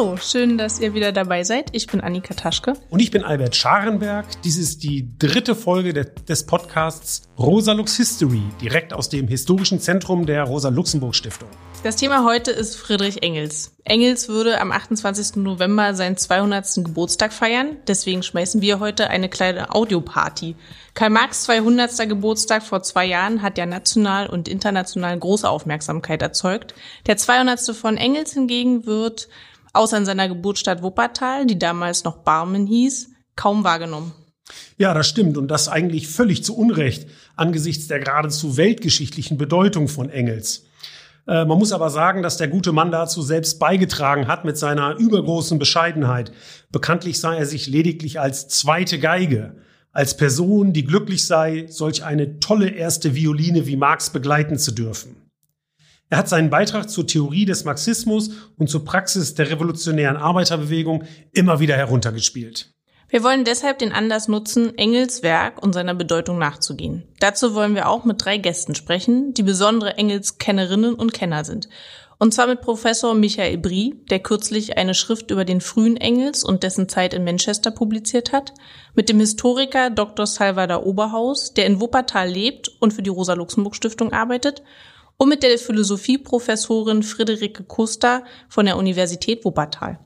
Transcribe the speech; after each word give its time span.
Hallo, 0.00 0.16
schön, 0.16 0.56
dass 0.56 0.80
ihr 0.80 0.94
wieder 0.94 1.12
dabei 1.12 1.44
seid. 1.44 1.76
Ich 1.76 1.86
bin 1.86 2.00
Annika 2.00 2.32
Taschke. 2.32 2.72
Und 2.88 3.00
ich 3.00 3.10
bin 3.10 3.22
Albert 3.22 3.54
Scharenberg. 3.54 4.24
Dies 4.44 4.56
ist 4.56 4.82
die 4.82 5.06
dritte 5.18 5.54
Folge 5.54 5.92
de 5.92 6.06
des 6.26 6.46
Podcasts 6.46 7.28
Rosa 7.38 7.72
Lux 7.72 7.98
History, 7.98 8.40
direkt 8.62 8.94
aus 8.94 9.10
dem 9.10 9.28
historischen 9.28 9.78
Zentrum 9.78 10.24
der 10.24 10.44
Rosa-Luxemburg-Stiftung. 10.44 11.50
Das 11.82 11.96
Thema 11.96 12.24
heute 12.24 12.50
ist 12.50 12.76
Friedrich 12.76 13.22
Engels. 13.22 13.76
Engels 13.84 14.30
würde 14.30 14.58
am 14.58 14.72
28. 14.72 15.36
November 15.36 15.92
seinen 15.94 16.16
200. 16.16 16.76
Geburtstag 16.76 17.34
feiern. 17.34 17.76
Deswegen 17.86 18.22
schmeißen 18.22 18.62
wir 18.62 18.80
heute 18.80 19.10
eine 19.10 19.28
kleine 19.28 19.74
Audioparty. 19.74 20.56
Karl 20.94 21.10
Marx 21.10 21.42
200. 21.42 22.08
Geburtstag 22.08 22.62
vor 22.62 22.82
zwei 22.82 23.04
Jahren 23.04 23.42
hat 23.42 23.58
ja 23.58 23.66
national 23.66 24.28
und 24.28 24.48
international 24.48 25.18
große 25.18 25.46
Aufmerksamkeit 25.46 26.22
erzeugt. 26.22 26.72
Der 27.06 27.18
200. 27.18 27.76
von 27.76 27.98
Engels 27.98 28.32
hingegen 28.32 28.86
wird, 28.86 29.28
außer 29.72 29.98
in 29.98 30.06
seiner 30.06 30.28
Geburtsstadt 30.28 30.82
Wuppertal, 30.82 31.46
die 31.46 31.58
damals 31.58 32.04
noch 32.04 32.18
Barmen 32.18 32.66
hieß, 32.66 33.10
kaum 33.36 33.64
wahrgenommen. 33.64 34.12
Ja, 34.76 34.94
das 34.94 35.08
stimmt. 35.08 35.36
Und 35.36 35.48
das 35.48 35.68
eigentlich 35.68 36.08
völlig 36.08 36.44
zu 36.44 36.56
Unrecht 36.56 37.08
angesichts 37.36 37.86
der 37.88 38.00
geradezu 38.00 38.56
weltgeschichtlichen 38.56 39.38
Bedeutung 39.38 39.88
von 39.88 40.10
Engels. 40.10 40.64
Äh, 41.26 41.44
man 41.44 41.58
muss 41.58 41.72
aber 41.72 41.90
sagen, 41.90 42.22
dass 42.22 42.36
der 42.36 42.48
gute 42.48 42.72
Mann 42.72 42.90
dazu 42.90 43.22
selbst 43.22 43.58
beigetragen 43.58 44.26
hat 44.26 44.44
mit 44.44 44.58
seiner 44.58 44.96
übergroßen 44.96 45.58
Bescheidenheit. 45.58 46.32
Bekanntlich 46.70 47.20
sah 47.20 47.34
er 47.34 47.46
sich 47.46 47.66
lediglich 47.66 48.20
als 48.20 48.48
zweite 48.48 48.98
Geige, 48.98 49.56
als 49.92 50.16
Person, 50.16 50.72
die 50.72 50.84
glücklich 50.84 51.26
sei, 51.26 51.66
solch 51.68 52.04
eine 52.04 52.40
tolle 52.40 52.70
erste 52.70 53.14
Violine 53.14 53.66
wie 53.66 53.76
Marx 53.76 54.10
begleiten 54.10 54.58
zu 54.58 54.72
dürfen. 54.72 55.29
Er 56.10 56.18
hat 56.18 56.28
seinen 56.28 56.50
Beitrag 56.50 56.90
zur 56.90 57.06
Theorie 57.06 57.44
des 57.44 57.64
Marxismus 57.64 58.30
und 58.58 58.68
zur 58.68 58.84
Praxis 58.84 59.34
der 59.34 59.48
revolutionären 59.48 60.16
Arbeiterbewegung 60.16 61.04
immer 61.32 61.60
wieder 61.60 61.76
heruntergespielt. 61.76 62.74
Wir 63.08 63.22
wollen 63.22 63.44
deshalb 63.44 63.78
den 63.78 63.92
Anlass 63.92 64.26
nutzen, 64.26 64.76
Engels 64.76 65.22
Werk 65.22 65.62
und 65.62 65.72
seiner 65.72 65.94
Bedeutung 65.94 66.38
nachzugehen. 66.38 67.04
Dazu 67.20 67.54
wollen 67.54 67.76
wir 67.76 67.88
auch 67.88 68.04
mit 68.04 68.24
drei 68.24 68.38
Gästen 68.38 68.74
sprechen, 68.74 69.34
die 69.34 69.44
besondere 69.44 69.96
Engels-Kennerinnen 69.98 70.94
und 70.94 71.12
Kenner 71.12 71.44
sind. 71.44 71.68
Und 72.18 72.34
zwar 72.34 72.48
mit 72.48 72.60
Professor 72.60 73.14
Michael 73.14 73.58
Brie, 73.58 73.94
der 74.10 74.18
kürzlich 74.18 74.76
eine 74.76 74.94
Schrift 74.94 75.30
über 75.30 75.44
den 75.44 75.60
frühen 75.60 75.96
Engels 75.96 76.44
und 76.44 76.64
dessen 76.64 76.88
Zeit 76.88 77.14
in 77.14 77.24
Manchester 77.24 77.70
publiziert 77.70 78.32
hat, 78.32 78.52
mit 78.94 79.08
dem 79.08 79.20
Historiker 79.20 79.90
Dr. 79.90 80.26
Salvador 80.26 80.84
Oberhaus, 80.86 81.54
der 81.54 81.66
in 81.66 81.80
Wuppertal 81.80 82.28
lebt 82.28 82.68
und 82.80 82.92
für 82.92 83.02
die 83.02 83.10
Rosa-Luxemburg-Stiftung 83.10 84.12
arbeitet, 84.12 84.62
und 85.20 85.28
mit 85.28 85.42
der 85.42 85.58
Philosophieprofessorin 85.58 87.02
Friederike 87.02 87.62
Kuster 87.64 88.24
von 88.48 88.64
der 88.64 88.78
Universität 88.78 89.44
Wuppertal. 89.44 89.98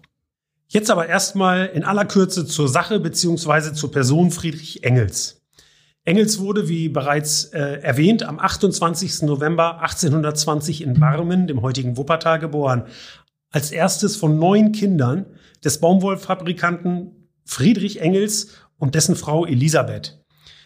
Jetzt 0.66 0.90
aber 0.90 1.06
erstmal 1.06 1.66
in 1.66 1.84
aller 1.84 2.04
Kürze 2.04 2.44
zur 2.46 2.68
Sache 2.68 2.98
beziehungsweise 2.98 3.72
zur 3.74 3.92
Person 3.92 4.32
Friedrich 4.32 4.82
Engels. 4.82 5.40
Engels 6.02 6.40
wurde, 6.40 6.68
wie 6.68 6.88
bereits 6.88 7.44
äh, 7.44 7.80
erwähnt, 7.80 8.24
am 8.24 8.40
28. 8.40 9.22
November 9.22 9.80
1820 9.82 10.82
in 10.82 10.98
Barmen, 10.98 11.46
dem 11.46 11.62
heutigen 11.62 11.96
Wuppertal, 11.96 12.40
geboren. 12.40 12.86
Als 13.52 13.70
erstes 13.70 14.16
von 14.16 14.36
neun 14.40 14.72
Kindern 14.72 15.26
des 15.64 15.78
Baumwollfabrikanten 15.78 17.28
Friedrich 17.44 18.00
Engels 18.00 18.48
und 18.78 18.96
dessen 18.96 19.14
Frau 19.14 19.46
Elisabeth. 19.46 20.20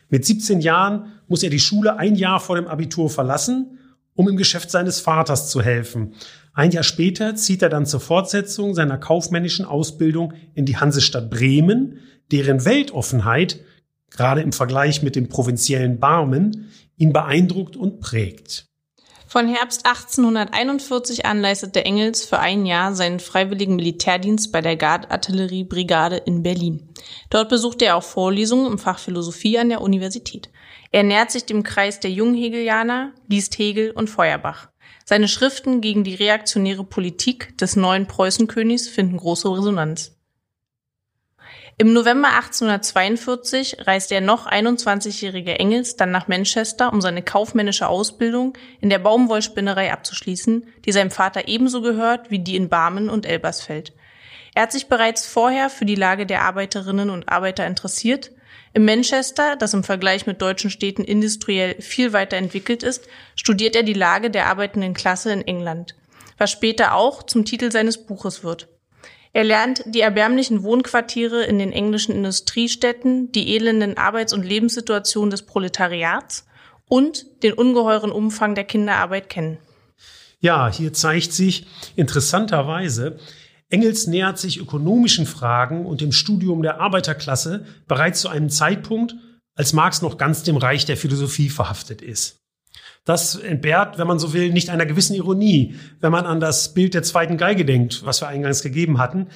Mit 0.09 0.25
17 0.25 0.63
Jahren 0.63 1.13
muss 1.27 1.43
er 1.43 1.51
die 1.51 1.61
Schule 1.61 1.99
ein 1.99 2.15
Jahr 2.15 2.41
vor 2.41 2.57
dem 2.57 2.67
Abitur 2.67 3.11
verlassen, 3.11 3.78
um 4.19 4.29
im 4.29 4.37
Geschäft 4.37 4.73
seines 4.73 4.99
Vaters 4.99 5.49
zu 5.49 5.63
helfen. 5.63 6.15
Ein 6.53 6.73
Jahr 6.73 6.83
später 6.83 7.37
zieht 7.37 7.63
er 7.63 7.69
dann 7.69 7.87
zur 7.87 8.01
Fortsetzung 8.01 8.75
seiner 8.75 8.99
kaufmännischen 8.99 9.65
Ausbildung 9.65 10.33
in 10.55 10.67
die 10.67 10.77
Hansestadt 10.77 11.31
Bremen, 11.31 12.01
deren 12.33 12.65
Weltoffenheit, 12.65 13.61
gerade 14.11 14.41
im 14.41 14.53
Vergleich 14.53 15.05
mit 15.05 15.15
dem 15.15 15.29
provinziellen 15.29 16.01
Barmen, 16.01 16.69
ihn 16.97 17.13
beeindruckt 17.13 17.77
und 17.77 18.01
prägt. 18.01 18.67
Von 19.29 19.47
Herbst 19.47 19.87
1841 19.87 21.25
an 21.25 21.41
leistete 21.41 21.85
Engels 21.85 22.25
für 22.25 22.41
ein 22.41 22.67
Jahr 22.67 22.95
seinen 22.95 23.21
freiwilligen 23.21 23.77
Militärdienst 23.77 24.51
bei 24.51 24.61
der 24.61 24.75
Gardartilleriebrigade 24.75 26.17
in 26.17 26.43
Berlin. 26.43 26.89
Dort 27.31 27.51
besuchte 27.51 27.85
er 27.85 27.95
auch 27.95 28.03
Vorlesungen 28.03 28.73
im 28.73 28.79
Fach 28.79 28.99
Philosophie 28.99 29.61
an 29.61 29.69
der 29.69 29.81
Universität. 29.81 30.49
Er 30.91 31.03
nähert 31.03 31.31
sich 31.31 31.45
dem 31.45 31.63
Kreis 31.63 32.01
der 32.01 32.11
Junghegelianer, 32.11 33.13
liest 33.27 33.59
Hegel 33.59 33.91
und 33.91 34.09
Feuerbach. 34.09 34.69
Seine 35.05 35.29
Schriften 35.29 35.81
gegen 35.81 36.05
die 36.05 36.15
reaktionäre 36.15 36.85
Politik 36.85 37.57
des 37.59 37.77
neuen 37.77 38.07
Preußenkönigs 38.07 38.89
finden 38.89 39.17
große 39.17 39.51
Resonanz. 39.51 40.15
Im 41.81 41.93
November 41.93 42.29
1842 42.29 43.87
reist 43.87 44.11
der 44.11 44.21
noch 44.21 44.51
21-jährige 44.51 45.59
Engels 45.61 45.95
dann 45.95 46.11
nach 46.11 46.27
Manchester, 46.27 46.93
um 46.93 47.01
seine 47.01 47.23
kaufmännische 47.23 47.87
Ausbildung 47.87 48.59
in 48.81 48.91
der 48.91 48.99
Baumwollspinnerei 48.99 49.93
abzuschließen, 49.93 50.67
die 50.85 50.93
seinem 50.93 51.13
Vater 51.13 51.47
ebenso 51.47 51.81
gehört 51.81 52.33
wie 52.33 52.41
die 52.41 52.57
in 52.57 52.69
Barmen 52.69 53.09
und 53.09 53.27
Elbersfeld. 53.27 53.93
Er 54.55 54.63
hat 54.63 54.73
sich 54.73 54.89
bereits 54.89 55.25
vorher 55.27 55.71
für 55.71 55.85
die 55.85 55.95
Lage 55.95 56.27
der 56.27 56.43
Arbeiterinnen 56.43 57.11
und 57.11 57.29
Arbeiter 57.29 57.65
interessiert 57.65 58.33
in 58.79 58.85
Manchester, 58.85 59.57
das 59.57 59.75
im 59.75 59.83
Vergleich 59.83 60.29
mit 60.29 60.41
deutschen 60.41 60.71
Städten 60.71 61.03
industriell 61.03 61.83
viel 61.83 62.13
weiter 62.13 62.37
entwickelt 62.37 62.85
ist, 62.85 63.09
studiert 63.35 63.75
er 63.75 63.83
die 63.83 63.93
Lage 63.93 64.31
der 64.31 64.47
arbeitenden 64.47 64.95
Klasse 64.95 65.33
in 65.33 65.43
England, 65.43 65.97
was 66.37 66.53
später 66.53 66.95
auch 66.95 67.25
zum 67.25 67.45
Titel 67.45 67.73
seines 67.73 68.07
Buches 68.07 68.45
wird. 68.45 68.69
Er 69.33 69.43
lernt 69.43 69.83
die 69.85 70.01
erbärmlichen 70.01 70.63
Wohnquartiere 70.63 71.43
in 71.43 71.59
den 71.59 71.73
englischen 71.73 72.15
Industriestädten, 72.15 73.33
die 73.33 73.57
elenden 73.57 73.99
Arbeits- 73.99 74.33
und 74.33 74.45
Lebenssituationen 74.45 75.31
des 75.31 75.43
Proletariats 75.43 76.47
und 76.87 77.27
den 77.43 77.55
ungeheuren 77.55 78.13
Umfang 78.13 78.55
der 78.55 78.63
Kinderarbeit 78.63 79.29
kennen. 79.29 79.59
Ja, 80.39 80.73
hier 80.73 80.93
zeigt 80.93 81.33
sich 81.33 81.67
interessanterweise, 81.97 83.19
Engels 83.71 84.07
nähert 84.07 84.39
sich 84.39 84.59
ökonomischen 84.59 85.27
Fragen 85.27 85.85
und 85.85 86.01
dem 86.01 86.13
Studium 86.13 86.63
der 86.63 86.81
Arbeiterklasse 86.81 87.67
bereits 87.87 88.21
zu 88.21 88.29
einem 88.29 88.49
Zeitpunkt, 88.49 89.15
als 89.55 89.73
Marx 89.73 90.03
noch 90.03 90.17
ganz 90.17 90.43
dem 90.43 90.57
Reich 90.57 90.85
der 90.87 90.97
Philosophie 90.97 91.51
verhaftet 91.51 92.01
ist. 92.01 92.39
Das 93.05 93.37
entbehrt, 93.37 93.99
wenn 93.99 94.07
man 94.07 94.19
so 94.19 94.33
will, 94.33 94.53
nicht 94.53 94.71
einer 94.71 94.87
gewissen 94.87 95.15
Ironie, 95.15 95.75
wenn 96.01 96.13
man 96.13 96.27
an 96.27 96.41
das 96.41 96.75
Bild 96.75 96.95
der 96.95 97.03
zweiten 97.03 97.37
Geige 97.37 97.65
denkt, 97.65 98.05
was 98.05 98.23
wir 98.23 98.29
eingangs 98.29 98.63
gegeben 98.63 98.99
hatten, 98.99 99.29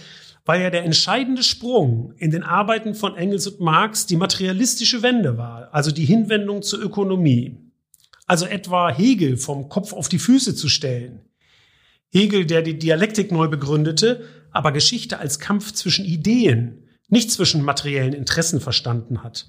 weil 0.44 0.62
ja 0.62 0.70
der 0.70 0.84
entscheidende 0.84 1.42
Sprung 1.42 2.14
in 2.18 2.30
den 2.30 2.42
Arbeiten 2.42 2.94
von 2.94 3.16
Engels 3.16 3.46
und 3.46 3.60
Marx 3.60 4.06
die 4.06 4.16
materialistische 4.16 5.02
Wende 5.02 5.38
war, 5.38 5.68
also 5.72 5.90
die 5.90 6.04
Hinwendung 6.04 6.62
zur 6.62 6.82
Ökonomie. 6.82 7.56
Also 8.26 8.46
etwa 8.46 8.90
Hegel 8.90 9.36
vom 9.36 9.68
Kopf 9.68 9.92
auf 9.92 10.08
die 10.08 10.18
Füße 10.18 10.54
zu 10.54 10.68
stellen, 10.68 11.20
Hegel, 12.12 12.44
der 12.44 12.62
die 12.62 12.78
Dialektik 12.78 13.32
neu 13.32 13.48
begründete, 13.48 14.28
aber 14.50 14.70
Geschichte 14.70 15.18
als 15.18 15.38
Kampf 15.38 15.72
zwischen 15.72 16.04
Ideen, 16.04 16.88
nicht 17.08 17.30
zwischen 17.30 17.62
materiellen 17.62 18.12
Interessen 18.12 18.60
verstanden 18.60 19.22
hat. 19.22 19.46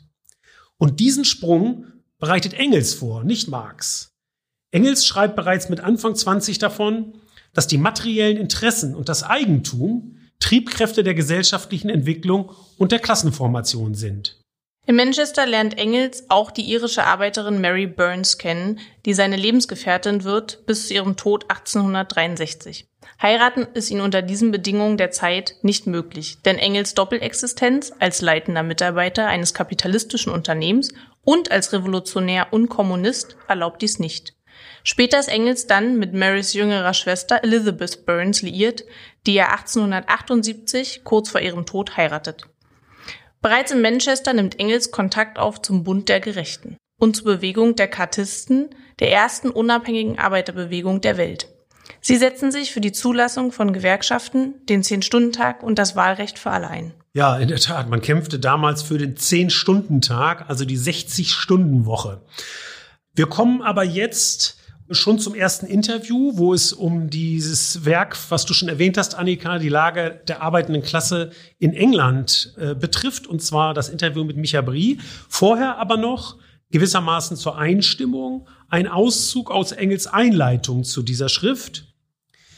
Und 0.78 1.00
diesen 1.00 1.26
Sprung 1.26 1.86
bereitet 2.20 2.54
Engels 2.54 2.94
vor, 2.94 3.24
nicht 3.24 3.50
Marx. 3.50 4.14
Engels 4.72 5.06
schreibt 5.06 5.36
bereits 5.36 5.70
mit 5.70 5.82
Anfang 5.82 6.16
20 6.16 6.58
davon, 6.58 7.16
dass 7.54 7.68
die 7.68 7.78
materiellen 7.78 8.38
Interessen 8.38 8.96
und 8.96 9.10
das 9.10 9.24
Eigentum 9.24 10.18
Triebkräfte 10.40 11.04
der 11.04 11.14
gesellschaftlichen 11.14 11.90
Entwicklung 11.90 12.52
und 12.78 12.92
der 12.92 13.00
Klassenformation 13.00 13.94
sind. 13.94 14.43
In 14.86 14.98
Manchester 14.98 15.46
lernt 15.46 15.78
Engels 15.78 16.26
auch 16.28 16.52
die 16.52 16.64
irische 16.64 17.06
Arbeiterin 17.06 17.62
Mary 17.62 17.88
Burns 17.88 18.38
kennen, 18.38 18.82
die 19.06 19.14
seine 19.14 19.38
Lebensgefährtin 19.38 20.26
wird 20.26 20.66
bis 20.66 20.88
zu 20.88 20.94
ihrem 20.94 21.16
Tod 21.16 21.50
1863. 21.50 22.86
Heiraten 23.22 23.66
ist 23.76 23.90
ihnen 23.92 24.02
unter 24.02 24.22
diesen 24.22 24.52
Bedingungen 24.52 24.98
der 24.98 25.12
Zeit 25.12 25.56
nicht 25.62 25.88
möglich, 25.88 26.42
denn 26.44 26.58
Engels 26.58 26.96
Doppelexistenz 26.96 27.94
als 28.00 28.20
leitender 28.20 28.64
Mitarbeiter 28.64 29.26
eines 29.28 29.54
kapitalistischen 29.54 30.34
Unternehmens 30.34 30.94
und 31.24 31.50
als 31.50 31.72
Revolutionär 31.72 32.48
und 32.52 32.68
Kommunist 32.68 33.38
erlaubt 33.48 33.82
dies 33.82 34.00
nicht. 34.00 34.34
Später 34.84 35.18
ist 35.18 35.30
Engels 35.30 35.66
dann 35.66 35.98
mit 35.98 36.14
Marys 36.14 36.52
jüngerer 36.52 36.94
Schwester 36.94 37.42
Elizabeth 37.42 38.06
Burns 38.06 38.42
liiert, 38.42 38.84
die 39.26 39.38
er 39.38 39.54
1878 39.54 41.06
kurz 41.06 41.30
vor 41.30 41.40
ihrem 41.40 41.66
Tod 41.66 41.96
heiratet. 41.96 42.48
Bereits 43.44 43.72
in 43.74 43.82
Manchester 43.82 44.32
nimmt 44.32 44.58
Engels 44.58 44.92
Kontakt 44.92 45.38
auf 45.38 45.62
zum 45.62 45.84
Bund 45.84 46.08
der 46.08 46.22
Gerechten 46.22 46.78
und 46.98 47.18
zur 47.18 47.26
Bewegung 47.26 47.76
der 47.76 47.90
Kartisten, 47.90 48.70
der 49.02 49.12
ersten 49.12 49.50
unabhängigen 49.50 50.18
Arbeiterbewegung 50.18 51.02
der 51.02 51.18
Welt. 51.18 51.50
Sie 52.00 52.16
setzen 52.16 52.54
sich 52.54 52.72
für 52.72 52.80
die 52.80 52.94
Zulassung 52.94 53.52
von 53.52 53.74
Gewerkschaften, 53.74 54.66
den 54.70 54.82
Zehn-Stunden-Tag 54.82 55.62
und 55.62 55.78
das 55.78 55.98
Wahlrecht 55.98 56.40
für 56.40 56.52
alle 56.52 56.70
ein. 56.70 56.94
Ja, 57.14 57.38
in 57.38 57.50
der 57.50 57.60
Tat. 57.60 57.90
Man 57.90 58.02
kämpfte 58.02 58.40
damals 58.40 58.82
für 58.82 58.98
den 58.98 59.18
Zehn-Stunden-Tag, 59.18 60.50
also 60.50 60.64
die 60.64 60.80
60-Stunden-Woche. 60.80 62.22
Wir 63.14 63.28
kommen 63.28 63.62
aber 63.62 63.84
jetzt 63.84 64.58
schon 64.94 65.20
zum 65.20 65.36
ersten 65.36 65.66
Interview, 65.66 66.32
wo 66.36 66.54
es 66.54 66.74
um 66.74 67.10
dieses 67.10 67.86
Werk, 67.86 68.18
was 68.30 68.46
du 68.46 68.54
schon 68.54 68.70
erwähnt 68.70 68.98
hast, 68.98 69.16
Annika, 69.16 69.60
die 69.60 69.70
Lage 69.70 70.22
der 70.28 70.42
arbeitenden 70.42 70.82
Klasse 70.82 71.32
in 71.60 71.74
England 71.74 72.54
äh, 72.58 72.76
betrifft, 72.76 73.28
und 73.28 73.42
zwar 73.42 73.74
das 73.74 73.90
Interview 73.90 74.24
mit 74.24 74.38
Micha 74.38 74.62
Brie. 74.62 75.00
Vorher 75.30 75.78
aber 75.78 75.98
noch 75.98 76.38
gewissermaßen 76.72 77.38
zur 77.38 77.58
Einstimmung 77.58 78.48
ein 78.70 78.88
Auszug 78.88 79.52
aus 79.52 79.72
Engels 79.72 80.08
Einleitung 80.08 80.84
zu 80.84 81.04
dieser 81.04 81.30
Schrift, 81.30 81.94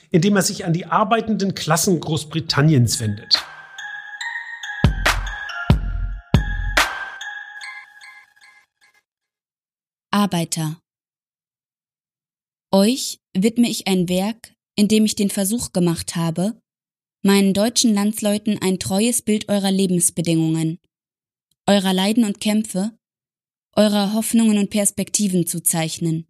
in 0.10 0.22
dem 0.22 0.36
er 0.36 0.42
sich 0.42 0.66
an 0.66 0.74
die 0.74 0.86
arbeitenden 0.86 1.56
Klassen 1.56 2.00
Großbritanniens 2.00 3.00
wendet. 3.00 3.44
Arbeiter 10.12 10.78
euch 12.72 13.20
widme 13.34 13.70
ich 13.70 13.88
ein 13.88 14.10
Werk, 14.10 14.54
in 14.76 14.88
dem 14.88 15.06
ich 15.06 15.16
den 15.16 15.30
Versuch 15.30 15.72
gemacht 15.72 16.16
habe, 16.16 16.60
meinen 17.24 17.54
deutschen 17.54 17.94
Landsleuten 17.94 18.62
ein 18.62 18.80
treues 18.80 19.22
Bild 19.22 19.50
eurer 19.50 19.72
Lebensbedingungen, 19.72 20.80
eurer 21.68 21.94
Leiden 21.94 22.24
und 22.24 22.40
Kämpfe, 22.40 22.98
eurer 23.76 24.14
Hoffnungen 24.14 24.58
und 24.58 24.70
Perspektiven 24.70 25.48
zu 25.48 25.62
zeichnen. 25.62 26.28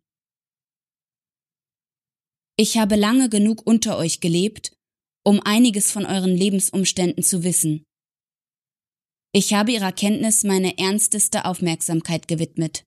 Ich 2.58 2.78
habe 2.78 2.96
lange 2.96 3.30
genug 3.30 3.68
unter 3.68 3.98
euch 3.98 4.22
gelebt, 4.22 4.72
um 5.26 5.42
einiges 5.42 5.92
von 5.92 6.06
euren 6.06 6.36
Lebensumständen 6.36 7.24
zu 7.24 7.44
wissen. 7.44 7.84
Ich 9.34 9.54
habe 9.54 9.74
ihrer 9.74 9.92
Kenntnis 9.92 10.46
meine 10.46 10.78
ernsteste 10.78 11.44
Aufmerksamkeit 11.44 12.30
gewidmet. 12.30 12.86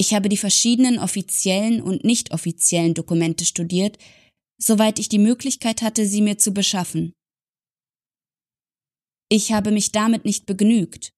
Ich 0.00 0.14
habe 0.14 0.30
die 0.30 0.38
verschiedenen 0.38 0.98
offiziellen 0.98 1.82
und 1.82 2.04
nicht 2.04 2.32
offiziellen 2.32 2.94
Dokumente 2.94 3.44
studiert, 3.44 3.98
soweit 4.56 4.98
ich 4.98 5.10
die 5.10 5.18
Möglichkeit 5.18 5.82
hatte, 5.82 6.06
sie 6.06 6.22
mir 6.22 6.38
zu 6.38 6.54
beschaffen. 6.54 7.12
Ich 9.28 9.52
habe 9.52 9.72
mich 9.72 9.92
damit 9.92 10.24
nicht 10.24 10.46
begnügt. 10.46 11.12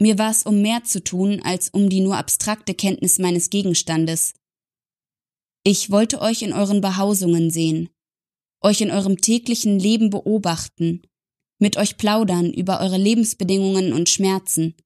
Mir 0.00 0.18
war 0.18 0.30
es 0.30 0.44
um 0.44 0.62
mehr 0.62 0.84
zu 0.84 1.02
tun, 1.02 1.42
als 1.42 1.68
um 1.70 1.88
die 1.88 1.98
nur 1.98 2.16
abstrakte 2.16 2.74
Kenntnis 2.74 3.18
meines 3.18 3.50
Gegenstandes. 3.50 4.34
Ich 5.64 5.90
wollte 5.90 6.20
euch 6.20 6.42
in 6.42 6.52
euren 6.52 6.80
Behausungen 6.80 7.50
sehen, 7.50 7.88
euch 8.62 8.82
in 8.82 8.92
eurem 8.92 9.20
täglichen 9.20 9.80
Leben 9.80 10.10
beobachten, 10.10 11.02
mit 11.58 11.76
euch 11.76 11.96
plaudern 11.96 12.52
über 12.52 12.78
eure 12.78 12.98
Lebensbedingungen 12.98 13.92
und 13.92 14.08
Schmerzen, 14.08 14.76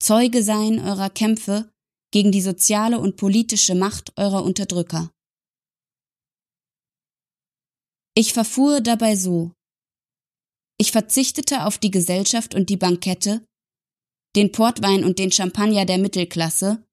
Zeuge 0.00 0.42
sein 0.42 0.80
eurer 0.80 1.08
Kämpfe 1.08 1.70
gegen 2.12 2.32
die 2.32 2.42
soziale 2.42 2.98
und 2.98 3.16
politische 3.16 3.74
Macht 3.74 4.12
eurer 4.16 4.44
Unterdrücker. 4.44 5.10
Ich 8.14 8.32
verfuhr 8.32 8.80
dabei 8.80 9.16
so. 9.16 9.52
Ich 10.78 10.92
verzichtete 10.92 11.64
auf 11.66 11.78
die 11.78 11.90
Gesellschaft 11.90 12.54
und 12.54 12.70
die 12.70 12.76
Bankette, 12.76 13.44
den 14.36 14.52
Portwein 14.52 15.04
und 15.04 15.18
den 15.18 15.32
Champagner 15.32 15.84
der 15.84 15.98
Mittelklasse 15.98 16.86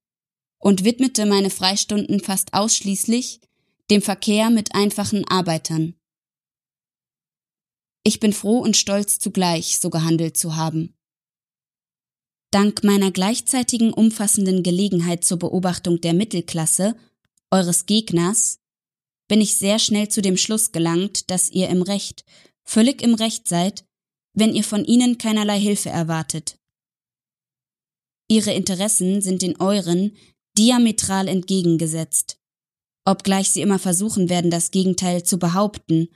und 0.60 0.84
widmete 0.84 1.26
meine 1.26 1.50
Freistunden 1.50 2.22
fast 2.22 2.54
ausschließlich 2.54 3.42
dem 3.92 4.02
Verkehr 4.02 4.50
mit 4.50 4.74
einfachen 4.76 5.28
Arbeitern. 5.28 5.96
Ich 8.04 8.20
bin 8.20 8.34
froh 8.34 8.60
und 8.60 8.76
stolz 8.76 9.20
zugleich, 9.20 9.80
so 9.80 9.90
gehandelt 9.90 10.36
zu 10.38 10.56
haben. 10.56 10.96
Dank 12.54 12.84
meiner 12.84 13.10
gleichzeitigen 13.10 13.92
umfassenden 13.92 14.62
Gelegenheit 14.62 15.24
zur 15.24 15.40
Beobachtung 15.40 16.02
der 16.02 16.14
Mittelklasse, 16.14 16.96
eures 17.50 17.88
Gegners, 17.88 18.60
bin 19.28 19.42
ich 19.42 19.56
sehr 19.56 19.80
schnell 19.80 20.10
zu 20.10 20.22
dem 20.22 20.38
Schluss 20.38 20.72
gelangt, 20.72 21.32
dass 21.32 21.50
ihr 21.50 21.70
im 21.70 21.82
Recht, 21.82 22.26
völlig 22.64 23.02
im 23.02 23.16
Recht 23.16 23.48
seid, 23.48 23.86
wenn 24.36 24.54
ihr 24.54 24.64
von 24.64 24.86
ihnen 24.86 25.18
keinerlei 25.18 25.60
Hilfe 25.60 25.90
erwartet. 25.90 26.60
Ihre 28.28 28.54
Interessen 28.54 29.24
sind 29.24 29.42
den 29.42 29.60
euren 29.60 30.16
diametral 30.56 31.28
entgegengesetzt, 31.28 32.38
obgleich 33.04 33.50
sie 33.50 33.62
immer 33.62 33.80
versuchen 33.80 34.30
werden, 34.30 34.52
das 34.52 34.70
Gegenteil 34.70 35.24
zu 35.24 35.40
behaupten 35.40 36.10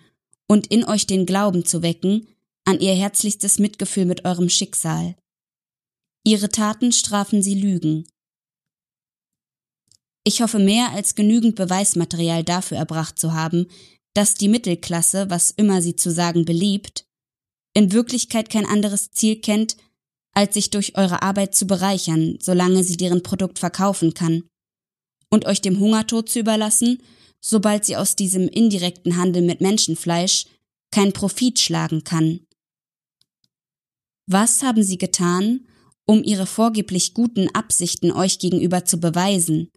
und 0.47 0.67
in 0.67 0.83
euch 0.83 1.07
den 1.07 1.25
Glauben 1.25 1.65
zu 1.65 1.81
wecken 1.81 2.27
an 2.63 2.79
ihr 2.79 2.93
herzlichstes 2.93 3.57
Mitgefühl 3.57 4.05
mit 4.05 4.23
eurem 4.23 4.49
Schicksal. 4.49 5.15
Ihre 6.27 6.49
Taten 6.49 6.91
strafen 6.91 7.41
sie 7.41 7.55
Lügen. 7.55 8.05
Ich 10.25 10.41
hoffe 10.41 10.59
mehr 10.59 10.91
als 10.91 11.15
genügend 11.15 11.55
Beweismaterial 11.55 12.43
dafür 12.43 12.75
erbracht 12.75 13.17
zu 13.17 13.31
haben, 13.31 13.67
dass 14.13 14.33
die 14.33 14.49
Mittelklasse, 14.49 15.29
was 15.29 15.51
immer 15.51 15.81
sie 15.81 15.95
zu 15.95 16.11
sagen 16.11 16.43
beliebt, 16.43 17.05
in 17.73 17.93
Wirklichkeit 17.93 18.49
kein 18.49 18.65
anderes 18.65 19.11
Ziel 19.11 19.39
kennt, 19.39 19.77
als 20.33 20.55
sich 20.55 20.69
durch 20.69 20.97
eure 20.97 21.21
Arbeit 21.21 21.55
zu 21.55 21.65
bereichern, 21.65 22.37
solange 22.41 22.83
sie 22.83 22.97
deren 22.97 23.23
Produkt 23.23 23.57
verkaufen 23.57 24.13
kann, 24.13 24.43
und 25.29 25.45
euch 25.45 25.61
dem 25.61 25.79
Hungertod 25.79 26.27
zu 26.27 26.39
überlassen, 26.39 27.01
sobald 27.39 27.85
sie 27.85 27.95
aus 27.95 28.17
diesem 28.17 28.49
indirekten 28.49 29.15
Handel 29.15 29.43
mit 29.43 29.61
Menschenfleisch 29.61 30.47
keinen 30.91 31.13
Profit 31.13 31.57
schlagen 31.57 32.03
kann. 32.03 32.41
Was 34.29 34.61
haben 34.61 34.83
sie 34.83 34.97
getan, 34.97 35.65
um 36.07 36.23
ihre 36.23 36.47
vorgeblich 36.47 37.13
guten 37.13 37.53
Absichten 37.53 38.11
euch 38.11 38.39
gegenüber 38.39 38.85
zu 38.85 38.99
beweisen? 38.99 39.71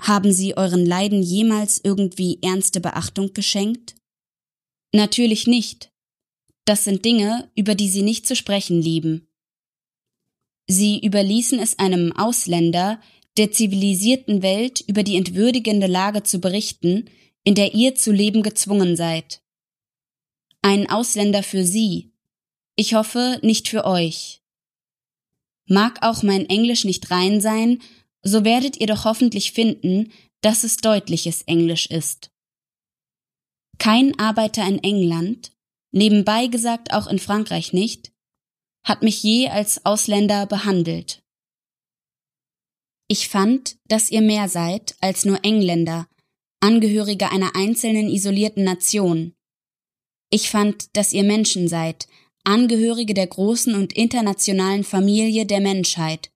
Haben 0.00 0.32
sie 0.32 0.56
euren 0.56 0.84
Leiden 0.84 1.22
jemals 1.22 1.80
irgendwie 1.84 2.40
ernste 2.42 2.80
Beachtung 2.80 3.34
geschenkt? 3.34 3.94
Natürlich 4.92 5.46
nicht. 5.46 5.92
Das 6.64 6.84
sind 6.84 7.04
Dinge, 7.04 7.50
über 7.54 7.76
die 7.76 7.88
sie 7.88 8.02
nicht 8.02 8.26
zu 8.26 8.34
sprechen 8.34 8.82
lieben. 8.82 9.28
Sie 10.66 11.00
überließen 11.04 11.58
es 11.58 11.78
einem 11.78 12.12
Ausländer, 12.16 13.00
der 13.36 13.52
zivilisierten 13.52 14.42
Welt 14.42 14.82
über 14.86 15.02
die 15.02 15.16
entwürdigende 15.16 15.86
Lage 15.86 16.22
zu 16.22 16.40
berichten, 16.40 17.08
in 17.44 17.54
der 17.54 17.74
ihr 17.74 17.94
zu 17.94 18.12
leben 18.12 18.42
gezwungen 18.42 18.96
seid. 18.96 19.42
Ein 20.62 20.88
Ausländer 20.88 21.42
für 21.42 21.64
sie. 21.64 22.12
Ich 22.76 22.94
hoffe, 22.94 23.38
nicht 23.42 23.68
für 23.68 23.84
euch. 23.84 24.41
Mag 25.72 26.02
auch 26.02 26.22
mein 26.22 26.44
Englisch 26.50 26.84
nicht 26.84 27.10
rein 27.10 27.40
sein, 27.40 27.80
so 28.22 28.44
werdet 28.44 28.76
ihr 28.78 28.86
doch 28.86 29.06
hoffentlich 29.06 29.52
finden, 29.52 30.12
dass 30.42 30.64
es 30.64 30.76
deutliches 30.76 31.40
Englisch 31.44 31.86
ist. 31.86 32.30
Kein 33.78 34.18
Arbeiter 34.18 34.68
in 34.68 34.84
England, 34.84 35.50
nebenbei 35.90 36.48
gesagt 36.48 36.92
auch 36.92 37.06
in 37.06 37.18
Frankreich 37.18 37.72
nicht, 37.72 38.12
hat 38.84 39.02
mich 39.02 39.22
je 39.22 39.48
als 39.48 39.86
Ausländer 39.86 40.44
behandelt. 40.44 41.22
Ich 43.08 43.30
fand, 43.30 43.78
dass 43.88 44.10
ihr 44.10 44.20
mehr 44.20 44.50
seid 44.50 44.94
als 45.00 45.24
nur 45.24 45.42
Engländer, 45.42 46.06
Angehörige 46.60 47.30
einer 47.32 47.56
einzelnen 47.56 48.10
isolierten 48.10 48.62
Nation. 48.62 49.32
Ich 50.28 50.50
fand, 50.50 50.94
dass 50.98 51.14
ihr 51.14 51.24
Menschen 51.24 51.66
seid, 51.66 52.08
Angehörige 52.44 53.14
der 53.14 53.26
großen 53.26 53.74
und 53.74 53.92
internationalen 53.92 54.84
Familie 54.84 55.46
der 55.46 55.60
Menschheit, 55.60 56.30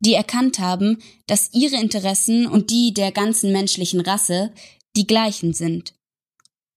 die 0.00 0.14
erkannt 0.14 0.58
haben, 0.58 0.98
dass 1.26 1.50
ihre 1.52 1.76
Interessen 1.76 2.46
und 2.46 2.70
die 2.70 2.94
der 2.94 3.12
ganzen 3.12 3.52
menschlichen 3.52 4.00
Rasse 4.00 4.52
die 4.96 5.06
gleichen 5.06 5.54
sind. 5.54 5.94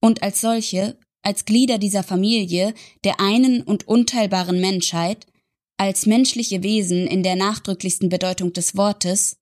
Und 0.02 0.24
als 0.24 0.42
solche, 0.42 0.98
als 1.22 1.46
Glieder 1.46 1.78
dieser 1.78 2.04
Familie 2.04 2.74
der 3.04 3.20
einen 3.20 3.62
und 3.62 3.88
unteilbaren 3.88 4.60
Menschheit, 4.60 5.28
als 5.78 6.06
menschliche 6.06 6.64
Wesen 6.64 7.08
in 7.08 7.24
der 7.24 7.36
nachdrücklichsten 7.36 8.10
Bedeutung 8.10 8.54
des 8.54 8.76
Wortes, 8.76 9.38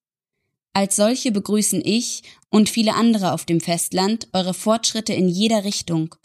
als 0.74 0.98
solche 0.98 1.32
begrüßen 1.32 1.82
ich 1.86 2.24
und 2.50 2.70
viele 2.70 2.96
andere 2.96 3.32
auf 3.32 3.46
dem 3.46 3.62
Festland 3.62 4.27
eure 4.34 4.53
Fortschritte 4.53 5.13
in 5.13 5.29
jeder 5.29 5.63
Richtung 5.63 6.15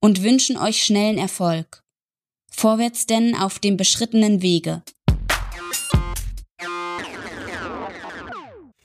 und 0.00 0.22
wünschen 0.22 0.58
euch 0.58 0.82
schnellen 0.84 1.16
Erfolg. 1.16 1.83
Vorwärts 2.56 3.06
denn 3.06 3.34
auf 3.34 3.58
dem 3.58 3.76
beschrittenen 3.76 4.40
Wege. 4.40 4.82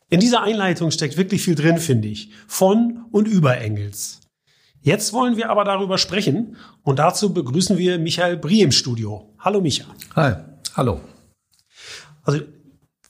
In 0.09 0.19
dieser 0.19 0.41
Einleitung 0.41 0.89
steckt 0.89 1.17
wirklich 1.17 1.43
viel 1.43 1.53
drin, 1.53 1.77
finde 1.77 2.07
ich. 2.07 2.31
Von 2.47 3.05
und 3.11 3.27
über 3.27 3.59
Engels. 3.59 4.21
Jetzt 4.81 5.13
wollen 5.13 5.37
wir 5.37 5.51
aber 5.51 5.65
darüber 5.65 5.99
sprechen 5.99 6.57
und 6.83 6.97
dazu 6.97 7.31
begrüßen 7.31 7.77
wir 7.77 7.99
Michael 7.99 8.37
Brie 8.37 8.61
im 8.61 8.71
Studio. 8.71 9.33
Hallo 9.37 9.61
Micha. 9.61 9.85
Hi, 10.15 10.33
hallo. 10.75 11.01
Also, 12.23 12.41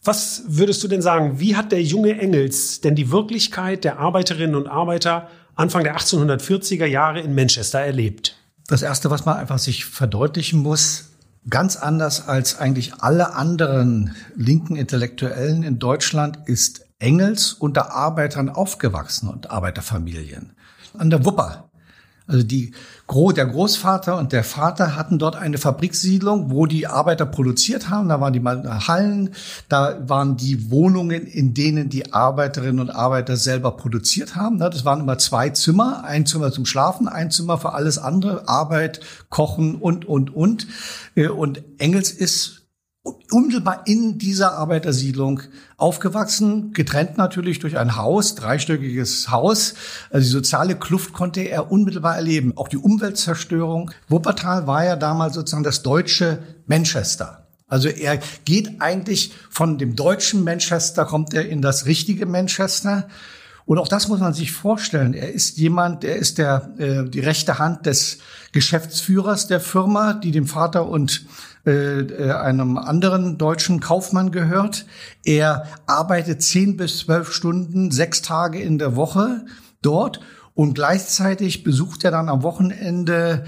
was 0.03 0.43
würdest 0.45 0.83
du 0.83 0.89
denn 0.89 1.01
sagen, 1.01 1.39
wie 1.39 1.55
hat 1.55 1.71
der 1.71 1.81
junge 1.81 2.19
Engels 2.19 2.81
denn 2.81 2.95
die 2.95 3.11
Wirklichkeit 3.11 3.85
der 3.85 3.99
Arbeiterinnen 3.99 4.55
und 4.55 4.67
Arbeiter 4.67 5.29
Anfang 5.55 5.83
der 5.83 5.97
1840er 5.97 6.85
Jahre 6.85 7.21
in 7.21 7.33
Manchester 7.33 7.79
erlebt? 7.79 8.38
Das 8.69 8.83
Erste, 8.83 9.09
was 9.09 9.25
man 9.25 9.37
einfach 9.37 9.57
sich 9.57 9.85
verdeutlichen 9.85 10.61
muss, 10.61 11.09
ganz 11.49 11.75
anders 11.75 12.27
als 12.27 12.59
eigentlich 12.59 12.93
alle 12.99 13.33
anderen 13.33 14.15
linken 14.35 14.75
Intellektuellen 14.75 15.63
in 15.63 15.79
Deutschland, 15.79 16.37
ist 16.45 16.85
Engels 16.99 17.53
unter 17.53 17.93
Arbeitern 17.93 18.47
aufgewachsen 18.47 19.27
und 19.27 19.49
Arbeiterfamilien. 19.49 20.53
An 20.95 21.09
der 21.09 21.25
Wupper 21.25 21.69
also 22.29 22.43
die, 22.43 22.73
der 23.31 23.47
Großvater 23.47 24.17
und 24.17 24.33
der 24.33 24.43
Vater 24.43 24.95
hatten 24.95 25.17
dort 25.17 25.35
eine 25.35 25.57
Fabrikssiedlung, 25.57 26.51
wo 26.51 26.67
die 26.67 26.85
Arbeiter 26.85 27.25
produziert 27.25 27.89
haben. 27.89 28.07
Da 28.07 28.21
waren 28.21 28.33
die 28.33 28.43
Hallen, 28.43 29.31
da 29.67 29.97
waren 30.07 30.37
die 30.37 30.69
Wohnungen, 30.69 31.25
in 31.25 31.55
denen 31.55 31.89
die 31.89 32.13
Arbeiterinnen 32.13 32.79
und 32.79 32.91
Arbeiter 32.91 33.35
selber 33.35 33.71
produziert 33.71 34.35
haben. 34.35 34.59
Das 34.59 34.85
waren 34.85 34.99
immer 34.99 35.17
zwei 35.17 35.49
Zimmer, 35.49 36.03
ein 36.03 36.27
Zimmer 36.27 36.51
zum 36.51 36.67
Schlafen, 36.67 37.07
ein 37.07 37.31
Zimmer 37.31 37.57
für 37.57 37.73
alles 37.73 37.97
andere, 37.97 38.47
Arbeit, 38.47 38.99
Kochen 39.29 39.75
und, 39.75 40.05
und, 40.05 40.35
und. 40.35 40.67
Äh, 41.15 41.29
und 41.29 41.63
Engels 41.79 42.11
ist 42.11 42.58
unmittelbar 43.31 43.83
in 43.85 44.17
dieser 44.17 44.53
Arbeitersiedlung 44.53 45.41
aufgewachsen, 45.77 46.73
getrennt 46.73 47.17
natürlich 47.17 47.59
durch 47.59 47.77
ein 47.77 47.95
Haus, 47.95 48.35
dreistöckiges 48.35 49.29
Haus. 49.29 49.75
Also 50.09 50.25
die 50.25 50.31
soziale 50.31 50.75
Kluft 50.75 51.13
konnte 51.13 51.41
er 51.41 51.71
unmittelbar 51.71 52.15
erleben. 52.15 52.53
Auch 52.55 52.67
die 52.67 52.77
Umweltzerstörung. 52.77 53.91
Wuppertal 54.07 54.67
war 54.67 54.85
ja 54.85 54.95
damals 54.95 55.35
sozusagen 55.35 55.63
das 55.63 55.83
deutsche 55.83 56.39
Manchester. 56.67 57.47
Also 57.67 57.87
er 57.87 58.19
geht 58.45 58.81
eigentlich 58.81 59.33
von 59.49 59.77
dem 59.77 59.95
deutschen 59.95 60.43
Manchester, 60.43 61.05
kommt 61.05 61.33
er 61.33 61.47
in 61.47 61.61
das 61.61 61.85
richtige 61.85 62.25
Manchester. 62.25 63.07
Und 63.65 63.77
auch 63.77 63.87
das 63.87 64.07
muss 64.07 64.19
man 64.19 64.33
sich 64.33 64.51
vorstellen. 64.51 65.13
Er 65.13 65.31
ist 65.31 65.57
jemand, 65.57 66.01
der 66.01 66.15
ist 66.15 66.39
der, 66.39 66.71
äh, 66.79 67.07
die 67.07 67.19
rechte 67.19 67.59
Hand 67.59 67.85
des 67.85 68.17
Geschäftsführers 68.51 69.45
der 69.45 69.59
Firma, 69.59 70.13
die 70.13 70.31
dem 70.31 70.47
Vater 70.47 70.87
und 70.89 71.27
äh, 71.65 71.99
äh, 72.01 72.31
einem 72.31 72.77
anderen 72.77 73.37
deutschen 73.37 73.79
Kaufmann 73.79 74.31
gehört. 74.31 74.85
Er 75.23 75.65
arbeitet 75.87 76.41
zehn 76.41 76.77
bis 76.77 76.99
zwölf 76.99 77.33
Stunden, 77.33 77.91
sechs 77.91 78.21
Tage 78.21 78.59
in 78.59 78.77
der 78.77 78.95
Woche 78.95 79.45
dort 79.81 80.21
und 80.53 80.73
gleichzeitig 80.73 81.63
besucht 81.63 82.03
er 82.03 82.11
dann 82.11 82.29
am 82.29 82.43
Wochenende 82.43 83.45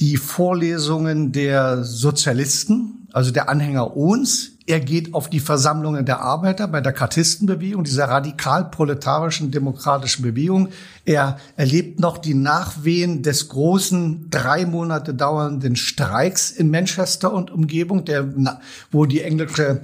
die 0.00 0.16
Vorlesungen 0.16 1.32
der 1.32 1.84
Sozialisten, 1.84 3.03
also 3.14 3.30
der 3.30 3.48
Anhänger 3.48 3.96
Ohns 3.96 4.54
er 4.66 4.80
geht 4.80 5.12
auf 5.12 5.28
die 5.28 5.40
Versammlungen 5.40 6.06
der 6.06 6.20
Arbeiter 6.20 6.68
bei 6.68 6.80
der 6.80 6.94
Kartistenbewegung, 6.94 7.84
dieser 7.84 8.06
radikal-proletarischen 8.06 9.50
demokratischen 9.50 10.22
Bewegung. 10.22 10.70
Er 11.04 11.36
erlebt 11.56 12.00
noch 12.00 12.16
die 12.16 12.32
Nachwehen 12.32 13.22
des 13.22 13.48
großen, 13.48 14.30
drei 14.30 14.64
Monate 14.64 15.12
dauernden 15.12 15.76
Streiks 15.76 16.50
in 16.50 16.70
Manchester 16.70 17.34
und 17.34 17.50
Umgebung, 17.50 18.06
der, 18.06 18.32
wo 18.90 19.04
die 19.04 19.20
englische 19.20 19.82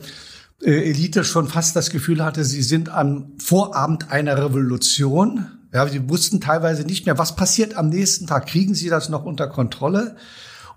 äh, 0.63 0.91
Elite 0.91 1.25
schon 1.25 1.47
fast 1.47 1.77
das 1.77 1.91
Gefühl 1.91 2.25
hatte, 2.25 2.45
sie 2.45 2.63
sind 2.63 2.89
am 2.89 3.33
Vorabend 3.39 4.11
einer 4.11 4.43
Revolution. 4.43 5.47
Ja, 5.75 5.87
sie 5.87 6.09
wussten 6.09 6.41
teilweise 6.41 6.85
nicht 6.85 7.05
mehr, 7.05 7.19
was 7.19 7.37
passiert 7.37 7.77
am 7.77 7.91
nächsten 7.91 8.27
Tag. 8.27 8.47
Kriegen 8.47 8.75
sie 8.75 8.89
das 8.89 9.11
noch 9.11 9.27
unter 9.27 9.47
Kontrolle? 9.47 10.17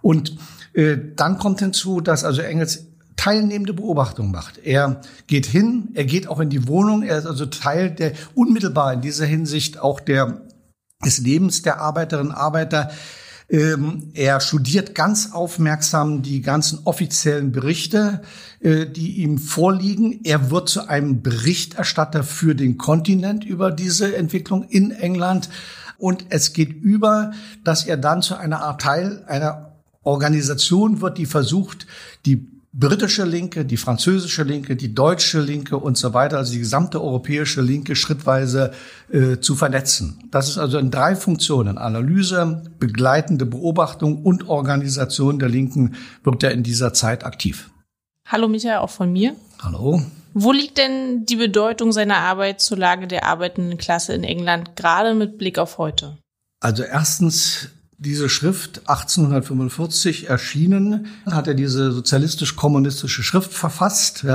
Und 0.02 0.36
dann 0.74 1.38
kommt 1.38 1.60
hinzu, 1.60 2.02
dass 2.02 2.24
also 2.24 2.42
Engels 2.42 2.88
teilnehmende 3.16 3.74
Beobachtung 3.74 4.32
macht. 4.32 4.58
Er 4.58 5.02
geht 5.28 5.46
hin, 5.46 5.90
er 5.94 6.06
geht 6.06 6.28
auch 6.28 6.40
in 6.40 6.50
die 6.50 6.68
Wohnung, 6.68 7.04
er 7.04 7.18
ist 7.18 7.28
also 7.28 7.46
Teil 7.46 7.92
der 7.92 8.14
unmittelbar 8.34 8.94
in 8.94 9.02
dieser 9.02 9.26
Hinsicht 9.26 9.80
auch 9.80 10.00
der 10.00 10.42
des 11.04 11.20
Lebens 11.20 11.62
der 11.62 11.80
Arbeiterinnen 11.80 12.32
und 12.32 12.38
Arbeiter. 12.38 12.92
Ähm, 13.50 14.12
er 14.14 14.40
studiert 14.40 14.96
ganz 14.96 15.32
aufmerksam 15.34 16.22
die 16.22 16.42
ganzen 16.42 16.80
offiziellen 16.86 17.52
Berichte, 17.52 18.22
äh, 18.62 18.86
die 18.86 19.18
ihm 19.18 19.38
vorliegen. 19.38 20.22
Er 20.24 20.50
wird 20.50 20.70
zu 20.70 20.88
einem 20.88 21.22
Berichterstatter 21.22 22.24
für 22.24 22.56
den 22.56 22.78
Kontinent 22.78 23.44
über 23.44 23.72
diese 23.72 24.16
Entwicklung 24.16 24.64
in 24.64 24.92
England. 24.92 25.50
Und 25.98 26.26
es 26.30 26.54
geht 26.54 26.74
über, 26.74 27.32
dass 27.64 27.86
er 27.86 27.98
dann 27.98 28.22
zu 28.22 28.36
einer 28.36 28.62
Art 28.62 28.82
Teil 28.82 29.24
einer 29.28 29.73
Organisation 30.04 31.02
wird, 31.02 31.18
die 31.18 31.26
versucht, 31.26 31.88
die 32.26 32.48
britische 32.74 33.24
Linke, 33.24 33.66
die 33.66 33.78
französische 33.78 34.44
Linke, 34.44 34.76
die 34.76 34.96
deutsche 34.96 35.40
Linke 35.40 35.78
und 35.78 35.96
so 35.96 36.14
weiter, 36.14 36.38
also 36.38 36.54
die 36.54 36.60
gesamte 36.60 37.02
europäische 37.02 37.62
Linke 37.62 37.96
schrittweise 37.96 38.72
äh, 39.12 39.38
zu 39.38 39.56
vernetzen. 39.56 40.24
Das 40.32 40.50
ist 40.50 40.58
also 40.58 40.80
in 40.80 40.90
drei 40.90 41.16
Funktionen, 41.16 41.78
Analyse, 41.78 42.64
begleitende 42.80 43.46
Beobachtung 43.46 44.24
und 44.24 44.50
Organisation 44.50 45.38
der 45.38 45.50
Linken, 45.50 45.96
wirkt 46.24 46.44
er 46.44 46.52
in 46.52 46.64
dieser 46.64 46.94
Zeit 46.94 47.24
aktiv. 47.24 47.70
Hallo 48.28 48.48
Michael, 48.48 48.78
auch 48.78 48.90
von 48.90 49.12
mir. 49.12 49.36
Hallo. 49.62 50.02
Wo 50.34 50.52
liegt 50.52 50.80
denn 50.80 51.28
die 51.28 51.36
Bedeutung 51.36 51.92
seiner 51.92 52.18
Arbeit 52.18 52.60
zur 52.60 52.78
Lage 52.78 53.08
der 53.08 53.26
arbeitenden 53.26 53.78
Klasse 53.78 54.14
in 54.14 54.24
England, 54.24 54.76
gerade 54.76 55.14
mit 55.14 55.38
Blick 55.38 55.60
auf 55.60 55.78
heute? 55.78 56.18
Also 56.60 56.82
erstens 56.82 57.70
diese 58.04 58.30
Schrift 58.30 58.82
1845 58.90 60.30
erschienen, 60.30 61.08
hat 61.26 61.48
er 61.48 61.54
diese 61.54 61.92
sozialistisch-kommunistische 61.92 63.24
Schrift 63.24 63.54
verfasst. 63.54 64.26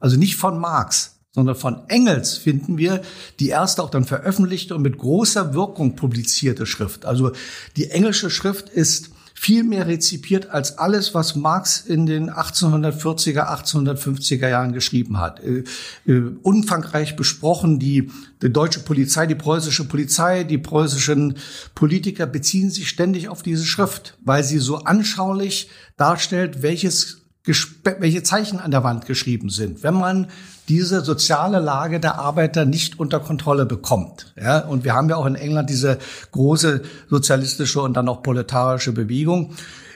Also 0.00 0.16
nicht 0.16 0.36
von 0.36 0.58
Marx, 0.58 1.16
sondern 1.32 1.56
von 1.56 1.88
Engels 1.88 2.36
finden 2.36 2.78
wir 2.78 3.02
die 3.40 3.48
erste 3.48 3.82
auch 3.82 3.90
dann 3.90 4.04
veröffentlichte 4.04 4.74
und 4.74 4.82
mit 4.82 4.98
großer 4.98 5.54
Wirkung 5.54 5.96
publizierte 5.96 6.66
Schrift. 6.66 7.04
Also 7.04 7.32
die 7.76 7.90
englische 7.90 8.30
Schrift 8.30 8.68
ist 8.68 9.10
viel 9.44 9.62
mehr 9.62 9.86
rezipiert 9.86 10.48
als 10.48 10.78
alles, 10.78 11.12
was 11.12 11.36
Marx 11.36 11.82
in 11.82 12.06
den 12.06 12.30
1840er, 12.30 13.46
1850er 13.62 14.48
Jahren 14.48 14.72
geschrieben 14.72 15.20
hat. 15.20 15.38
Äh, 15.40 15.64
äh, 16.06 16.22
umfangreich 16.40 17.14
besprochen, 17.14 17.78
die, 17.78 18.10
die 18.40 18.50
deutsche 18.50 18.80
Polizei, 18.80 19.26
die 19.26 19.34
preußische 19.34 19.84
Polizei, 19.84 20.44
die 20.44 20.56
preußischen 20.56 21.36
Politiker 21.74 22.24
beziehen 22.24 22.70
sich 22.70 22.88
ständig 22.88 23.28
auf 23.28 23.42
diese 23.42 23.66
Schrift, 23.66 24.16
weil 24.24 24.42
sie 24.42 24.58
so 24.60 24.78
anschaulich 24.78 25.68
darstellt, 25.98 26.62
welches 26.62 27.20
welche 27.44 28.22
Zeichen 28.22 28.58
an 28.58 28.70
der 28.70 28.84
Wand 28.84 29.04
geschrieben 29.04 29.50
sind. 29.50 29.82
Wenn 29.82 29.92
man 29.92 30.28
diese 30.68 31.02
soziale 31.02 31.58
Lage 31.58 32.00
der 32.00 32.18
Arbeiter 32.18 32.64
nicht 32.64 32.98
unter 32.98 33.20
Kontrolle 33.20 33.66
bekommt. 33.66 34.32
Ja, 34.40 34.60
und 34.60 34.84
wir 34.84 34.94
haben 34.94 35.08
ja 35.08 35.16
auch 35.16 35.26
in 35.26 35.34
England 35.34 35.70
diese 35.70 35.98
große 36.32 36.82
sozialistische 37.08 37.80
und 37.80 37.94
dann 37.94 38.08
auch 38.08 38.22
proletarische 38.22 38.92
Bewegung. 38.92 39.54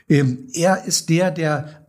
Ähm, 0.08 0.48
er 0.52 0.84
ist 0.84 1.08
der, 1.08 1.30
der 1.30 1.86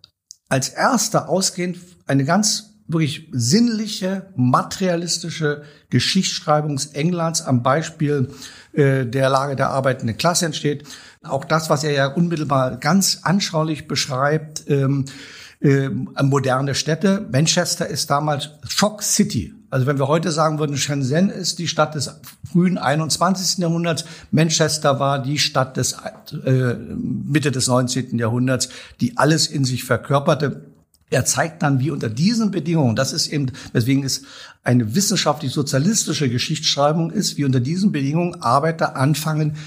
als 0.47 0.69
erster 0.69 1.29
ausgehend 1.29 1.77
eine 2.07 2.25
ganz 2.25 2.69
wirklich 2.87 3.29
sinnliche, 3.31 4.33
materialistische 4.35 5.61
Geschichtsschreibung 5.91 6.79
Englands 6.93 7.41
am 7.43 7.61
Beispiel 7.61 8.29
äh, 8.73 9.05
der 9.05 9.29
Lage 9.29 9.55
der 9.55 9.69
arbeitenden 9.69 10.17
Klasse 10.17 10.47
entsteht. 10.47 10.85
Auch 11.23 11.45
das, 11.45 11.69
was 11.69 11.83
er 11.83 11.91
ja 11.91 12.07
unmittelbar 12.07 12.77
ganz 12.77 13.19
anschaulich 13.21 13.87
beschreibt, 13.87 14.63
ähm, 14.67 15.05
äh, 15.61 15.89
moderne 15.89 16.73
Städte. 16.73 17.27
Manchester 17.31 17.87
ist 17.87 18.09
damals 18.09 18.49
Shock 18.67 19.03
City. 19.03 19.53
Also 19.69 19.85
wenn 19.85 19.99
wir 19.99 20.07
heute 20.07 20.31
sagen 20.31 20.57
würden, 20.57 20.77
Shenzhen 20.77 21.29
ist 21.29 21.59
die 21.59 21.67
Stadt 21.67 21.95
des 21.95 22.15
frühen 22.51 22.77
21. 22.77 23.59
Jahrhunderts, 23.59 24.05
Manchester 24.31 24.99
war 24.99 25.21
die 25.21 25.37
Stadt 25.37 25.77
des 25.77 25.97
äh, 26.45 26.75
Mitte 26.75 27.51
des 27.51 27.67
19. 27.67 28.17
Jahrhunderts, 28.17 28.69
die 29.01 29.17
alles 29.17 29.47
in 29.47 29.65
sich 29.65 29.83
verkörperte. 29.83 30.65
Er 31.11 31.25
zeigt 31.25 31.61
dann, 31.61 31.79
wie 31.79 31.91
unter 31.91 32.09
diesen 32.09 32.51
Bedingungen, 32.51 32.95
das 32.95 33.13
ist 33.13 33.27
eben, 33.27 33.51
weswegen 33.73 34.03
es 34.03 34.23
eine 34.63 34.95
wissenschaftlich-sozialistische 34.95 36.29
Geschichtsschreibung 36.29 37.11
ist, 37.11 37.37
wie 37.37 37.45
unter 37.45 37.59
diesen 37.59 37.91
Bedingungen 37.91 38.41
Arbeiter 38.41 38.95
anfangen, 38.95 39.57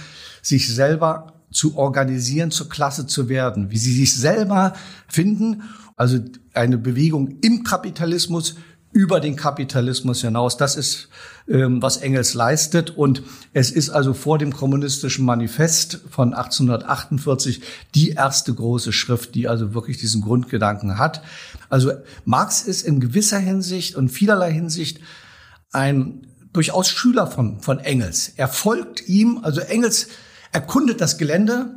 sich 0.40 0.72
selber 0.72 1.31
zu 1.52 1.76
organisieren, 1.76 2.50
zur 2.50 2.68
Klasse 2.68 3.06
zu 3.06 3.28
werden, 3.28 3.70
wie 3.70 3.78
sie 3.78 3.92
sich 3.92 4.16
selber 4.16 4.74
finden 5.06 5.62
also 5.96 6.18
eine 6.54 6.78
Bewegung 6.78 7.38
im 7.42 7.62
Kapitalismus 7.64 8.56
über 8.92 9.20
den 9.20 9.36
Kapitalismus 9.36 10.20
hinaus. 10.20 10.56
Das 10.56 10.76
ist, 10.76 11.08
ähm, 11.48 11.80
was 11.80 11.98
Engels 11.98 12.34
leistet. 12.34 12.90
Und 12.90 13.22
es 13.52 13.70
ist 13.70 13.88
also 13.88 14.12
vor 14.12 14.36
dem 14.36 14.52
kommunistischen 14.52 15.24
Manifest 15.24 16.00
von 16.10 16.34
1848 16.34 17.62
die 17.94 18.10
erste 18.10 18.52
große 18.52 18.92
Schrift, 18.92 19.34
die 19.34 19.48
also 19.48 19.74
wirklich 19.74 19.96
diesen 19.98 20.22
Grundgedanken 20.22 20.98
hat. 20.98 21.22
Also 21.70 21.92
Marx 22.24 22.62
ist 22.62 22.82
in 22.82 23.00
gewisser 23.00 23.38
Hinsicht 23.38 23.94
und 23.94 24.08
vielerlei 24.08 24.52
Hinsicht 24.52 24.98
ein 25.70 26.26
durchaus 26.52 26.90
Schüler 26.90 27.28
von, 27.28 27.60
von 27.60 27.78
Engels. 27.78 28.32
Er 28.36 28.48
folgt 28.48 29.08
ihm, 29.08 29.38
also 29.42 29.60
Engels 29.60 30.08
erkundet 30.52 31.00
das 31.00 31.18
Gelände, 31.18 31.74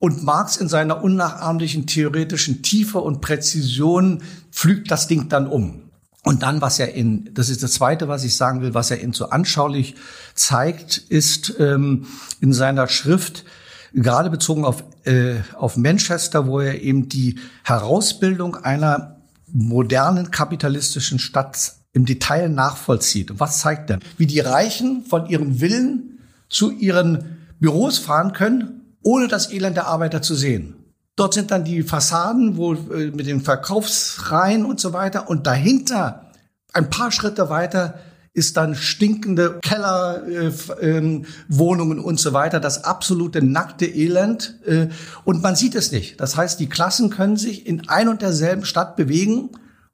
und 0.00 0.24
Marx 0.24 0.56
in 0.56 0.68
seiner 0.68 1.04
unnachahmlichen 1.04 1.86
theoretischen 1.86 2.62
Tiefe 2.62 2.98
und 2.98 3.20
Präzision 3.20 4.22
pflügt 4.50 4.90
das 4.90 5.06
Ding 5.06 5.28
dann 5.28 5.46
um. 5.46 5.90
Und 6.24 6.42
dann, 6.42 6.60
was 6.60 6.78
er 6.78 6.94
in, 6.94 7.32
das 7.34 7.50
ist 7.50 7.62
das 7.62 7.72
Zweite, 7.74 8.08
was 8.08 8.24
ich 8.24 8.34
sagen 8.34 8.62
will, 8.62 8.74
was 8.74 8.90
er 8.90 9.00
in 9.00 9.12
so 9.12 9.28
anschaulich 9.28 9.94
zeigt, 10.34 10.96
ist 10.96 11.54
ähm, 11.58 12.06
in 12.40 12.52
seiner 12.52 12.88
Schrift, 12.88 13.44
gerade 13.92 14.30
bezogen 14.30 14.64
auf, 14.64 14.84
äh, 15.04 15.36
auf 15.56 15.76
Manchester, 15.76 16.46
wo 16.46 16.60
er 16.60 16.80
eben 16.80 17.08
die 17.08 17.38
Herausbildung 17.64 18.56
einer 18.56 19.20
modernen 19.52 20.30
kapitalistischen 20.30 21.18
Stadt 21.18 21.74
im 21.92 22.06
Detail 22.06 22.48
nachvollzieht. 22.48 23.32
Und 23.32 23.40
was 23.40 23.58
zeigt 23.58 23.90
er? 23.90 23.98
Wie 24.16 24.26
die 24.26 24.40
Reichen 24.40 25.04
von 25.04 25.26
ihrem 25.26 25.60
Willen 25.60 26.20
zu 26.48 26.70
ihren 26.70 27.39
Büros 27.60 27.98
fahren 27.98 28.32
können, 28.32 28.96
ohne 29.02 29.28
das 29.28 29.52
Elend 29.52 29.76
der 29.76 29.86
Arbeiter 29.86 30.22
zu 30.22 30.34
sehen. 30.34 30.74
Dort 31.16 31.34
sind 31.34 31.50
dann 31.50 31.64
die 31.64 31.82
Fassaden, 31.82 32.56
wo 32.56 32.72
äh, 32.72 33.10
mit 33.10 33.26
den 33.26 33.42
Verkaufsreihen 33.42 34.64
und 34.64 34.80
so 34.80 34.92
weiter. 34.92 35.28
Und 35.28 35.46
dahinter, 35.46 36.30
ein 36.72 36.88
paar 36.88 37.12
Schritte 37.12 37.50
weiter, 37.50 37.98
ist 38.32 38.56
dann 38.56 38.74
stinkende 38.74 39.58
Kellerwohnungen 39.60 41.98
äh, 41.98 42.00
äh, 42.00 42.04
und 42.04 42.20
so 42.20 42.32
weiter, 42.32 42.60
das 42.60 42.84
absolute 42.84 43.44
nackte 43.44 43.86
Elend. 43.86 44.58
Äh, 44.64 44.86
und 45.24 45.42
man 45.42 45.56
sieht 45.56 45.74
es 45.74 45.92
nicht. 45.92 46.20
Das 46.20 46.36
heißt, 46.36 46.60
die 46.60 46.68
Klassen 46.68 47.10
können 47.10 47.36
sich 47.36 47.66
in 47.66 47.88
ein 47.88 48.08
und 48.08 48.22
derselben 48.22 48.64
Stadt 48.64 48.96
bewegen 48.96 49.50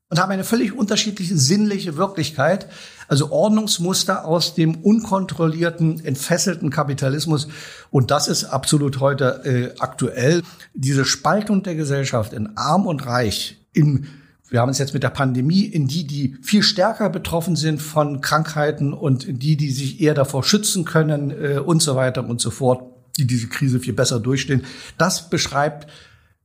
und 0.09 0.19
haben 0.19 0.31
eine 0.31 0.45
völlig 0.45 0.73
unterschiedliche 0.73 1.37
sinnliche 1.37 1.97
Wirklichkeit. 1.97 2.69
Also 3.09 3.31
Ordnungsmuster 3.33 4.25
aus 4.25 4.55
dem 4.55 4.77
unkontrollierten, 4.77 6.05
entfesselten 6.05 6.71
Kapitalismus. 6.71 7.49
Und 7.91 8.11
das 8.11 8.29
ist 8.29 8.45
absolut 8.45 9.01
heute 9.01 9.43
äh, 9.45 9.81
aktuell. 9.81 10.43
Diese 10.75 11.05
Spaltung 11.05 11.63
der 11.63 11.75
Gesellschaft 11.75 12.33
in 12.33 12.57
arm 12.57 12.87
und 12.87 13.07
reich, 13.07 13.59
in 13.73 14.07
wir 14.49 14.61
haben 14.61 14.71
es 14.71 14.79
jetzt 14.79 14.95
mit 14.95 15.03
der 15.03 15.11
Pandemie 15.11 15.65
in 15.65 15.89
die, 15.89 16.07
die 16.07 16.37
viel 16.41 16.63
stärker 16.63 17.11
betroffen 17.11 17.57
sind 17.57 17.83
von 17.83 18.21
Krankheiten 18.21 18.93
und 18.93 19.27
die, 19.29 19.57
die 19.57 19.73
sich 19.73 20.01
eher 20.01 20.15
davor 20.15 20.45
schützen 20.45 20.85
können 20.85 21.31
äh, 21.33 21.59
und 21.59 21.83
so 21.83 21.97
weiter 21.97 22.25
und 22.29 22.41
so 22.41 22.51
fort, 22.53 22.85
die 23.19 23.27
diese 23.27 23.49
Krise 23.49 23.81
viel 23.81 23.93
besser 23.93 24.21
durchstehen. 24.21 24.65
Das 24.99 25.31
beschreibt 25.31 25.91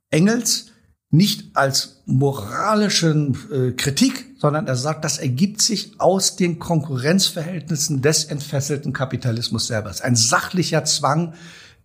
Engels 0.10 0.71
nicht 1.12 1.56
als 1.56 2.02
moralischen 2.06 3.38
äh, 3.52 3.72
Kritik, 3.74 4.28
sondern 4.40 4.68
er 4.68 4.78
sagt, 4.78 5.04
das 5.04 5.18
ergibt 5.18 5.62
sich 5.62 6.00
aus 6.00 6.38
den 6.38 6.58
Konkurrenzverhältnissen 6.58 8.02
des 8.02 8.24
entfesselten 8.24 8.94
Kapitalismus 8.94 9.68
selber. 9.68 9.94
Ein 10.02 10.16
sachlicher 10.16 10.86
Zwang, 10.86 11.34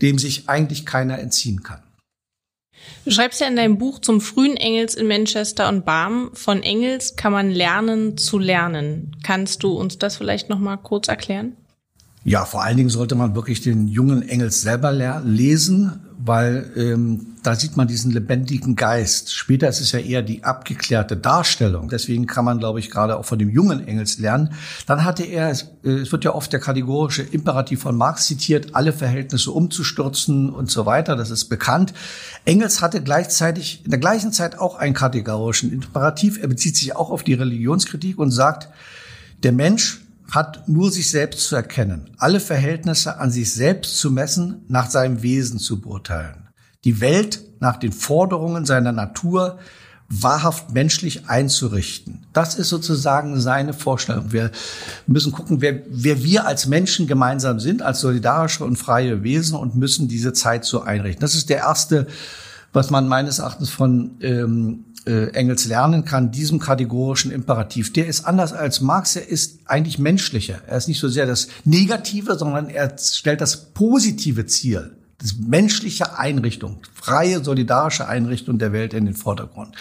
dem 0.00 0.18
sich 0.18 0.48
eigentlich 0.48 0.86
keiner 0.86 1.18
entziehen 1.18 1.64
kann. 1.64 1.82
Du 3.04 3.10
schreibst 3.10 3.40
ja 3.40 3.48
in 3.48 3.56
deinem 3.56 3.78
Buch 3.78 3.98
zum 3.98 4.20
frühen 4.20 4.56
Engels 4.56 4.94
in 4.94 5.08
Manchester 5.08 5.68
und 5.68 5.84
Barm, 5.84 6.30
von 6.34 6.62
Engels 6.62 7.16
kann 7.16 7.32
man 7.32 7.50
lernen 7.50 8.16
zu 8.16 8.38
lernen. 8.38 9.16
Kannst 9.24 9.64
du 9.64 9.72
uns 9.72 9.98
das 9.98 10.16
vielleicht 10.16 10.48
noch 10.48 10.60
mal 10.60 10.76
kurz 10.76 11.08
erklären? 11.08 11.56
Ja, 12.26 12.44
vor 12.44 12.64
allen 12.64 12.76
Dingen 12.76 12.88
sollte 12.88 13.14
man 13.14 13.36
wirklich 13.36 13.60
den 13.60 13.86
jungen 13.86 14.28
Engels 14.28 14.60
selber 14.60 14.90
lesen, 14.90 16.00
weil 16.18 16.72
ähm, 16.74 17.36
da 17.44 17.54
sieht 17.54 17.76
man 17.76 17.86
diesen 17.86 18.10
lebendigen 18.10 18.74
Geist. 18.74 19.32
Später 19.32 19.68
ist 19.68 19.80
es 19.80 19.92
ja 19.92 20.00
eher 20.00 20.22
die 20.22 20.42
abgeklärte 20.42 21.16
Darstellung. 21.16 21.88
Deswegen 21.88 22.26
kann 22.26 22.44
man, 22.44 22.58
glaube 22.58 22.80
ich, 22.80 22.90
gerade 22.90 23.16
auch 23.16 23.24
von 23.24 23.38
dem 23.38 23.48
jungen 23.48 23.86
Engels 23.86 24.18
lernen. 24.18 24.54
Dann 24.86 25.04
hatte 25.04 25.22
er, 25.22 25.50
es 25.50 25.68
wird 25.84 26.24
ja 26.24 26.34
oft 26.34 26.52
der 26.52 26.58
kategorische 26.58 27.22
Imperativ 27.22 27.82
von 27.82 27.96
Marx 27.96 28.26
zitiert, 28.26 28.74
alle 28.74 28.92
Verhältnisse 28.92 29.52
umzustürzen 29.52 30.50
und 30.50 30.68
so 30.68 30.84
weiter. 30.84 31.14
Das 31.14 31.30
ist 31.30 31.44
bekannt. 31.44 31.94
Engels 32.44 32.82
hatte 32.82 33.04
gleichzeitig 33.04 33.82
in 33.84 33.92
der 33.92 34.00
gleichen 34.00 34.32
Zeit 34.32 34.58
auch 34.58 34.74
einen 34.74 34.94
kategorischen 34.94 35.72
Imperativ. 35.72 36.42
Er 36.42 36.48
bezieht 36.48 36.76
sich 36.76 36.96
auch 36.96 37.10
auf 37.10 37.22
die 37.22 37.34
Religionskritik 37.34 38.18
und 38.18 38.32
sagt, 38.32 38.68
der 39.44 39.52
Mensch 39.52 40.00
hat 40.30 40.68
nur 40.68 40.90
sich 40.90 41.10
selbst 41.10 41.48
zu 41.48 41.56
erkennen, 41.56 42.10
alle 42.18 42.40
Verhältnisse 42.40 43.18
an 43.18 43.30
sich 43.30 43.52
selbst 43.52 43.98
zu 43.98 44.10
messen, 44.10 44.64
nach 44.68 44.90
seinem 44.90 45.22
Wesen 45.22 45.58
zu 45.58 45.80
beurteilen, 45.80 46.48
die 46.84 47.00
Welt 47.00 47.42
nach 47.60 47.76
den 47.76 47.92
Forderungen 47.92 48.64
seiner 48.64 48.92
Natur 48.92 49.58
wahrhaft 50.08 50.72
menschlich 50.72 51.28
einzurichten. 51.28 52.26
Das 52.32 52.54
ist 52.54 52.68
sozusagen 52.68 53.40
seine 53.40 53.72
Vorstellung. 53.72 54.32
Wir 54.32 54.52
müssen 55.06 55.32
gucken, 55.32 55.60
wer, 55.60 55.80
wer 55.88 56.22
wir 56.22 56.46
als 56.46 56.66
Menschen 56.66 57.06
gemeinsam 57.06 57.58
sind, 57.58 57.82
als 57.82 58.00
solidarische 58.00 58.64
und 58.64 58.76
freie 58.76 59.24
Wesen 59.24 59.56
und 59.56 59.74
müssen 59.74 60.06
diese 60.06 60.32
Zeit 60.32 60.64
so 60.64 60.82
einrichten. 60.82 61.20
Das 61.20 61.34
ist 61.34 61.50
der 61.50 61.58
erste, 61.58 62.06
was 62.72 62.90
man 62.90 63.08
meines 63.08 63.40
Erachtens 63.40 63.70
von 63.70 64.12
ähm, 64.20 64.84
äh, 65.06 65.28
Engels 65.28 65.66
lernen 65.66 66.04
kann, 66.04 66.32
diesem 66.32 66.58
kategorischen 66.58 67.30
Imperativ. 67.30 67.92
Der 67.92 68.06
ist 68.06 68.24
anders 68.24 68.52
als 68.52 68.80
Marx, 68.80 69.16
er 69.16 69.28
ist 69.28 69.60
eigentlich 69.66 69.98
menschlicher. 69.98 70.60
Er 70.66 70.78
ist 70.78 70.88
nicht 70.88 71.00
so 71.00 71.08
sehr 71.08 71.26
das 71.26 71.48
Negative, 71.64 72.36
sondern 72.36 72.68
er 72.68 72.96
stellt 72.98 73.40
das 73.40 73.72
positive 73.72 74.46
Ziel, 74.46 74.96
das 75.18 75.36
menschliche 75.38 76.18
Einrichtung, 76.18 76.80
freie, 76.92 77.42
solidarische 77.42 78.08
Einrichtung 78.08 78.58
der 78.58 78.72
Welt 78.72 78.94
in 78.94 79.06
den 79.06 79.14
Vordergrund. 79.14 79.76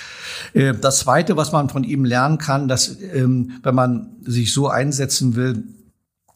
Äh, 0.54 0.74
das 0.74 1.00
Zweite, 1.00 1.36
was 1.38 1.52
man 1.52 1.70
von 1.70 1.84
ihm 1.84 2.06
lernen 2.06 2.38
kann, 2.38 2.68
dass 2.68 2.96
ähm, 3.02 3.54
wenn 3.64 3.76
man 3.76 4.18
sich 4.22 4.54
so 4.54 4.68
einsetzen 4.68 5.36
will, 5.36 5.64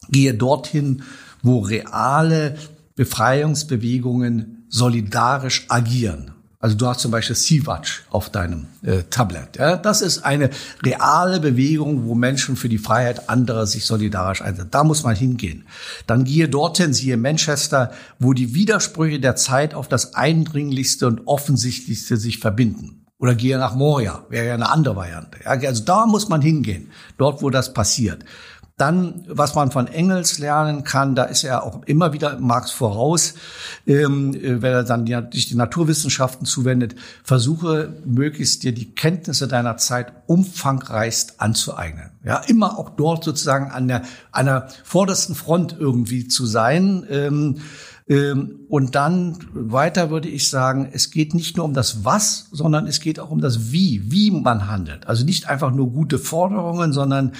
gehe 0.09 0.33
dorthin, 0.33 1.03
wo 1.43 1.59
reale 1.59 2.57
Befreiungsbewegungen 2.95 4.65
solidarisch 4.69 5.65
agieren. 5.69 6.31
Also 6.61 6.75
du 6.75 6.87
hast 6.87 6.99
zum 6.99 7.11
Beispiel 7.11 7.37
Sea-Watch 7.37 8.03
auf 8.09 8.29
deinem 8.29 8.67
äh, 8.81 9.03
Tablet. 9.09 9.55
Ja? 9.57 9.77
Das 9.77 10.01
ist 10.01 10.25
eine 10.25 10.49
reale 10.83 11.39
Bewegung, 11.39 12.05
wo 12.05 12.15
Menschen 12.15 12.57
für 12.57 12.67
die 12.67 12.77
Freiheit 12.77 13.29
anderer 13.29 13.65
sich 13.65 13.85
solidarisch 13.85 14.41
einsetzen. 14.41 14.71
Da 14.71 14.83
muss 14.83 15.03
man 15.03 15.15
hingehen. 15.15 15.65
Dann 16.05 16.25
gehe 16.25 16.49
dorthin, 16.49 16.93
siehe 16.93 17.15
Manchester, 17.15 17.93
wo 18.19 18.33
die 18.33 18.55
Widersprüche 18.55 19.21
der 19.21 19.37
Zeit 19.37 19.73
auf 19.73 19.87
das 19.87 20.15
Eindringlichste 20.15 21.07
und 21.07 21.27
Offensichtlichste 21.27 22.17
sich 22.17 22.39
verbinden. 22.39 23.05
Oder 23.19 23.35
gehe 23.35 23.57
nach 23.57 23.75
Moria, 23.75 24.25
wäre 24.29 24.47
ja 24.47 24.53
eine 24.53 24.69
andere 24.69 24.97
Variante. 24.97 25.39
Ja? 25.45 25.51
Also 25.51 25.85
da 25.85 26.05
muss 26.07 26.27
man 26.27 26.41
hingehen, 26.41 26.91
dort, 27.17 27.41
wo 27.41 27.49
das 27.49 27.73
passiert. 27.73 28.25
Dann, 28.79 29.25
was 29.27 29.55
man 29.55 29.71
von 29.71 29.87
Engels 29.87 30.39
lernen 30.39 30.83
kann, 30.83 31.13
da 31.13 31.25
ist 31.25 31.43
er 31.43 31.63
auch 31.63 31.83
immer 31.85 32.13
wieder 32.13 32.39
Marx 32.39 32.71
voraus, 32.71 33.35
ähm, 33.85 34.33
äh, 34.33 34.61
wenn 34.61 34.71
er 34.71 34.83
dann 34.83 35.05
die, 35.05 35.19
sich 35.33 35.49
die 35.49 35.55
Naturwissenschaften 35.55 36.45
zuwendet, 36.45 36.95
versuche 37.23 37.93
möglichst 38.05 38.63
dir 38.63 38.71
die 38.71 38.95
Kenntnisse 38.95 39.47
deiner 39.47 39.77
Zeit 39.77 40.13
umfangreichst 40.27 41.41
anzueignen. 41.41 42.11
Ja, 42.23 42.37
immer 42.47 42.79
auch 42.79 42.89
dort 42.89 43.23
sozusagen 43.23 43.69
an 43.69 43.87
der, 43.87 44.03
an 44.31 44.45
der 44.45 44.69
vordersten 44.83 45.35
Front 45.35 45.75
irgendwie 45.77 46.27
zu 46.27 46.45
sein. 46.45 47.05
Ähm, 47.09 47.57
und 48.09 48.95
dann 48.95 49.37
weiter 49.53 50.09
würde 50.09 50.29
ich 50.29 50.49
sagen, 50.49 50.89
es 50.91 51.11
geht 51.11 51.35
nicht 51.35 51.57
nur 51.57 51.65
um 51.65 51.75
das 51.75 52.03
Was, 52.03 52.47
sondern 52.51 52.87
es 52.87 53.01
geht 53.01 53.19
auch 53.19 53.29
um 53.29 53.39
das 53.39 53.71
Wie, 53.71 54.11
wie 54.11 54.31
man 54.31 54.67
handelt. 54.67 55.05
Also 55.05 55.23
nicht 55.23 55.47
einfach 55.47 55.71
nur 55.71 55.91
gute 55.91 56.17
Forderungen, 56.17 56.91
sondern 56.91 57.33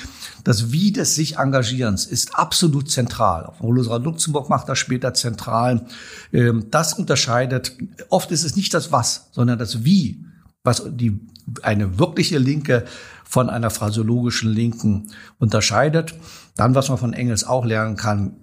das 0.43 0.71
Wie 0.71 0.91
des 0.91 1.15
sich 1.15 1.38
Engagierens 1.38 2.05
ist 2.05 2.36
absolut 2.36 2.91
zentral. 2.91 3.47
Auch 3.47 3.62
Rosera 3.63 3.97
Luxemburg 3.97 4.49
macht 4.49 4.69
das 4.69 4.77
später 4.77 5.15
zentral. 5.15 5.88
Ähm, 6.32 6.67
das 6.69 6.93
unterscheidet, 6.93 7.75
oft 8.10 8.29
ist 8.29 8.43
es 8.43 8.55
nicht 8.55 8.71
das 8.75 8.91
Was, 8.91 9.29
sondern 9.32 9.58
das 9.58 9.84
Wie, 9.84 10.23
was 10.63 10.84
die, 10.88 11.19
eine 11.63 11.97
wirkliche 11.97 12.38
Linke 12.38 12.86
von 13.25 13.49
einer 13.49 13.71
phraseologischen 13.71 14.51
Linken 14.51 15.08
unterscheidet. 15.39 16.13
Dann, 16.55 16.75
was 16.75 16.89
man 16.89 16.99
von 16.99 17.13
Engels 17.13 17.43
auch 17.43 17.65
lernen 17.65 17.95
kann, 17.95 18.36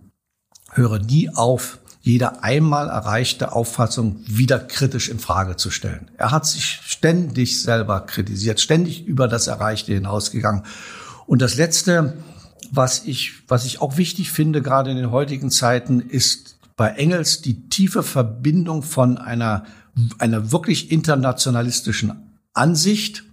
höre 0.73 0.99
nie 0.99 1.31
auf, 1.31 1.79
jede 2.07 2.45
einmal 2.45 2.89
erreichte 2.89 3.51
Auffassung 3.51 4.21
wieder 4.29 4.61
kritisch 4.61 5.09
in 5.09 5.19
Frage 5.19 5.57
zu 5.57 5.73
stellen. 5.73 6.09
Er 6.17 6.31
hat 6.31 6.47
sich 6.47 6.81
ständig 6.85 7.61
selber 7.61 8.01
kritisiert, 8.07 8.61
ständig 8.61 9.05
über 9.07 9.27
das 9.27 9.49
Erreichte 9.49 9.93
hinausgegangen. 9.93 10.63
Und 11.27 11.43
das 11.43 11.57
Letzte, 11.57 12.17
was 12.71 13.05
ich, 13.05 13.43
was 13.49 13.65
ich 13.65 13.81
auch 13.81 13.97
wichtig 13.97 14.31
finde, 14.31 14.63
gerade 14.63 14.93
in 14.93 14.97
den 14.97 15.11
heutigen 15.11 15.51
Zeiten, 15.51 15.99
ist 15.99 16.59
bei 16.77 16.91
Engels 16.91 17.43
die 17.43 17.69
tiefe 17.71 18.05
Verbindung 18.05 18.85
von 18.85 19.19
einer, 19.19 19.65
einer 20.19 20.53
wirklich 20.53 20.93
internationalistischen 20.93 22.39
Ansicht. 22.53 23.25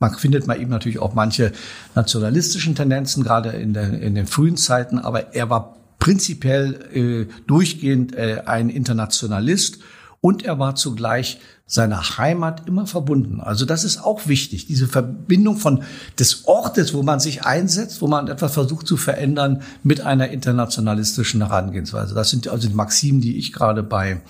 Man 0.00 0.12
findet 0.12 0.48
mal 0.48 0.60
eben 0.60 0.70
natürlich 0.70 0.98
auch 0.98 1.14
manche 1.14 1.52
nationalistischen 1.94 2.74
Tendenzen, 2.74 3.22
gerade 3.22 3.50
in, 3.50 3.74
der, 3.74 3.92
in 4.00 4.16
den 4.16 4.26
frühen 4.26 4.56
Zeiten, 4.56 4.98
aber 4.98 5.36
er 5.36 5.50
war 5.50 5.76
prinzipiell 5.98 6.88
äh, 6.92 7.32
durchgehend 7.46 8.14
äh, 8.14 8.42
ein 8.46 8.68
Internationalist 8.68 9.78
und 10.20 10.44
er 10.44 10.58
war 10.58 10.74
zugleich 10.74 11.40
seiner 11.66 12.16
Heimat 12.16 12.66
immer 12.66 12.86
verbunden. 12.86 13.40
Also 13.40 13.66
das 13.66 13.84
ist 13.84 13.98
auch 13.98 14.26
wichtig, 14.26 14.66
diese 14.66 14.88
Verbindung 14.88 15.58
von 15.58 15.82
des 16.18 16.46
Ortes, 16.46 16.94
wo 16.94 17.02
man 17.02 17.20
sich 17.20 17.44
einsetzt, 17.44 18.00
wo 18.00 18.06
man 18.06 18.28
etwas 18.28 18.54
versucht 18.54 18.86
zu 18.86 18.96
verändern, 18.96 19.62
mit 19.82 20.00
einer 20.00 20.30
internationalistischen 20.30 21.46
Herangehensweise. 21.46 22.14
Das 22.14 22.30
sind 22.30 22.48
also 22.48 22.68
die 22.68 22.74
Maximen, 22.74 23.20
die 23.20 23.36
ich 23.36 23.52
gerade 23.52 23.82
bei 23.82 24.22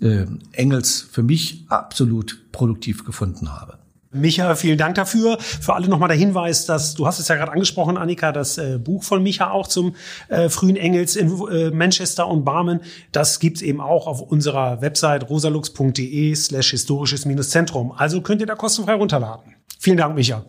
äh, 0.00 0.26
Engels 0.52 1.06
für 1.10 1.22
mich 1.22 1.66
absolut 1.68 2.50
produktiv 2.50 3.04
gefunden 3.04 3.52
habe. 3.52 3.78
Micha, 4.12 4.54
vielen 4.56 4.76
Dank 4.76 4.94
dafür. 4.96 5.38
Für 5.38 5.74
alle 5.74 5.88
nochmal 5.88 6.08
der 6.08 6.18
Hinweis, 6.18 6.66
dass 6.66 6.94
du 6.94 7.06
hast 7.06 7.18
es 7.18 7.28
ja 7.28 7.36
gerade 7.36 7.52
angesprochen, 7.52 7.96
Annika, 7.96 8.30
das 8.30 8.58
äh, 8.58 8.78
Buch 8.78 9.02
von 9.04 9.22
Micha 9.22 9.50
auch 9.50 9.66
zum 9.66 9.94
äh, 10.28 10.50
frühen 10.50 10.76
Engels 10.76 11.16
in 11.16 11.30
äh, 11.48 11.70
Manchester 11.70 12.28
und 12.28 12.44
Barmen. 12.44 12.80
Das 13.10 13.40
gibt's 13.40 13.62
eben 13.62 13.80
auch 13.80 14.06
auf 14.06 14.20
unserer 14.20 14.82
Website 14.82 15.30
rosalux.de 15.30 16.34
slash 16.34 16.70
historisches-zentrum. 16.70 17.92
Also 17.92 18.20
könnt 18.20 18.42
ihr 18.42 18.46
da 18.46 18.54
kostenfrei 18.54 18.94
runterladen. 18.94 19.54
Vielen 19.78 19.96
Dank, 19.96 20.14
Micha. 20.14 20.44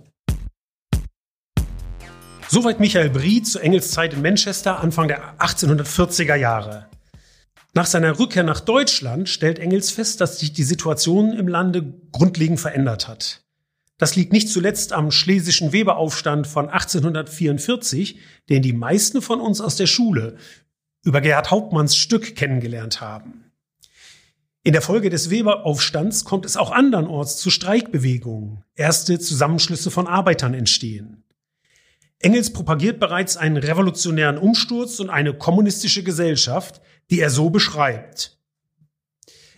Soweit 2.49 2.79
Michael 2.79 3.09
Brie 3.09 3.41
zu 3.41 3.59
Engels 3.59 3.91
Zeit 3.91 4.13
in 4.13 4.21
Manchester 4.21 4.81
Anfang 4.81 5.07
der 5.07 5.39
1840er 5.39 6.35
Jahre. 6.35 6.87
Nach 7.73 7.87
seiner 7.87 8.19
Rückkehr 8.19 8.43
nach 8.43 8.59
Deutschland 8.59 9.29
stellt 9.29 9.57
Engels 9.57 9.89
fest, 9.89 10.21
dass 10.21 10.39
sich 10.39 10.53
die 10.53 10.63
Situation 10.63 11.33
im 11.33 11.47
Lande 11.47 11.93
grundlegend 12.11 12.59
verändert 12.59 13.07
hat. 13.07 13.42
Das 14.03 14.17
liegt 14.17 14.33
nicht 14.33 14.49
zuletzt 14.49 14.91
am 14.91 15.11
schlesischen 15.11 15.71
Weberaufstand 15.71 16.45
von 16.45 16.67
1844, 16.67 18.19
den 18.49 18.61
die 18.61 18.73
meisten 18.73 19.21
von 19.21 19.39
uns 19.39 19.61
aus 19.61 19.77
der 19.77 19.87
Schule 19.87 20.35
über 21.05 21.21
Gerhard 21.21 21.51
Hauptmanns 21.51 21.95
Stück 21.95 22.35
kennengelernt 22.35 22.99
haben. 22.99 23.45
In 24.61 24.73
der 24.73 24.81
Folge 24.81 25.09
des 25.09 25.29
Weberaufstands 25.29 26.25
kommt 26.25 26.45
es 26.45 26.57
auch 26.57 26.71
andernorts 26.71 27.37
zu 27.37 27.49
Streikbewegungen. 27.49 28.65
Erste 28.75 29.19
Zusammenschlüsse 29.19 29.89
von 29.89 30.07
Arbeitern 30.07 30.53
entstehen. 30.53 31.23
Engels 32.19 32.51
propagiert 32.51 32.99
bereits 32.99 33.37
einen 33.37 33.55
revolutionären 33.55 34.37
Umsturz 34.37 34.99
und 34.99 35.11
eine 35.11 35.33
kommunistische 35.33 36.03
Gesellschaft, 36.03 36.81
die 37.09 37.21
er 37.21 37.29
so 37.29 37.49
beschreibt. 37.49 38.37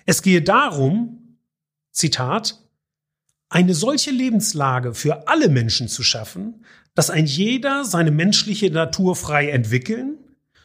Es 0.05 0.21
gehe 0.21 0.43
darum, 0.43 1.39
Zitat, 1.89 2.61
eine 3.49 3.73
solche 3.73 4.11
Lebenslage 4.11 4.93
für 4.93 5.27
alle 5.27 5.49
Menschen 5.49 5.87
zu 5.87 6.03
schaffen, 6.03 6.65
dass 6.93 7.09
ein 7.09 7.25
jeder 7.25 7.83
seine 7.83 8.11
menschliche 8.11 8.71
Natur 8.71 9.15
frei 9.15 9.49
entwickeln, 9.49 10.17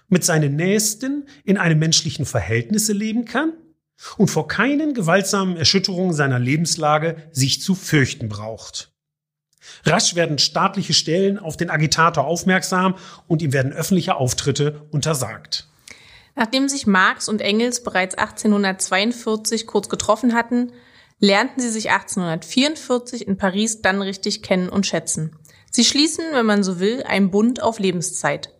mit 0.08 0.24
seinen 0.24 0.56
Nächsten 0.56 1.26
in 1.44 1.56
einem 1.56 1.78
menschlichen 1.78 2.26
Verhältnisse 2.26 2.92
leben 2.92 3.24
kann 3.24 3.52
und 4.16 4.28
vor 4.28 4.48
keinen 4.48 4.94
gewaltsamen 4.94 5.56
Erschütterungen 5.56 6.14
seiner 6.14 6.38
Lebenslage 6.38 7.16
sich 7.30 7.62
zu 7.62 7.74
fürchten 7.74 8.28
braucht. 8.28 8.92
Rasch 9.84 10.14
werden 10.14 10.38
staatliche 10.38 10.94
Stellen 10.94 11.38
auf 11.38 11.56
den 11.56 11.70
Agitator 11.70 12.24
aufmerksam 12.24 12.96
und 13.28 13.42
ihm 13.42 13.52
werden 13.52 13.72
öffentliche 13.72 14.16
Auftritte 14.16 14.82
untersagt. 14.90 15.68
Nachdem 16.34 16.68
sich 16.68 16.86
Marx 16.86 17.28
und 17.28 17.40
Engels 17.40 17.82
bereits 17.82 18.14
1842 18.16 19.66
kurz 19.66 19.88
getroffen 19.88 20.34
hatten, 20.34 20.72
lernten 21.20 21.60
sie 21.60 21.68
sich 21.68 21.90
1844 21.90 23.28
in 23.28 23.36
Paris 23.36 23.82
dann 23.82 24.02
richtig 24.02 24.42
kennen 24.42 24.68
und 24.68 24.86
schätzen. 24.86 25.36
Sie 25.70 25.84
schließen, 25.84 26.24
wenn 26.32 26.46
man 26.46 26.64
so 26.64 26.80
will, 26.80 27.04
einen 27.04 27.30
Bund 27.30 27.62
auf 27.62 27.78
Lebenszeit. 27.78 28.52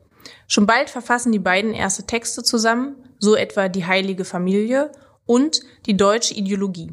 Schon 0.46 0.66
bald 0.66 0.90
verfassen 0.90 1.32
die 1.32 1.38
beiden 1.38 1.74
erste 1.74 2.06
Texte 2.06 2.42
zusammen, 2.42 2.96
so 3.18 3.34
etwa 3.34 3.68
die 3.68 3.86
Heilige 3.86 4.24
Familie 4.24 4.92
und 5.26 5.60
die 5.86 5.96
deutsche 5.96 6.34
Ideologie. 6.34 6.92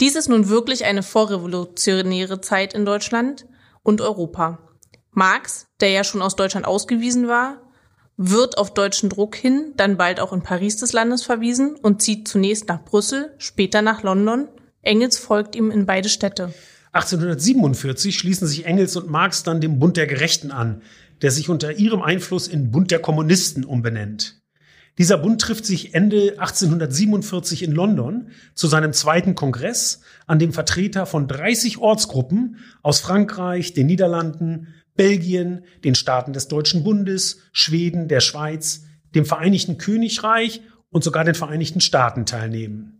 Dies 0.00 0.16
ist 0.16 0.28
nun 0.28 0.48
wirklich 0.48 0.84
eine 0.84 1.02
vorrevolutionäre 1.02 2.40
Zeit 2.40 2.74
in 2.74 2.84
Deutschland 2.84 3.46
und 3.82 4.00
Europa. 4.00 4.58
Marx, 5.12 5.66
der 5.80 5.90
ja 5.90 6.04
schon 6.04 6.20
aus 6.20 6.36
Deutschland 6.36 6.66
ausgewiesen 6.66 7.28
war, 7.28 7.62
wird 8.18 8.58
auf 8.58 8.74
deutschen 8.74 9.08
Druck 9.08 9.36
hin 9.36 9.72
dann 9.76 9.96
bald 9.96 10.20
auch 10.20 10.32
in 10.32 10.42
Paris 10.42 10.76
des 10.76 10.92
Landes 10.92 11.22
verwiesen 11.22 11.76
und 11.76 12.02
zieht 12.02 12.28
zunächst 12.28 12.68
nach 12.68 12.84
Brüssel, 12.84 13.34
später 13.38 13.82
nach 13.82 14.02
London. 14.02 14.48
Engels 14.86 15.18
folgt 15.18 15.56
ihm 15.56 15.70
in 15.70 15.86
beide 15.86 16.08
Städte. 16.08 16.54
1847 16.92 18.18
schließen 18.18 18.48
sich 18.48 18.64
Engels 18.64 18.96
und 18.96 19.10
Marx 19.10 19.42
dann 19.42 19.60
dem 19.60 19.78
Bund 19.78 19.96
der 19.96 20.06
Gerechten 20.06 20.50
an, 20.50 20.82
der 21.20 21.30
sich 21.30 21.48
unter 21.48 21.72
ihrem 21.72 22.02
Einfluss 22.02 22.48
in 22.48 22.70
Bund 22.70 22.90
der 22.90 23.00
Kommunisten 23.00 23.64
umbenennt. 23.64 24.40
Dieser 24.98 25.18
Bund 25.18 25.42
trifft 25.42 25.66
sich 25.66 25.94
Ende 25.94 26.38
1847 26.38 27.62
in 27.62 27.72
London 27.72 28.30
zu 28.54 28.66
seinem 28.66 28.94
zweiten 28.94 29.34
Kongress, 29.34 30.00
an 30.26 30.38
dem 30.38 30.54
Vertreter 30.54 31.04
von 31.04 31.28
30 31.28 31.76
Ortsgruppen 31.78 32.56
aus 32.82 33.00
Frankreich, 33.00 33.74
den 33.74 33.88
Niederlanden, 33.88 34.68
Belgien, 34.94 35.64
den 35.84 35.94
Staaten 35.94 36.32
des 36.32 36.48
Deutschen 36.48 36.82
Bundes, 36.82 37.40
Schweden, 37.52 38.08
der 38.08 38.20
Schweiz, 38.20 38.84
dem 39.14 39.26
Vereinigten 39.26 39.76
Königreich 39.76 40.62
und 40.88 41.04
sogar 41.04 41.24
den 41.24 41.34
Vereinigten 41.34 41.82
Staaten 41.82 42.24
teilnehmen. 42.24 42.95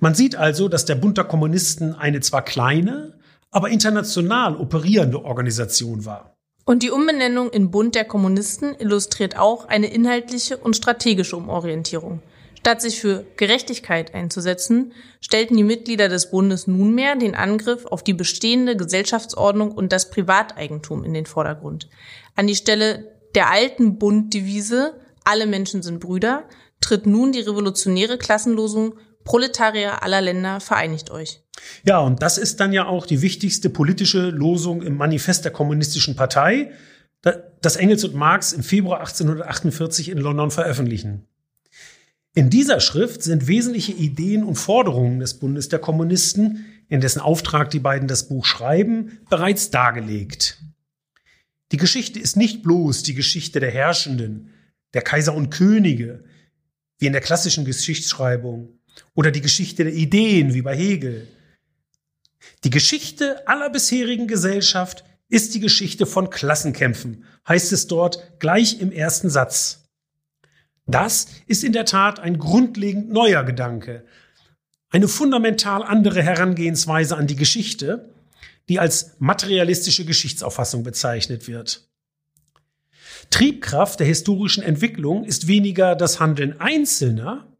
Man 0.00 0.14
sieht 0.14 0.36
also, 0.36 0.68
dass 0.68 0.84
der 0.84 0.94
Bund 0.94 1.16
der 1.16 1.24
Kommunisten 1.24 1.94
eine 1.94 2.20
zwar 2.20 2.42
kleine, 2.42 3.18
aber 3.50 3.68
international 3.68 4.56
operierende 4.56 5.24
Organisation 5.24 6.04
war. 6.04 6.34
Und 6.64 6.82
die 6.82 6.90
Umbenennung 6.90 7.50
in 7.50 7.70
Bund 7.70 7.94
der 7.94 8.04
Kommunisten 8.04 8.74
illustriert 8.78 9.36
auch 9.36 9.66
eine 9.66 9.92
inhaltliche 9.92 10.56
und 10.56 10.76
strategische 10.76 11.36
Umorientierung. 11.36 12.22
Statt 12.60 12.80
sich 12.80 13.00
für 13.00 13.26
Gerechtigkeit 13.36 14.14
einzusetzen, 14.14 14.92
stellten 15.20 15.56
die 15.56 15.64
Mitglieder 15.64 16.08
des 16.08 16.30
Bundes 16.30 16.68
nunmehr 16.68 17.16
den 17.16 17.34
Angriff 17.34 17.86
auf 17.86 18.04
die 18.04 18.14
bestehende 18.14 18.76
Gesellschaftsordnung 18.76 19.72
und 19.72 19.90
das 19.90 20.10
Privateigentum 20.10 21.02
in 21.02 21.12
den 21.12 21.26
Vordergrund. 21.26 21.88
An 22.36 22.46
die 22.46 22.54
Stelle 22.54 23.12
der 23.34 23.50
alten 23.50 23.98
Bunddevise 23.98 24.94
Alle 25.24 25.46
Menschen 25.46 25.82
sind 25.82 25.98
Brüder 25.98 26.44
tritt 26.80 27.06
nun 27.06 27.32
die 27.32 27.40
revolutionäre 27.40 28.16
Klassenlosung 28.16 28.94
Proletarier 29.24 30.02
aller 30.02 30.20
Länder 30.20 30.60
vereinigt 30.60 31.10
euch. 31.10 31.42
Ja, 31.84 31.98
und 31.98 32.22
das 32.22 32.38
ist 32.38 32.60
dann 32.60 32.72
ja 32.72 32.86
auch 32.86 33.06
die 33.06 33.22
wichtigste 33.22 33.70
politische 33.70 34.30
Losung 34.30 34.82
im 34.82 34.96
Manifest 34.96 35.44
der 35.44 35.52
Kommunistischen 35.52 36.16
Partei, 36.16 36.72
das 37.60 37.76
Engels 37.76 38.04
und 38.04 38.14
Marx 38.14 38.52
im 38.52 38.62
Februar 38.62 39.00
1848 39.00 40.08
in 40.08 40.18
London 40.18 40.50
veröffentlichen. 40.50 41.26
In 42.34 42.50
dieser 42.50 42.80
Schrift 42.80 43.22
sind 43.22 43.46
wesentliche 43.46 43.92
Ideen 43.92 44.42
und 44.42 44.56
Forderungen 44.56 45.20
des 45.20 45.34
Bundes 45.34 45.68
der 45.68 45.78
Kommunisten, 45.78 46.64
in 46.88 47.00
dessen 47.00 47.20
Auftrag 47.20 47.70
die 47.70 47.78
beiden 47.78 48.08
das 48.08 48.28
Buch 48.28 48.46
schreiben, 48.46 49.20
bereits 49.28 49.70
dargelegt. 49.70 50.62
Die 51.72 51.76
Geschichte 51.76 52.18
ist 52.18 52.36
nicht 52.36 52.62
bloß 52.62 53.02
die 53.02 53.14
Geschichte 53.14 53.60
der 53.60 53.70
Herrschenden, 53.70 54.50
der 54.94 55.02
Kaiser 55.02 55.34
und 55.34 55.50
Könige, 55.50 56.24
wie 56.98 57.06
in 57.06 57.12
der 57.12 57.22
klassischen 57.22 57.64
Geschichtsschreibung, 57.64 58.78
oder 59.14 59.30
die 59.30 59.40
Geschichte 59.40 59.84
der 59.84 59.92
Ideen, 59.92 60.54
wie 60.54 60.62
bei 60.62 60.76
Hegel. 60.76 61.28
Die 62.64 62.70
Geschichte 62.70 63.46
aller 63.46 63.70
bisherigen 63.70 64.26
Gesellschaft 64.26 65.04
ist 65.28 65.54
die 65.54 65.60
Geschichte 65.60 66.06
von 66.06 66.30
Klassenkämpfen, 66.30 67.24
heißt 67.48 67.72
es 67.72 67.86
dort 67.86 68.38
gleich 68.38 68.80
im 68.80 68.92
ersten 68.92 69.30
Satz. 69.30 69.88
Das 70.86 71.26
ist 71.46 71.64
in 71.64 71.72
der 71.72 71.84
Tat 71.84 72.20
ein 72.20 72.38
grundlegend 72.38 73.10
neuer 73.10 73.44
Gedanke, 73.44 74.04
eine 74.90 75.08
fundamental 75.08 75.82
andere 75.82 76.22
Herangehensweise 76.22 77.16
an 77.16 77.26
die 77.26 77.36
Geschichte, 77.36 78.10
die 78.68 78.78
als 78.78 79.12
materialistische 79.18 80.04
Geschichtsauffassung 80.04 80.82
bezeichnet 80.82 81.48
wird. 81.48 81.88
Triebkraft 83.30 84.00
der 84.00 84.06
historischen 84.06 84.62
Entwicklung 84.62 85.24
ist 85.24 85.46
weniger 85.46 85.96
das 85.96 86.20
Handeln 86.20 86.60
Einzelner 86.60 87.51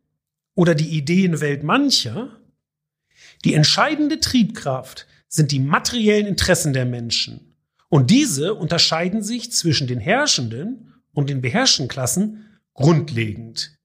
oder 0.54 0.74
die 0.74 0.96
Ideenwelt 0.96 1.62
mancher, 1.62 2.40
die 3.44 3.54
entscheidende 3.54 4.20
Triebkraft 4.20 5.06
sind 5.28 5.50
die 5.50 5.60
materiellen 5.60 6.26
Interessen 6.26 6.72
der 6.72 6.84
Menschen. 6.84 7.56
Und 7.88 8.10
diese 8.10 8.54
unterscheiden 8.54 9.22
sich 9.22 9.52
zwischen 9.52 9.86
den 9.86 10.00
herrschenden 10.00 10.94
und 11.12 11.28
den 11.28 11.40
beherrschten 11.40 11.88
Klassen 11.88 12.58
grundlegend. 12.74 13.78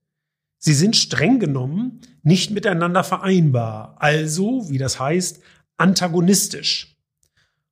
Sie 0.58 0.74
sind 0.74 0.96
streng 0.96 1.38
genommen 1.38 2.00
nicht 2.22 2.50
miteinander 2.50 3.04
vereinbar, 3.04 3.96
also, 4.00 4.68
wie 4.70 4.78
das 4.78 4.98
heißt, 4.98 5.40
antagonistisch. 5.76 6.96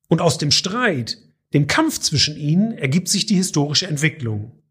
Und 0.08 0.20
aus 0.20 0.38
dem 0.38 0.50
Streit, 0.50 1.18
dem 1.52 1.66
Kampf 1.66 1.98
zwischen 1.98 2.36
ihnen, 2.36 2.72
ergibt 2.72 3.08
sich 3.08 3.26
die 3.26 3.34
historische 3.34 3.88
Entwicklung. 3.88 4.62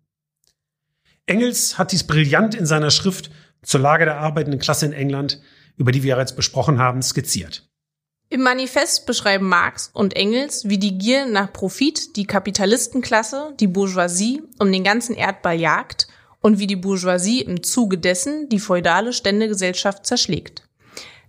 Engels 1.25 1.77
hat 1.77 1.91
dies 1.91 2.05
brillant 2.05 2.55
in 2.55 2.65
seiner 2.65 2.91
Schrift 2.91 3.31
zur 3.65 3.81
Lage 3.81 4.05
der 4.05 4.17
arbeitenden 4.17 4.59
Klasse 4.59 4.85
in 4.85 4.93
England, 4.93 5.41
über 5.77 5.91
die 5.91 6.03
wir 6.03 6.15
bereits 6.15 6.35
besprochen 6.35 6.79
haben, 6.79 7.01
skizziert. 7.01 7.67
Im 8.29 8.41
Manifest 8.41 9.05
beschreiben 9.05 9.47
Marx 9.47 9.91
und 9.93 10.15
Engels, 10.15 10.67
wie 10.67 10.79
die 10.79 10.97
Gier 10.97 11.27
nach 11.27 11.53
Profit 11.53 12.15
die 12.15 12.25
Kapitalistenklasse, 12.25 13.53
die 13.59 13.67
Bourgeoisie, 13.67 14.41
um 14.59 14.71
den 14.71 14.83
ganzen 14.83 15.15
Erdball 15.15 15.59
jagt 15.59 16.07
und 16.41 16.57
wie 16.59 16.67
die 16.67 16.75
Bourgeoisie 16.75 17.41
im 17.41 17.61
Zuge 17.61 17.97
dessen 17.97 18.49
die 18.49 18.59
feudale 18.59 19.13
Ständegesellschaft 19.13 20.05
zerschlägt. 20.05 20.63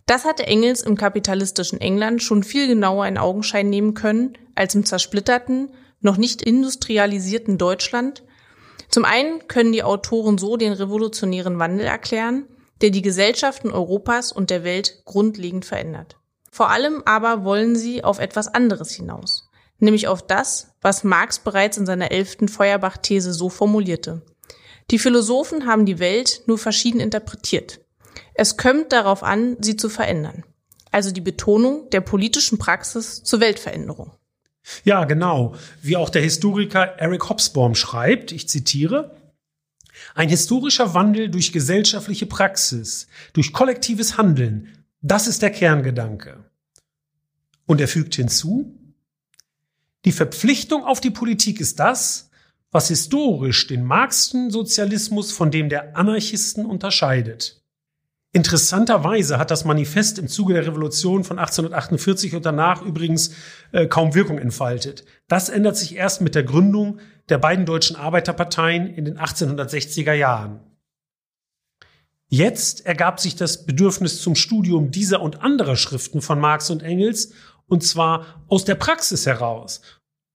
Das 0.06 0.24
hatte 0.24 0.46
Engels 0.46 0.82
im 0.82 0.96
kapitalistischen 0.96 1.80
England 1.80 2.22
schon 2.22 2.44
viel 2.44 2.68
genauer 2.68 3.06
in 3.06 3.18
Augenschein 3.18 3.68
nehmen 3.68 3.94
können 3.94 4.38
als 4.54 4.74
im 4.74 4.84
zersplitterten, 4.84 5.70
noch 6.00 6.16
nicht 6.16 6.42
industrialisierten 6.42 7.58
Deutschland, 7.58 8.22
zum 8.96 9.04
einen 9.04 9.46
können 9.46 9.72
die 9.72 9.82
Autoren 9.82 10.38
so 10.38 10.56
den 10.56 10.72
revolutionären 10.72 11.58
Wandel 11.58 11.84
erklären, 11.84 12.46
der 12.80 12.88
die 12.88 13.02
Gesellschaften 13.02 13.70
Europas 13.70 14.32
und 14.32 14.48
der 14.48 14.64
Welt 14.64 15.02
grundlegend 15.04 15.66
verändert. 15.66 16.16
Vor 16.50 16.70
allem 16.70 17.02
aber 17.04 17.44
wollen 17.44 17.76
sie 17.76 18.02
auf 18.02 18.18
etwas 18.18 18.48
anderes 18.48 18.92
hinaus, 18.92 19.50
nämlich 19.80 20.08
auf 20.08 20.26
das, 20.26 20.68
was 20.80 21.04
Marx 21.04 21.40
bereits 21.40 21.76
in 21.76 21.84
seiner 21.84 22.10
elften 22.10 22.48
Feuerbach-These 22.48 23.34
so 23.34 23.50
formulierte. 23.50 24.22
Die 24.90 24.98
Philosophen 24.98 25.66
haben 25.66 25.84
die 25.84 25.98
Welt 25.98 26.44
nur 26.46 26.56
verschieden 26.56 27.00
interpretiert. 27.00 27.80
Es 28.32 28.56
kommt 28.56 28.92
darauf 28.92 29.22
an, 29.22 29.58
sie 29.60 29.76
zu 29.76 29.90
verändern. 29.90 30.42
Also 30.90 31.10
die 31.10 31.20
Betonung 31.20 31.90
der 31.90 32.00
politischen 32.00 32.56
Praxis 32.56 33.22
zur 33.22 33.40
Weltveränderung. 33.40 34.12
Ja, 34.84 35.04
genau. 35.04 35.54
Wie 35.82 35.96
auch 35.96 36.10
der 36.10 36.22
Historiker 36.22 36.98
Eric 36.98 37.28
Hobsbawm 37.28 37.74
schreibt, 37.74 38.32
ich 38.32 38.48
zitiere, 38.48 39.16
ein 40.14 40.28
historischer 40.28 40.94
Wandel 40.94 41.30
durch 41.30 41.52
gesellschaftliche 41.52 42.26
Praxis, 42.26 43.06
durch 43.32 43.52
kollektives 43.52 44.18
Handeln, 44.18 44.84
das 45.00 45.26
ist 45.26 45.42
der 45.42 45.50
Kerngedanke. 45.50 46.44
Und 47.66 47.80
er 47.80 47.88
fügt 47.88 48.14
hinzu, 48.14 48.76
die 50.04 50.12
Verpflichtung 50.12 50.84
auf 50.84 51.00
die 51.00 51.10
Politik 51.10 51.60
ist 51.60 51.80
das, 51.80 52.30
was 52.70 52.88
historisch 52.88 53.66
den 53.66 53.84
Marxischen 53.84 54.50
Sozialismus 54.50 55.32
von 55.32 55.50
dem 55.50 55.68
der 55.68 55.96
Anarchisten 55.96 56.66
unterscheidet. 56.66 57.62
Interessanterweise 58.36 59.38
hat 59.38 59.50
das 59.50 59.64
Manifest 59.64 60.18
im 60.18 60.28
Zuge 60.28 60.52
der 60.52 60.66
Revolution 60.66 61.24
von 61.24 61.38
1848 61.38 62.34
und 62.34 62.44
danach 62.44 62.82
übrigens 62.82 63.30
äh, 63.72 63.86
kaum 63.86 64.14
Wirkung 64.14 64.36
entfaltet. 64.36 65.06
Das 65.26 65.48
ändert 65.48 65.78
sich 65.78 65.96
erst 65.96 66.20
mit 66.20 66.34
der 66.34 66.42
Gründung 66.42 66.98
der 67.30 67.38
beiden 67.38 67.64
deutschen 67.64 67.96
Arbeiterparteien 67.96 68.88
in 68.88 69.06
den 69.06 69.18
1860er 69.18 70.12
Jahren. 70.12 70.60
Jetzt 72.28 72.84
ergab 72.84 73.20
sich 73.20 73.36
das 73.36 73.64
Bedürfnis 73.64 74.20
zum 74.20 74.34
Studium 74.34 74.90
dieser 74.90 75.22
und 75.22 75.40
anderer 75.40 75.76
Schriften 75.76 76.20
von 76.20 76.38
Marx 76.38 76.68
und 76.68 76.82
Engels, 76.82 77.32
und 77.68 77.84
zwar 77.84 78.44
aus 78.48 78.66
der 78.66 78.74
Praxis 78.74 79.24
heraus, 79.24 79.80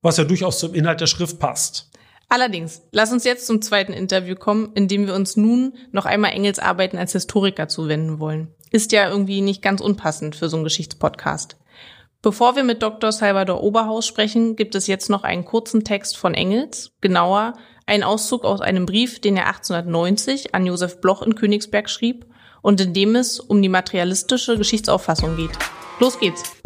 was 0.01 0.17
ja 0.17 0.23
durchaus 0.23 0.57
zum 0.57 0.73
Inhalt 0.73 1.01
der 1.01 1.05
Schrift 1.05 1.37
passt. 1.37 1.90
Allerdings, 2.31 2.81
lass 2.93 3.11
uns 3.11 3.25
jetzt 3.25 3.45
zum 3.45 3.61
zweiten 3.61 3.91
Interview 3.91 4.35
kommen, 4.35 4.71
in 4.73 4.87
dem 4.87 5.05
wir 5.05 5.15
uns 5.15 5.35
nun 5.35 5.73
noch 5.91 6.05
einmal 6.05 6.31
Engels 6.31 6.59
Arbeiten 6.59 6.97
als 6.97 7.11
Historiker 7.11 7.67
zuwenden 7.67 8.21
wollen. 8.21 8.47
Ist 8.71 8.93
ja 8.93 9.09
irgendwie 9.09 9.41
nicht 9.41 9.61
ganz 9.61 9.81
unpassend 9.81 10.37
für 10.37 10.47
so 10.47 10.55
einen 10.55 10.63
Geschichtspodcast. 10.63 11.57
Bevor 12.21 12.55
wir 12.55 12.63
mit 12.63 12.81
Dr. 12.83 13.11
Salvador 13.11 13.61
Oberhaus 13.61 14.07
sprechen, 14.07 14.55
gibt 14.55 14.75
es 14.75 14.87
jetzt 14.87 15.09
noch 15.09 15.25
einen 15.25 15.43
kurzen 15.43 15.83
Text 15.83 16.15
von 16.15 16.33
Engels, 16.33 16.93
genauer 17.01 17.55
ein 17.85 18.01
Auszug 18.01 18.45
aus 18.45 18.61
einem 18.61 18.85
Brief, 18.85 19.19
den 19.19 19.35
er 19.35 19.47
1890 19.47 20.55
an 20.55 20.65
Josef 20.65 21.01
Bloch 21.01 21.23
in 21.23 21.35
Königsberg 21.35 21.89
schrieb 21.89 22.27
und 22.61 22.79
in 22.79 22.93
dem 22.93 23.17
es 23.17 23.41
um 23.41 23.61
die 23.61 23.67
materialistische 23.67 24.57
Geschichtsauffassung 24.57 25.35
geht. 25.35 25.51
Los 25.99 26.17
geht's! 26.17 26.60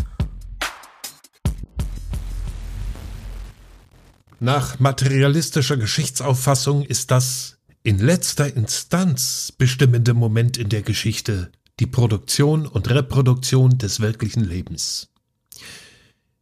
Nach 4.46 4.80
materialistischer 4.80 5.76
Geschichtsauffassung 5.76 6.84
ist 6.84 7.10
das 7.10 7.58
in 7.82 7.98
letzter 7.98 8.56
Instanz 8.56 9.52
bestimmende 9.52 10.14
Moment 10.14 10.60
in 10.60 10.70
der 10.70 10.84
Geschichte 10.84 11.52
die 11.80 11.88
Produktion 11.88 12.68
und 12.68 12.88
Reproduktion 12.92 13.80
des 13.80 14.02
wirklichen 14.02 14.44
Lebens. 14.44 15.08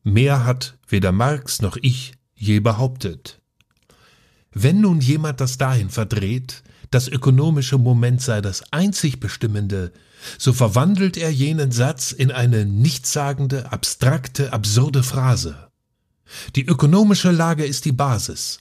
Mehr 0.04 0.44
hat 0.44 0.78
weder 0.86 1.14
Marx 1.14 1.62
noch 1.62 1.78
ich 1.82 2.16
je 2.36 2.60
behauptet. 2.60 3.40
Wenn 4.52 4.82
nun 4.82 5.00
jemand 5.00 5.40
das 5.40 5.58
dahin 5.58 5.90
verdreht, 5.90 6.62
das 6.92 7.08
ökonomische 7.08 7.78
Moment 7.78 8.22
sei 8.22 8.42
das 8.42 8.74
einzig 8.74 9.22
Bestimmende, 9.22 9.94
so 10.38 10.52
verwandelt 10.52 11.16
er 11.16 11.32
jenen 11.32 11.72
Satz 11.72 12.12
in 12.12 12.32
eine 12.32 12.66
nichtssagende, 12.66 13.72
abstrakte, 13.72 14.52
absurde 14.52 15.04
Phrase. 15.04 15.70
Die 16.56 16.66
ökonomische 16.66 17.32
Lage 17.32 17.66
ist 17.66 17.86
die 17.86 17.92
Basis. 17.92 18.60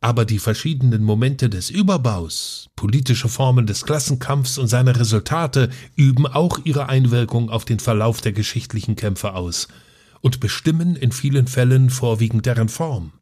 Aber 0.00 0.24
die 0.24 0.40
verschiedenen 0.40 1.04
Momente 1.04 1.48
des 1.48 1.70
Überbaus, 1.70 2.68
politische 2.74 3.28
Formen 3.28 3.66
des 3.66 3.84
Klassenkampfs 3.84 4.58
und 4.58 4.66
seine 4.66 4.98
Resultate 4.98 5.70
üben 5.94 6.26
auch 6.26 6.58
ihre 6.64 6.88
Einwirkung 6.88 7.50
auf 7.50 7.64
den 7.64 7.78
Verlauf 7.78 8.20
der 8.20 8.32
geschichtlichen 8.32 8.96
Kämpfe 8.96 9.34
aus 9.34 9.68
und 10.20 10.40
bestimmen 10.40 10.96
in 10.96 11.12
vielen 11.12 11.46
Fällen 11.46 11.90
vorwiegend 11.90 12.46
deren 12.46 12.68
Form. 12.68 13.12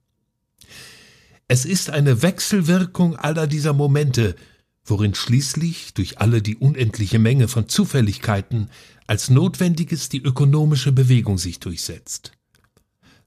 Es 1.49 1.65
ist 1.65 1.91
eine 1.91 2.23
Wechselwirkung 2.23 3.17
aller 3.17 3.47
dieser 3.47 3.73
Momente, 3.73 4.37
worin 4.85 5.15
schließlich 5.15 5.95
durch 5.95 6.19
alle 6.19 6.43
die 6.43 6.57
unendliche 6.57 7.19
Menge 7.19 7.49
von 7.49 7.69
Zufälligkeiten 7.69 8.71
als 9.07 9.31
Notwendiges 9.31 10.09
die 10.09 10.23
ökonomische 10.23 10.93
Bewegung 10.93 11.39
sich 11.39 11.59
durchsetzt. 11.59 12.33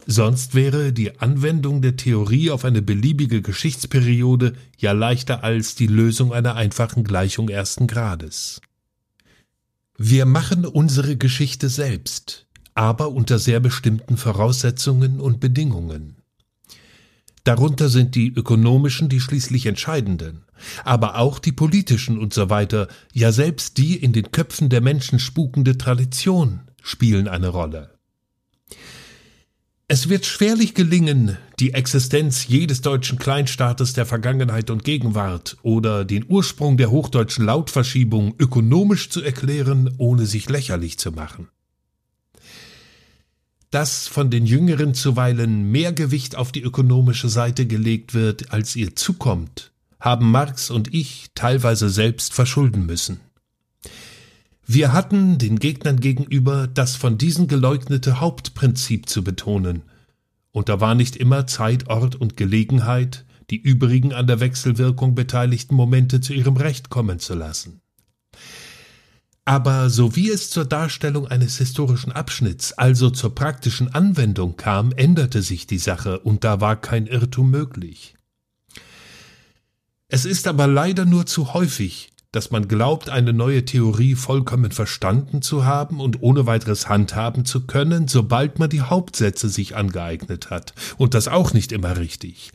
Sonst 0.06 0.54
wäre 0.54 0.92
die 0.92 1.20
Anwendung 1.20 1.82
der 1.82 1.96
Theorie 1.96 2.52
auf 2.52 2.66
eine 2.66 2.82
beliebige 2.82 3.42
Geschichtsperiode 3.42 4.54
ja 4.78 4.92
leichter 4.92 5.44
als 5.44 5.76
die 5.76 5.88
Lösung 5.88 6.34
einer 6.34 6.56
einfachen 6.56 7.04
Gleichung 7.04 7.48
ersten 7.48 7.88
Grades. 7.88 8.60
Wir 9.98 10.26
machen 10.26 10.66
unsere 10.66 11.16
Geschichte 11.16 11.70
selbst, 11.70 12.48
aber 12.74 13.12
unter 13.12 13.40
sehr 13.40 13.60
bestimmten 13.60 14.18
Voraussetzungen 14.18 15.22
und 15.22 15.40
Bedingungen. 15.40 16.18
Darunter 17.46 17.90
sind 17.90 18.16
die 18.16 18.34
ökonomischen 18.34 19.10
die 19.10 19.20
schließlich 19.20 19.66
entscheidenden, 19.66 20.46
aber 20.84 21.18
auch 21.18 21.40
die 21.40 21.52
politischen 21.52 22.18
und 22.18 22.34
so 22.34 22.50
weiter, 22.50 22.88
ja 23.14 23.32
selbst 23.32 23.78
die 23.78 23.96
in 23.98 24.14
den 24.14 24.32
Köpfen 24.32 24.70
der 24.70 24.82
Menschen 24.82 25.20
spukende 25.20 25.78
Tradition 25.78 26.62
spielen 26.82 27.28
eine 27.28 27.50
Rolle. 27.50 27.93
Es 29.90 30.08
wird 30.08 30.26
schwerlich 30.26 30.76
gelingen, 30.76 31.38
die 31.60 31.74
Existenz 31.74 32.48
jedes 32.48 32.80
deutschen 32.80 33.20
Kleinstaates 33.20 33.92
der 33.92 34.06
Vergangenheit 34.06 34.70
und 34.70 34.86
Gegenwart 34.86 35.58
oder 35.62 36.06
den 36.06 36.26
Ursprung 36.28 36.78
der 36.78 36.90
hochdeutschen 36.90 37.46
Lautverschiebung 37.46 38.34
ökonomisch 38.40 39.10
zu 39.10 39.22
erklären, 39.22 39.94
ohne 39.98 40.26
sich 40.26 40.50
lächerlich 40.50 41.00
zu 41.00 41.12
machen. 41.12 41.50
Dass 43.72 44.08
von 44.08 44.32
den 44.32 44.46
Jüngeren 44.46 44.94
zuweilen 44.94 45.70
mehr 45.70 45.92
Gewicht 45.92 46.38
auf 46.38 46.54
die 46.54 46.62
ökonomische 46.62 47.28
Seite 47.28 47.66
gelegt 47.66 48.14
wird, 48.14 48.54
als 48.54 48.78
ihr 48.78 48.96
zukommt, 48.96 49.74
haben 50.00 50.32
Marx 50.32 50.70
und 50.70 50.94
ich 50.94 51.32
teilweise 51.36 51.90
selbst 51.90 52.34
verschulden 52.34 52.86
müssen. 52.86 53.20
Wir 54.66 54.94
hatten 54.94 55.38
den 55.38 55.60
Gegnern 55.60 56.00
gegenüber 56.00 56.68
das 56.68 56.96
von 56.96 57.18
diesen 57.18 57.48
geleugnete 57.48 58.20
Hauptprinzip 58.20 59.10
zu 59.10 59.24
betonen, 59.24 59.84
und 60.52 60.70
da 60.70 60.80
war 60.80 60.96
nicht 60.96 61.16
immer 61.16 61.48
Zeit, 61.48 61.90
Ort 61.90 62.16
und 62.16 62.38
Gelegenheit, 62.38 63.26
die 63.50 63.58
übrigen 63.58 64.14
an 64.14 64.28
der 64.28 64.40
Wechselwirkung 64.40 65.16
beteiligten 65.16 65.76
Momente 65.76 66.22
zu 66.22 66.34
ihrem 66.34 66.58
Recht 66.58 66.90
kommen 66.90 67.20
zu 67.20 67.34
lassen. 67.34 67.82
Aber 69.46 69.90
so 69.90 70.16
wie 70.16 70.30
es 70.30 70.50
zur 70.50 70.64
Darstellung 70.64 71.28
eines 71.28 71.58
historischen 71.58 72.14
Abschnitts, 72.14 72.72
also 72.74 73.10
zur 73.10 73.36
praktischen 73.36 73.94
Anwendung 73.94 74.56
kam, 74.56 74.94
änderte 74.94 75.42
sich 75.42 75.68
die 75.68 75.80
Sache, 75.80 76.20
und 76.20 76.46
da 76.46 76.62
war 76.62 76.80
kein 76.80 77.08
Irrtum 77.08 77.52
möglich. 77.52 78.16
Es 80.08 80.24
ist 80.24 80.48
aber 80.48 80.68
leider 80.68 81.06
nur 81.06 81.26
zu 81.26 81.54
häufig, 81.54 82.13
dass 82.34 82.52
man 82.52 82.68
glaubt, 82.68 83.10
eine 83.10 83.32
neue 83.32 83.64
Theorie 83.64 84.16
vollkommen 84.16 84.72
verstanden 84.72 85.42
zu 85.42 85.66
haben 85.66 86.02
und 86.02 86.22
ohne 86.22 86.46
weiteres 86.48 86.90
handhaben 86.90 87.46
zu 87.46 87.66
können, 87.68 88.08
sobald 88.08 88.60
man 88.60 88.70
die 88.70 88.82
Hauptsätze 88.82 89.50
sich 89.50 89.78
angeeignet 89.78 90.50
hat, 90.50 90.74
und 90.98 91.14
das 91.14 91.30
auch 91.30 91.54
nicht 91.54 91.72
immer 91.72 91.96
richtig. 91.96 92.52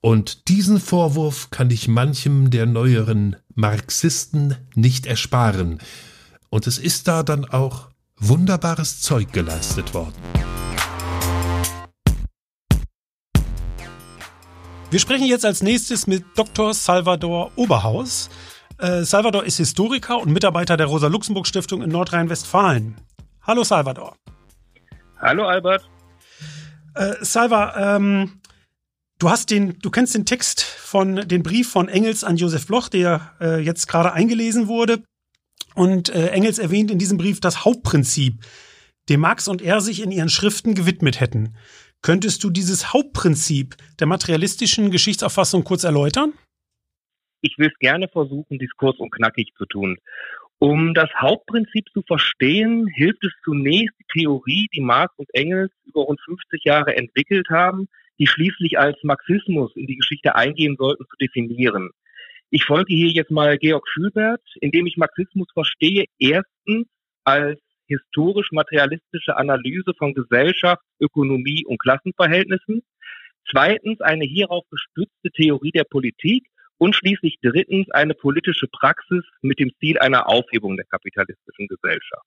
Und 0.00 0.48
diesen 0.48 0.78
Vorwurf 0.78 1.48
kann 1.50 1.70
ich 1.70 1.88
manchem 1.88 2.50
der 2.50 2.66
neueren 2.66 3.36
Marxisten 3.54 4.56
nicht 4.74 5.06
ersparen, 5.06 5.78
und 6.50 6.66
es 6.66 6.78
ist 6.78 7.08
da 7.08 7.22
dann 7.22 7.46
auch 7.46 7.88
wunderbares 8.18 9.00
Zeug 9.00 9.32
geleistet 9.32 9.94
worden. 9.94 10.14
Wir 14.90 15.00
sprechen 15.00 15.26
jetzt 15.26 15.46
als 15.46 15.62
nächstes 15.62 16.06
mit 16.06 16.24
Dr. 16.36 16.74
Salvador 16.74 17.50
Oberhaus. 17.56 18.28
Äh, 18.84 19.02
Salvador 19.06 19.44
ist 19.44 19.56
Historiker 19.56 20.18
und 20.18 20.30
Mitarbeiter 20.30 20.76
der 20.76 20.88
Rosa-Luxemburg-Stiftung 20.88 21.80
in 21.80 21.88
Nordrhein-Westfalen. 21.88 22.96
Hallo 23.40 23.64
Salvador. 23.64 24.14
Hallo 25.18 25.46
Albert. 25.46 25.88
Äh, 26.94 27.14
Salva, 27.22 27.96
ähm, 27.96 28.42
du 29.18 29.30
hast 29.30 29.50
den, 29.50 29.78
du 29.78 29.88
kennst 29.88 30.14
den 30.14 30.26
Text 30.26 30.62
von 30.62 31.16
den 31.16 31.42
Brief 31.42 31.70
von 31.70 31.88
Engels 31.88 32.24
an 32.24 32.36
Josef 32.36 32.66
Bloch, 32.66 32.90
der 32.90 33.32
äh, 33.40 33.58
jetzt 33.58 33.88
gerade 33.88 34.12
eingelesen 34.12 34.68
wurde. 34.68 35.02
Und 35.74 36.10
äh, 36.10 36.28
Engels 36.28 36.58
erwähnt 36.58 36.90
in 36.90 36.98
diesem 36.98 37.16
Brief 37.16 37.40
das 37.40 37.64
Hauptprinzip, 37.64 38.44
dem 39.08 39.20
Marx 39.20 39.48
und 39.48 39.62
er 39.62 39.80
sich 39.80 40.02
in 40.02 40.10
ihren 40.10 40.28
Schriften 40.28 40.74
gewidmet 40.74 41.20
hätten. 41.20 41.56
Könntest 42.02 42.44
du 42.44 42.50
dieses 42.50 42.92
Hauptprinzip 42.92 43.78
der 43.98 44.08
materialistischen 44.08 44.90
Geschichtsauffassung 44.90 45.64
kurz 45.64 45.84
erläutern? 45.84 46.34
Ich 47.46 47.58
will 47.58 47.68
es 47.68 47.78
gerne 47.78 48.08
versuchen, 48.08 48.58
dies 48.58 48.74
kurz 48.74 48.98
und 48.98 49.10
knackig 49.10 49.52
zu 49.58 49.66
tun. 49.66 49.98
Um 50.58 50.94
das 50.94 51.10
Hauptprinzip 51.14 51.90
zu 51.92 52.00
verstehen, 52.00 52.86
hilft 52.86 53.22
es 53.22 53.32
zunächst 53.44 53.94
die 54.00 54.20
Theorie, 54.20 54.66
die 54.74 54.80
Marx 54.80 55.12
und 55.18 55.28
Engels 55.34 55.70
über 55.84 56.04
rund 56.04 56.18
50 56.22 56.64
Jahre 56.64 56.96
entwickelt 56.96 57.50
haben, 57.50 57.86
die 58.18 58.26
schließlich 58.26 58.78
als 58.78 58.96
Marxismus 59.02 59.76
in 59.76 59.86
die 59.86 59.96
Geschichte 59.96 60.34
eingehen 60.34 60.76
sollten, 60.78 61.04
zu 61.04 61.16
definieren. 61.20 61.90
Ich 62.48 62.64
folge 62.64 62.94
hier 62.94 63.10
jetzt 63.10 63.30
mal 63.30 63.58
Georg 63.58 63.86
Schülbert, 63.90 64.40
indem 64.62 64.86
ich 64.86 64.96
Marxismus 64.96 65.48
verstehe, 65.52 66.06
erstens 66.18 66.86
als 67.24 67.60
historisch-materialistische 67.88 69.36
Analyse 69.36 69.92
von 69.98 70.14
Gesellschaft, 70.14 70.82
Ökonomie 70.98 71.66
und 71.66 71.78
Klassenverhältnissen. 71.78 72.82
Zweitens 73.50 74.00
eine 74.00 74.24
hierauf 74.24 74.64
gestützte 74.70 75.30
Theorie 75.30 75.72
der 75.72 75.84
Politik 75.84 76.46
und 76.78 76.94
schließlich 76.94 77.38
drittens 77.42 77.90
eine 77.90 78.14
politische 78.14 78.66
Praxis 78.68 79.24
mit 79.42 79.58
dem 79.58 79.72
Ziel 79.78 79.98
einer 79.98 80.28
Aufhebung 80.28 80.76
der 80.76 80.86
kapitalistischen 80.86 81.68
Gesellschaft. 81.68 82.26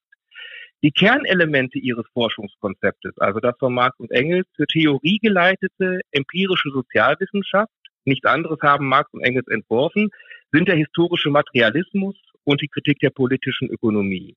Die 0.84 0.92
Kernelemente 0.92 1.80
ihres 1.80 2.06
Forschungskonzeptes, 2.14 3.18
also 3.18 3.40
das 3.40 3.56
von 3.58 3.74
Marx 3.74 4.00
und 4.00 4.12
Engels 4.12 4.48
für 4.56 4.68
Theorie 4.68 5.18
geleitete 5.20 6.02
empirische 6.12 6.70
Sozialwissenschaft, 6.70 7.72
nichts 8.06 8.26
anderes 8.26 8.60
haben 8.62 8.88
Marx 8.88 9.12
und 9.12 9.22
Engels 9.22 9.48
entworfen, 9.48 10.10
sind 10.52 10.68
der 10.68 10.76
historische 10.76 11.30
Materialismus 11.30 12.16
und 12.44 12.62
die 12.62 12.68
Kritik 12.68 13.00
der 13.00 13.10
politischen 13.10 13.70
Ökonomie. 13.70 14.36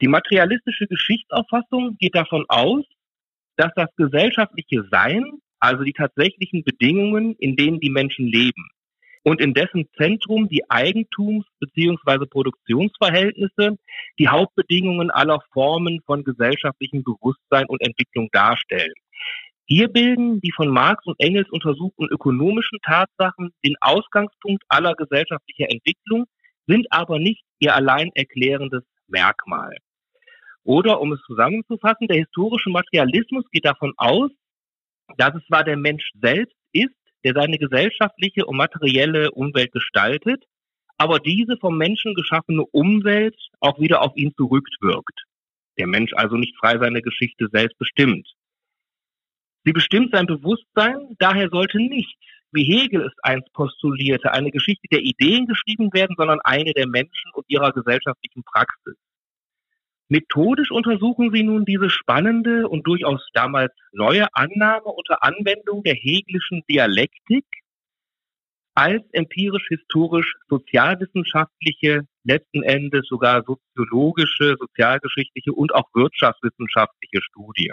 Die 0.00 0.08
materialistische 0.08 0.86
Geschichtsauffassung 0.86 1.96
geht 1.98 2.14
davon 2.14 2.44
aus, 2.48 2.84
dass 3.56 3.72
das 3.74 3.88
gesellschaftliche 3.96 4.86
Sein, 4.90 5.24
also 5.60 5.82
die 5.82 5.92
tatsächlichen 5.92 6.62
Bedingungen, 6.62 7.36
in 7.38 7.56
denen 7.56 7.80
die 7.80 7.90
Menschen 7.90 8.26
leben, 8.26 8.68
und 9.24 9.40
in 9.40 9.54
dessen 9.54 9.88
Zentrum 9.96 10.48
die 10.48 10.64
Eigentums- 10.70 11.46
bzw. 11.58 12.26
Produktionsverhältnisse 12.26 13.78
die 14.18 14.28
Hauptbedingungen 14.28 15.10
aller 15.10 15.40
Formen 15.52 16.00
von 16.06 16.22
gesellschaftlichem 16.22 17.02
Bewusstsein 17.02 17.66
und 17.66 17.80
Entwicklung 17.80 18.28
darstellen. 18.32 18.92
Hier 19.66 19.88
bilden 19.88 20.40
die 20.42 20.52
von 20.52 20.68
Marx 20.68 21.06
und 21.06 21.18
Engels 21.18 21.48
untersuchten 21.50 22.06
ökonomischen 22.10 22.78
Tatsachen 22.84 23.50
den 23.64 23.76
Ausgangspunkt 23.80 24.62
aller 24.68 24.94
gesellschaftlicher 24.94 25.70
Entwicklung, 25.70 26.26
sind 26.66 26.86
aber 26.90 27.18
nicht 27.18 27.42
ihr 27.58 27.74
allein 27.74 28.10
erklärendes 28.14 28.84
Merkmal. 29.08 29.74
Oder 30.64 31.00
um 31.00 31.12
es 31.12 31.20
zusammenzufassen, 31.22 32.08
der 32.08 32.18
historische 32.18 32.70
Materialismus 32.70 33.44
geht 33.50 33.64
davon 33.64 33.94
aus, 33.96 34.30
dass 35.16 35.34
es 35.34 35.44
zwar 35.46 35.64
der 35.64 35.76
Mensch 35.76 36.10
selbst 36.20 36.56
ist, 36.72 36.94
der 37.24 37.34
seine 37.34 37.58
gesellschaftliche 37.58 38.46
und 38.46 38.56
materielle 38.56 39.30
Umwelt 39.30 39.72
gestaltet, 39.72 40.44
aber 40.98 41.18
diese 41.18 41.56
vom 41.56 41.76
Menschen 41.76 42.14
geschaffene 42.14 42.64
Umwelt 42.66 43.36
auch 43.60 43.80
wieder 43.80 44.02
auf 44.02 44.16
ihn 44.16 44.32
zurückwirkt. 44.36 45.24
Der 45.78 45.86
Mensch 45.86 46.12
also 46.14 46.36
nicht 46.36 46.56
frei 46.56 46.78
seine 46.78 47.02
Geschichte 47.02 47.48
selbst 47.52 47.78
bestimmt. 47.78 48.28
Sie 49.64 49.72
bestimmt 49.72 50.12
sein 50.12 50.26
Bewusstsein, 50.26 51.16
daher 51.18 51.48
sollte 51.48 51.78
nicht, 51.78 52.16
wie 52.52 52.64
Hegel 52.64 53.02
es 53.06 53.12
einst 53.22 53.52
postulierte, 53.52 54.32
eine 54.32 54.50
Geschichte 54.50 54.86
der 54.92 55.00
Ideen 55.00 55.46
geschrieben 55.46 55.92
werden, 55.92 56.14
sondern 56.16 56.40
eine 56.44 56.72
der 56.72 56.86
Menschen 56.86 57.32
und 57.32 57.44
ihrer 57.48 57.72
gesellschaftlichen 57.72 58.44
Praxis. 58.44 58.94
Methodisch 60.08 60.70
untersuchen 60.70 61.30
sie 61.32 61.42
nun 61.42 61.64
diese 61.64 61.88
spannende 61.88 62.68
und 62.68 62.86
durchaus 62.86 63.26
damals 63.32 63.72
neue 63.92 64.26
Annahme 64.34 64.84
unter 64.84 65.22
Anwendung 65.22 65.82
der 65.82 65.94
hegelischen 65.94 66.62
Dialektik 66.68 67.46
als 68.74 69.02
empirisch-historisch 69.12 70.34
sozialwissenschaftliche, 70.48 72.02
letzten 72.24 72.62
Endes 72.62 73.06
sogar 73.06 73.44
soziologische, 73.44 74.56
sozialgeschichtliche 74.58 75.52
und 75.52 75.74
auch 75.74 75.88
wirtschaftswissenschaftliche 75.94 77.22
Studie. 77.22 77.72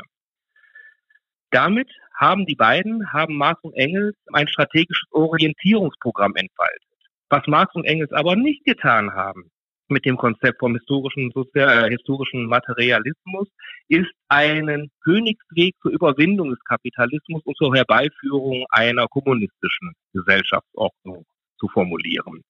Damit 1.49 1.91
haben 2.15 2.45
die 2.45 2.55
beiden, 2.55 3.11
haben 3.11 3.35
Marx 3.35 3.61
und 3.63 3.73
Engels 3.73 4.15
ein 4.31 4.47
strategisches 4.47 5.09
Orientierungsprogramm 5.11 6.35
entfaltet. 6.35 6.81
Was 7.29 7.45
Marx 7.47 7.73
und 7.75 7.85
Engels 7.85 8.11
aber 8.11 8.35
nicht 8.35 8.63
getan 8.63 9.13
haben, 9.13 9.51
mit 9.91 10.05
dem 10.05 10.17
Konzept 10.17 10.59
vom 10.59 10.73
historischen, 10.75 11.31
äh, 11.53 11.89
historischen 11.89 12.45
Materialismus 12.47 13.47
ist 13.87 14.11
einen 14.29 14.89
Königsweg 15.03 15.75
zur 15.81 15.91
Überwindung 15.91 16.49
des 16.49 16.59
Kapitalismus 16.63 17.43
und 17.43 17.55
zur 17.57 17.75
Herbeiführung 17.75 18.65
einer 18.69 19.07
kommunistischen 19.07 19.93
Gesellschaftsordnung 20.13 21.25
zu 21.59 21.67
formulieren. 21.67 22.41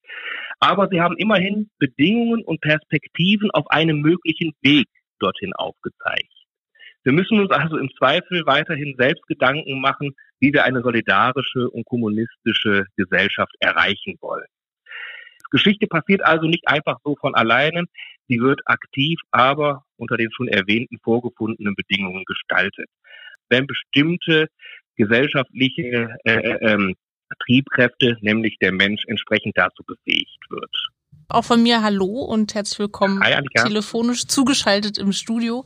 Aber 0.60 0.88
sie 0.90 1.02
haben 1.02 1.18
immerhin 1.18 1.70
Bedingungen 1.80 2.44
und 2.44 2.62
Perspektiven 2.62 3.52
auf 3.52 3.70
einem 3.70 4.00
möglichen 4.00 4.54
Weg 4.62 4.88
dorthin 5.20 5.54
aufgezeigt. 5.54 6.32
Wir 7.04 7.14
müssen 7.14 7.40
uns 7.40 7.52
also 7.52 7.78
im 7.78 7.90
Zweifel 7.98 8.46
weiterhin 8.46 8.96
selbst 8.98 9.26
Gedanken 9.28 9.82
machen, 9.82 10.16
wie 10.40 10.54
wir 10.54 10.64
eine 10.66 10.82
solidarische 10.82 11.70
und 11.70 11.86
kommunistische 11.86 12.86
Gesellschaft 12.96 13.54
erreichen 13.60 14.18
wollen. 14.22 14.46
Geschichte 15.52 15.88
passiert 15.88 16.24
also 16.24 16.48
nicht 16.48 16.68
einfach 16.68 16.98
so 17.04 17.16
von 17.20 17.36
alleine. 17.36 17.86
Sie 18.28 18.40
wird 18.40 18.62
aktiv, 18.66 19.20
aber 19.32 19.84
unter 19.98 20.18
den 20.18 20.32
schon 20.32 20.48
erwähnten 20.48 20.98
vorgefundenen 21.04 21.76
Bedingungen 21.76 22.24
gestaltet. 22.26 22.90
Wenn 23.50 23.68
bestimmte 23.68 24.48
gesellschaftliche 24.96 26.16
äh, 26.24 26.32
äh, 26.32 26.74
ähm, 26.74 26.96
Triebkräfte, 27.46 28.18
nämlich 28.22 28.58
der 28.60 28.72
Mensch, 28.72 29.04
entsprechend 29.08 29.58
dazu 29.58 29.84
befähigt 29.84 30.40
wird. 30.50 30.76
Auch 31.30 31.46
von 31.46 31.64
mir 31.64 31.82
Hallo 31.82 32.24
und 32.24 32.54
herzlich 32.54 32.80
willkommen 32.80 33.22
Hi, 33.24 33.42
telefonisch 33.56 34.26
zugeschaltet 34.28 34.98
im 34.98 35.14
Studio. 35.14 35.66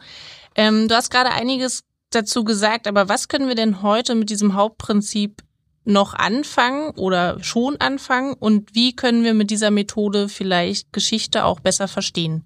Ähm, 0.55 0.87
du 0.87 0.95
hast 0.95 1.09
gerade 1.09 1.31
einiges 1.31 1.83
dazu 2.11 2.43
gesagt, 2.43 2.87
aber 2.87 3.09
was 3.09 3.27
können 3.27 3.47
wir 3.47 3.55
denn 3.55 3.81
heute 3.81 4.15
mit 4.15 4.29
diesem 4.29 4.53
Hauptprinzip 4.55 5.41
noch 5.85 6.13
anfangen 6.13 6.91
oder 6.97 7.41
schon 7.43 7.77
anfangen 7.79 8.33
und 8.33 8.73
wie 8.75 8.95
können 8.95 9.23
wir 9.23 9.33
mit 9.33 9.51
dieser 9.51 9.71
Methode 9.71 10.29
vielleicht 10.29 10.91
Geschichte 10.93 11.45
auch 11.45 11.59
besser 11.59 11.87
verstehen? 11.87 12.45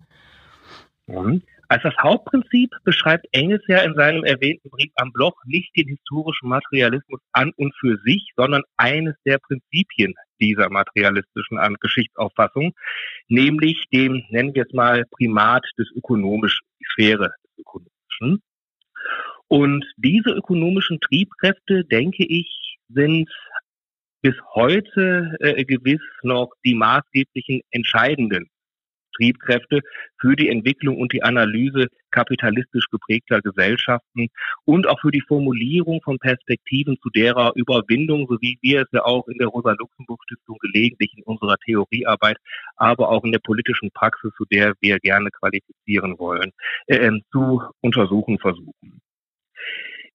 Mhm. 1.08 1.42
Als 1.72 1.84
das 1.84 1.96
Hauptprinzip 2.02 2.72
beschreibt 2.84 3.28
Engels 3.32 3.62
ja 3.68 3.82
in 3.84 3.94
seinem 3.94 4.24
erwähnten 4.24 4.72
Brief 4.72 4.92
am 4.96 5.12
Bloch 5.12 5.36
nicht 5.46 5.70
den 5.78 5.88
historischen 5.88 6.50
Materialismus 6.50 7.22
an 7.32 7.52
und 7.58 7.76
für 7.80 7.96
sich, 8.04 8.32
sondern 8.36 8.64
eines 8.78 9.14
der 9.24 9.38
Prinzipien 9.38 10.16
dieser 10.42 10.70
materialistischen 10.70 11.60
Geschichtsauffassung, 11.80 12.74
nämlich 13.28 13.86
dem, 13.94 14.24
nennen 14.30 14.56
wir 14.56 14.66
es 14.66 14.74
mal, 14.74 15.06
Primat 15.12 15.64
des 15.78 15.88
ökonomischen, 15.96 16.66
die 16.80 16.86
Sphäre 16.92 17.30
des 17.44 17.60
ökonomischen. 17.60 18.42
Und 19.48 19.86
diese 19.98 20.32
ökonomischen 20.32 21.00
Triebkräfte, 21.02 21.86
denke 21.86 22.26
ich, 22.26 22.69
sind 22.90 23.30
bis 24.22 24.36
heute 24.54 25.36
äh, 25.40 25.64
gewiss 25.64 26.02
noch 26.24 26.52
die 26.66 26.76
maßgeblichen 26.76 27.62
entscheidenden 27.72 28.50
Triebkräfte 29.20 29.82
für 30.20 30.36
die 30.36 30.50
Entwicklung 30.50 30.98
und 30.98 31.14
die 31.14 31.24
Analyse 31.24 31.88
kapitalistisch 32.12 32.86
geprägter 32.90 33.42
Gesellschaften 33.42 34.30
und 34.66 34.88
auch 34.88 35.00
für 35.02 35.12
die 35.12 35.24
Formulierung 35.28 36.02
von 36.02 36.18
Perspektiven 36.20 36.98
zu 37.02 37.10
derer 37.10 37.52
Überwindung, 37.56 38.28
so 38.30 38.38
wie 38.42 38.58
wir 38.62 38.82
es 38.82 38.88
ja 38.92 39.04
auch 39.04 39.28
in 39.28 39.38
der 39.38 39.48
Rosa-Luxemburg-Stiftung 39.48 40.58
gelegentlich 40.60 41.14
in 41.16 41.24
unserer 41.24 41.58
Theoriearbeit, 41.66 42.38
aber 42.78 43.10
auch 43.10 43.24
in 43.24 43.32
der 43.32 43.40
politischen 43.40 43.92
Praxis, 43.92 44.32
zu 44.38 44.46
der 44.46 44.74
wir 44.80 45.00
gerne 45.00 45.30
qualifizieren 45.32 46.18
wollen, 46.18 46.52
äh, 46.88 47.12
zu 47.32 47.62
untersuchen 47.82 48.40
versuchen. 48.40 49.02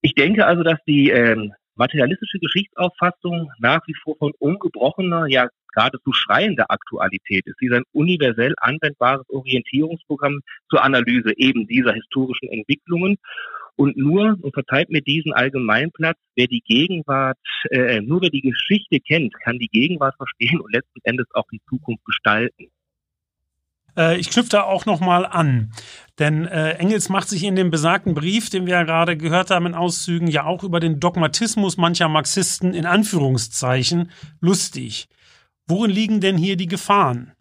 Ich 0.01 0.15
denke 0.15 0.47
also, 0.47 0.63
dass 0.63 0.79
die 0.87 1.11
äh, 1.11 1.51
materialistische 1.77 2.39
Geschichtsauffassung 2.39 3.51
nach 3.59 3.81
wie 3.87 3.95
vor 4.03 4.17
von 4.19 4.33
ungebrochener, 4.39 5.27
ja 5.27 5.49
geradezu 5.75 6.13
schreiender 6.13 6.71
Aktualität 6.71 7.47
ist. 7.47 7.57
Sie 7.59 7.67
ist 7.67 7.75
ein 7.75 7.85
universell 7.93 8.55
anwendbares 8.59 9.29
Orientierungsprogramm 9.29 10.41
zur 10.71 10.83
Analyse 10.83 11.33
eben 11.37 11.67
dieser 11.67 11.93
historischen 11.93 12.49
Entwicklungen. 12.49 13.17
Und 13.77 13.97
nur, 13.97 14.39
und 14.41 14.55
verzeiht 14.55 14.91
mir 14.91 15.03
diesen 15.03 15.33
Allgemeinplatz, 15.33 16.17
wer 16.37 16.47
die 16.47 16.63
Gegenwart, 16.65 17.39
äh, 17.71 18.01
nur 18.01 18.23
wer 18.23 18.31
die 18.31 18.43
Geschichte 18.43 19.01
kennt, 19.01 19.35
kann 19.41 19.59
die 19.59 19.67
Gegenwart 19.67 20.15
verstehen 20.17 20.61
und 20.61 20.73
letzten 20.73 21.01
Endes 21.03 21.27
auch 21.35 21.49
die 21.51 21.61
Zukunft 21.69 22.05
gestalten. 22.05 22.69
Äh, 23.97 24.19
ich 24.19 24.31
knüpfe 24.31 24.51
da 24.51 24.63
auch 24.63 24.87
nochmal 24.87 25.27
an. 25.27 25.73
Denn 26.19 26.47
äh, 26.47 26.73
Engels 26.75 27.09
macht 27.09 27.29
sich 27.29 27.45
in 27.45 27.57
dem 27.57 27.71
besagten 27.71 28.15
Brief, 28.15 28.51
den 28.51 28.67
wir 28.67 28.75
ja 28.75 28.83
gerade 28.85 29.17
gehört 29.17 29.51
haben 29.51 29.67
in 29.67 29.75
Auszügen, 29.75 30.29
ja 30.29 30.45
auch 30.45 30.63
über 30.63 30.81
den 30.81 31.01
Dogmatismus 31.01 31.77
mancher 31.77 32.09
Marxisten 32.09 32.73
in 32.75 32.87
Anführungszeichen 32.87 34.11
lustig. 34.41 35.09
Worin 35.67 35.91
liegen 35.91 36.21
denn 36.21 36.37
hier 36.37 36.57
die 36.57 36.67
Gefahren? 36.67 37.33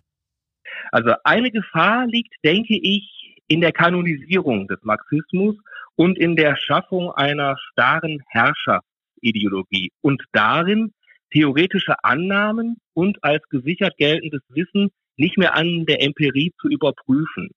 Also 0.91 1.13
eine 1.23 1.51
Gefahr 1.51 2.07
liegt, 2.07 2.33
denke 2.43 2.75
ich, 2.75 3.35
in 3.47 3.61
der 3.61 3.71
Kanonisierung 3.71 4.67
des 4.67 4.79
Marxismus 4.83 5.55
und 5.95 6.17
in 6.17 6.35
der 6.35 6.55
Schaffung 6.55 7.11
einer 7.11 7.57
starren 7.57 8.23
Herrscherideologie 8.29 9.91
und 10.01 10.23
darin, 10.31 10.93
theoretische 11.31 12.03
Annahmen 12.03 12.77
und 12.93 13.23
als 13.23 13.47
gesichert 13.49 13.97
geltendes 13.97 14.41
Wissen 14.49 14.91
nicht 15.17 15.37
mehr 15.37 15.55
an 15.55 15.85
der 15.85 16.01
Empirie 16.01 16.51
zu 16.59 16.67
überprüfen. 16.69 17.49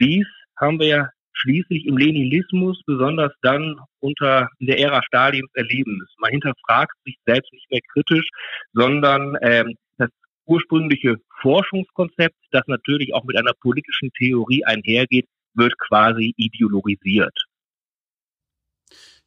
Dies 0.00 0.26
haben 0.56 0.78
wir 0.78 0.86
ja 0.86 1.08
schließlich 1.34 1.86
im 1.86 1.96
Leninismus, 1.96 2.80
besonders 2.86 3.32
dann 3.42 3.76
unter 4.00 4.48
der 4.60 4.78
Ära 4.78 5.02
Stalins 5.02 5.50
erleben 5.54 5.98
müssen. 5.98 6.14
Man 6.18 6.30
hinterfragt 6.30 6.94
sich 7.04 7.16
selbst 7.26 7.52
nicht 7.52 7.70
mehr 7.70 7.80
kritisch, 7.92 8.28
sondern 8.72 9.36
ähm, 9.42 9.74
das 9.98 10.10
ursprüngliche 10.46 11.16
Forschungskonzept, 11.42 12.36
das 12.52 12.62
natürlich 12.66 13.14
auch 13.14 13.24
mit 13.24 13.36
einer 13.36 13.52
politischen 13.60 14.10
Theorie 14.16 14.64
einhergeht, 14.64 15.26
wird 15.54 15.76
quasi 15.78 16.34
ideologisiert. 16.36 17.36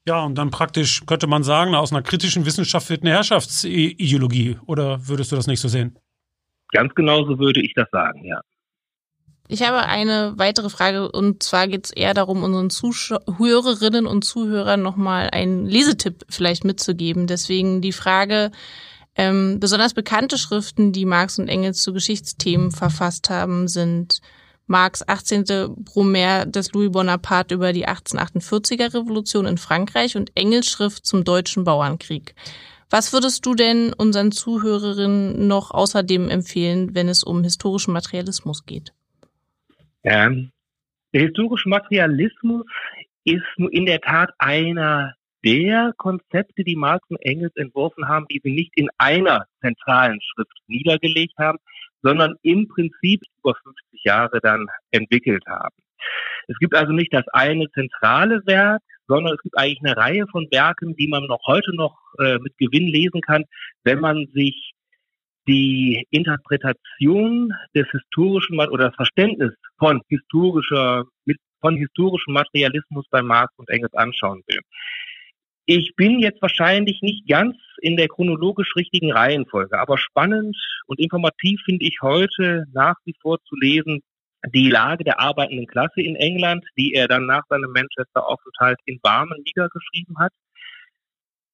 Ja, 0.08 0.24
und 0.24 0.38
dann 0.38 0.51
praktisch 0.51 1.05
könnte 1.05 1.28
man 1.28 1.43
sagen, 1.43 1.76
aus 1.76 1.91
einer 1.91 2.01
kritischen 2.01 2.45
Wissenschaft 2.45 2.89
wird 2.89 3.01
eine 3.01 3.12
Herrschaftsideologie. 3.12 4.58
Oder 4.66 5.05
würdest 5.05 5.34
du 5.34 5.36
das 5.36 5.47
nicht 5.47 5.60
so 5.60 5.68
sehen? 5.68 5.99
Ganz 6.72 6.93
genauso 6.95 7.39
würde 7.39 7.61
ich 7.61 7.74
das 7.76 7.88
sagen, 7.91 8.26
ja. 8.26 8.41
Ich 9.49 9.63
habe 9.63 9.80
eine 9.80 10.34
weitere 10.36 10.70
Frage 10.70 11.09
und 11.09 11.41
zwar 11.41 11.70
geht 11.70 11.86
es 11.86 11.91
eher 11.91 12.13
darum, 12.13 12.43
unseren 12.43 12.70
Zuhörerinnen 12.70 14.05
und 14.05 14.26
Zuhörern 14.26 14.82
nochmal 14.82 15.30
einen 15.32 15.65
Lesetipp 15.65 16.26
vielleicht 16.30 16.65
mitzugeben. 16.65 17.28
Deswegen 17.28 17.82
die 17.82 17.93
Frage, 17.93 18.51
ähm, 19.15 19.59
besonders 19.61 19.93
bekannte 19.93 20.38
Schriften, 20.38 20.91
die 20.91 21.05
Marx 21.05 21.39
und 21.39 21.47
Engels 21.47 21.82
zu 21.82 21.93
Geschichtsthemen 21.93 22.72
verfasst 22.72 23.30
haben, 23.30 23.70
sind 23.70 24.22
Marx 24.68 25.07
18. 25.07 25.76
Brumaire 25.78 26.45
des 26.45 26.74
Louis 26.74 26.91
Bonaparte 26.91 27.55
über 27.55 27.72
die 27.72 27.88
1848er 27.88 28.93
Revolution 28.93 29.45
in 29.45 29.57
Frankreich 29.57 30.18
und 30.18 30.32
Engels 30.36 30.68
Schrift 30.68 31.05
zum 31.05 31.24
deutschen 31.24 31.63
Bauernkrieg. 31.63 32.36
Was 32.89 33.11
würdest 33.11 33.45
du 33.45 33.53
denn 33.53 33.93
unseren 33.93 34.31
Zuhörerinnen 34.31 35.47
noch 35.47 35.71
außerdem 35.71 36.29
empfehlen, 36.29 36.95
wenn 36.95 37.09
es 37.09 37.23
um 37.23 37.43
historischen 37.43 37.93
Materialismus 37.93 38.65
geht? 38.65 38.93
Ja, 40.03 40.29
der 41.13 41.21
historische 41.21 41.67
Materialismus 41.67 42.65
ist 43.25 43.43
in 43.71 43.85
der 43.85 43.99
Tat 43.99 44.31
einer 44.38 45.13
der 45.43 45.93
Konzepte, 45.97 46.63
die 46.63 46.75
Marx 46.75 47.05
und 47.09 47.21
Engels 47.21 47.55
entworfen 47.55 48.07
haben, 48.07 48.25
die 48.29 48.39
sie 48.43 48.51
nicht 48.51 48.71
in 48.75 48.89
einer 48.97 49.45
zentralen 49.61 50.19
Schrift 50.21 50.57
niedergelegt 50.67 51.38
haben, 51.38 51.57
sondern 52.01 52.35
im 52.41 52.67
Prinzip 52.67 53.21
über 53.39 53.53
50 53.63 54.03
Jahre 54.03 54.39
dann 54.41 54.67
entwickelt 54.91 55.43
haben. 55.47 55.75
Es 56.47 56.57
gibt 56.59 56.75
also 56.75 56.93
nicht 56.93 57.13
das 57.13 57.27
eine 57.29 57.69
zentrale 57.71 58.45
Werk, 58.45 58.81
sondern 59.08 59.34
es 59.34 59.41
gibt 59.41 59.58
eigentlich 59.58 59.82
eine 59.84 59.97
Reihe 59.97 60.28
von 60.28 60.47
Werken, 60.51 60.95
die 60.95 61.08
man 61.08 61.26
noch 61.26 61.39
heute 61.47 61.76
noch 61.76 61.97
äh, 62.20 62.38
mit 62.39 62.58
Gewinn 62.58 62.88
lesen 62.88 63.22
kann, 63.22 63.45
wenn 63.84 63.99
man 63.99 64.28
sich 64.34 64.74
die 65.47 66.05
Interpretation 66.12 67.53
des 67.74 67.88
historischen 67.91 68.60
oder 68.60 68.88
das 68.88 68.95
Verständnis 68.95 69.53
von 69.80 70.01
historischer 70.10 71.05
von 71.60 71.76
historischem 71.76 72.34
Materialismus 72.34 73.05
bei 73.10 73.22
Marx 73.22 73.51
und 73.58 73.70
Engels 73.70 73.93
anschauen 73.93 74.43
will. 74.45 74.60
Ich 75.66 75.95
bin 75.95 76.20
jetzt 76.20 76.41
wahrscheinlich 76.41 77.01
nicht 77.01 77.28
ganz 77.28 77.58
in 77.82 77.97
der 77.97 78.08
chronologisch 78.08 78.76
richtigen 78.76 79.12
Reihenfolge, 79.12 79.78
aber 79.80 79.97
spannend 79.97 80.55
und 80.86 80.99
informativ 80.99 81.60
finde 81.66 81.86
ich 81.86 81.97
heute 82.01 82.66
nach 82.74 82.95
wie 83.05 83.16
vor 83.22 83.39
zu 83.43 83.55
lesen 83.55 84.01
die 84.45 84.69
Lage 84.69 85.03
der 85.03 85.19
arbeitenden 85.19 85.67
Klasse 85.67 86.01
in 86.01 86.15
England, 86.15 86.65
die 86.77 86.93
er 86.93 87.07
dann 87.07 87.25
nach 87.25 87.43
seinem 87.49 87.71
Manchester-Aufenthalt 87.71 88.79
in 88.85 88.99
Barmen 89.01 89.41
niedergeschrieben 89.43 90.17
hat. 90.19 90.31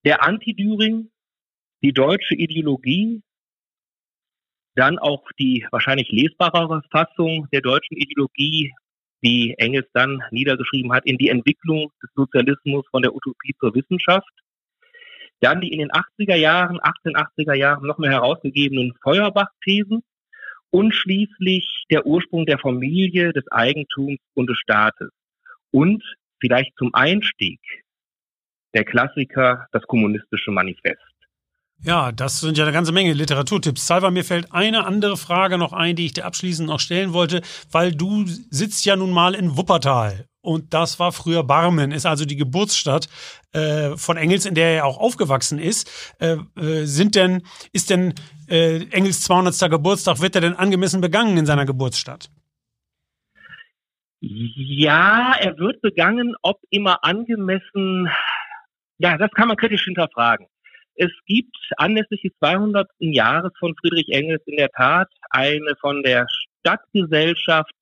Der 0.06 0.24
Anti-Düring, 0.24 1.10
die 1.82 1.94
deutsche 1.94 2.36
Ideologie 2.36 3.22
dann 4.76 4.98
auch 5.00 5.24
die 5.40 5.66
wahrscheinlich 5.72 6.10
lesbarere 6.10 6.82
Fassung 6.92 7.48
der 7.52 7.62
deutschen 7.62 7.96
Ideologie, 7.96 8.72
die 9.22 9.54
Engels 9.58 9.88
dann 9.94 10.22
niedergeschrieben 10.32 10.92
hat, 10.92 11.06
in 11.06 11.18
die 11.18 11.30
Entwicklung 11.30 11.92
des 12.02 12.10
Sozialismus 12.16 12.86
von 12.90 13.02
der 13.02 13.16
Utopie 13.16 13.56
zur 13.60 13.74
Wissenschaft. 13.76 14.30
Dann 15.40 15.62
die 15.62 15.72
in 15.72 15.80
den 15.80 15.92
80er 15.92 16.36
Jahren, 16.36 16.80
1880er 16.80 17.54
Jahren 17.54 17.86
noch 17.86 17.98
mehr 17.98 18.12
herausgegebenen 18.12 18.94
Feuerbach-Thesen 19.04 20.04
und 20.74 20.92
schließlich 20.92 21.86
der 21.92 22.06
Ursprung 22.08 22.48
der 22.48 22.58
Familie, 22.58 23.32
des 23.32 23.48
Eigentums 23.52 24.18
und 24.34 24.50
des 24.50 24.58
Staates. 24.58 25.10
Und 25.72 26.04
vielleicht 26.40 26.76
zum 26.78 26.94
Einstieg 26.96 27.60
der 28.74 28.84
Klassiker, 28.84 29.68
das 29.72 29.84
kommunistische 29.84 30.50
Manifest. 30.50 30.98
Ja, 31.84 32.12
das 32.12 32.40
sind 32.40 32.58
ja 32.58 32.64
eine 32.64 32.74
ganze 32.74 32.92
Menge 32.92 33.14
Literaturtipps. 33.14 33.86
Salva, 33.86 34.10
mir 34.10 34.24
fällt 34.24 34.52
eine 34.52 34.86
andere 34.86 35.16
Frage 35.16 35.60
noch 35.60 35.74
ein, 35.74 35.96
die 35.96 36.08
ich 36.08 36.14
dir 36.14 36.26
abschließend 36.26 36.68
noch 36.68 36.80
stellen 36.80 37.14
wollte, 37.14 37.42
weil 37.72 37.94
du 37.94 38.26
sitzt 38.26 38.84
ja 38.86 38.96
nun 38.96 39.12
mal 39.12 39.36
in 39.36 39.56
Wuppertal. 39.56 40.26
Und 40.44 40.74
das 40.74 41.00
war 41.00 41.14
früher 41.14 41.42
Barmen, 41.46 41.94
ist 41.94 42.06
also 42.06 42.26
die 42.26 42.36
Geburtsstadt 42.36 43.08
äh, 43.54 43.96
von 43.96 44.18
Engels, 44.18 44.46
in 44.46 44.56
der 44.56 44.76
er 44.76 44.86
auch 44.86 44.98
aufgewachsen 44.98 45.58
ist. 45.58 45.90
Äh, 46.20 46.36
äh, 46.60 46.84
sind 46.84 47.16
denn, 47.16 47.44
ist 47.72 47.90
denn 47.90 48.14
äh, 48.50 48.84
Engels 48.90 49.22
200. 49.22 49.72
Geburtstag, 49.72 50.20
wird 50.20 50.36
er 50.36 50.42
denn 50.42 50.56
angemessen 50.56 51.00
begangen 51.00 51.38
in 51.38 51.46
seiner 51.46 51.66
Geburtsstadt? 51.66 52.30
Ja, 54.20 55.34
er 55.40 55.58
wird 55.58 55.82
begangen, 55.82 56.36
ob 56.42 56.60
immer 56.70 57.06
angemessen. 57.06 58.10
Ja, 58.98 59.18
das 59.18 59.32
kann 59.32 59.48
man 59.48 59.56
kritisch 59.56 59.86
hinterfragen. 59.86 60.48
Es 60.96 61.12
gibt 61.26 61.56
anlässlich 61.78 62.22
des 62.22 62.34
200. 62.40 62.90
Jahres 63.00 63.54
von 63.60 63.74
Friedrich 63.80 64.10
Engels 64.10 64.44
in 64.46 64.58
der 64.58 64.70
Tat 64.70 65.08
eine 65.30 65.74
von 65.80 66.04
der 66.04 66.28
Stadtgesellschaft 66.64 67.76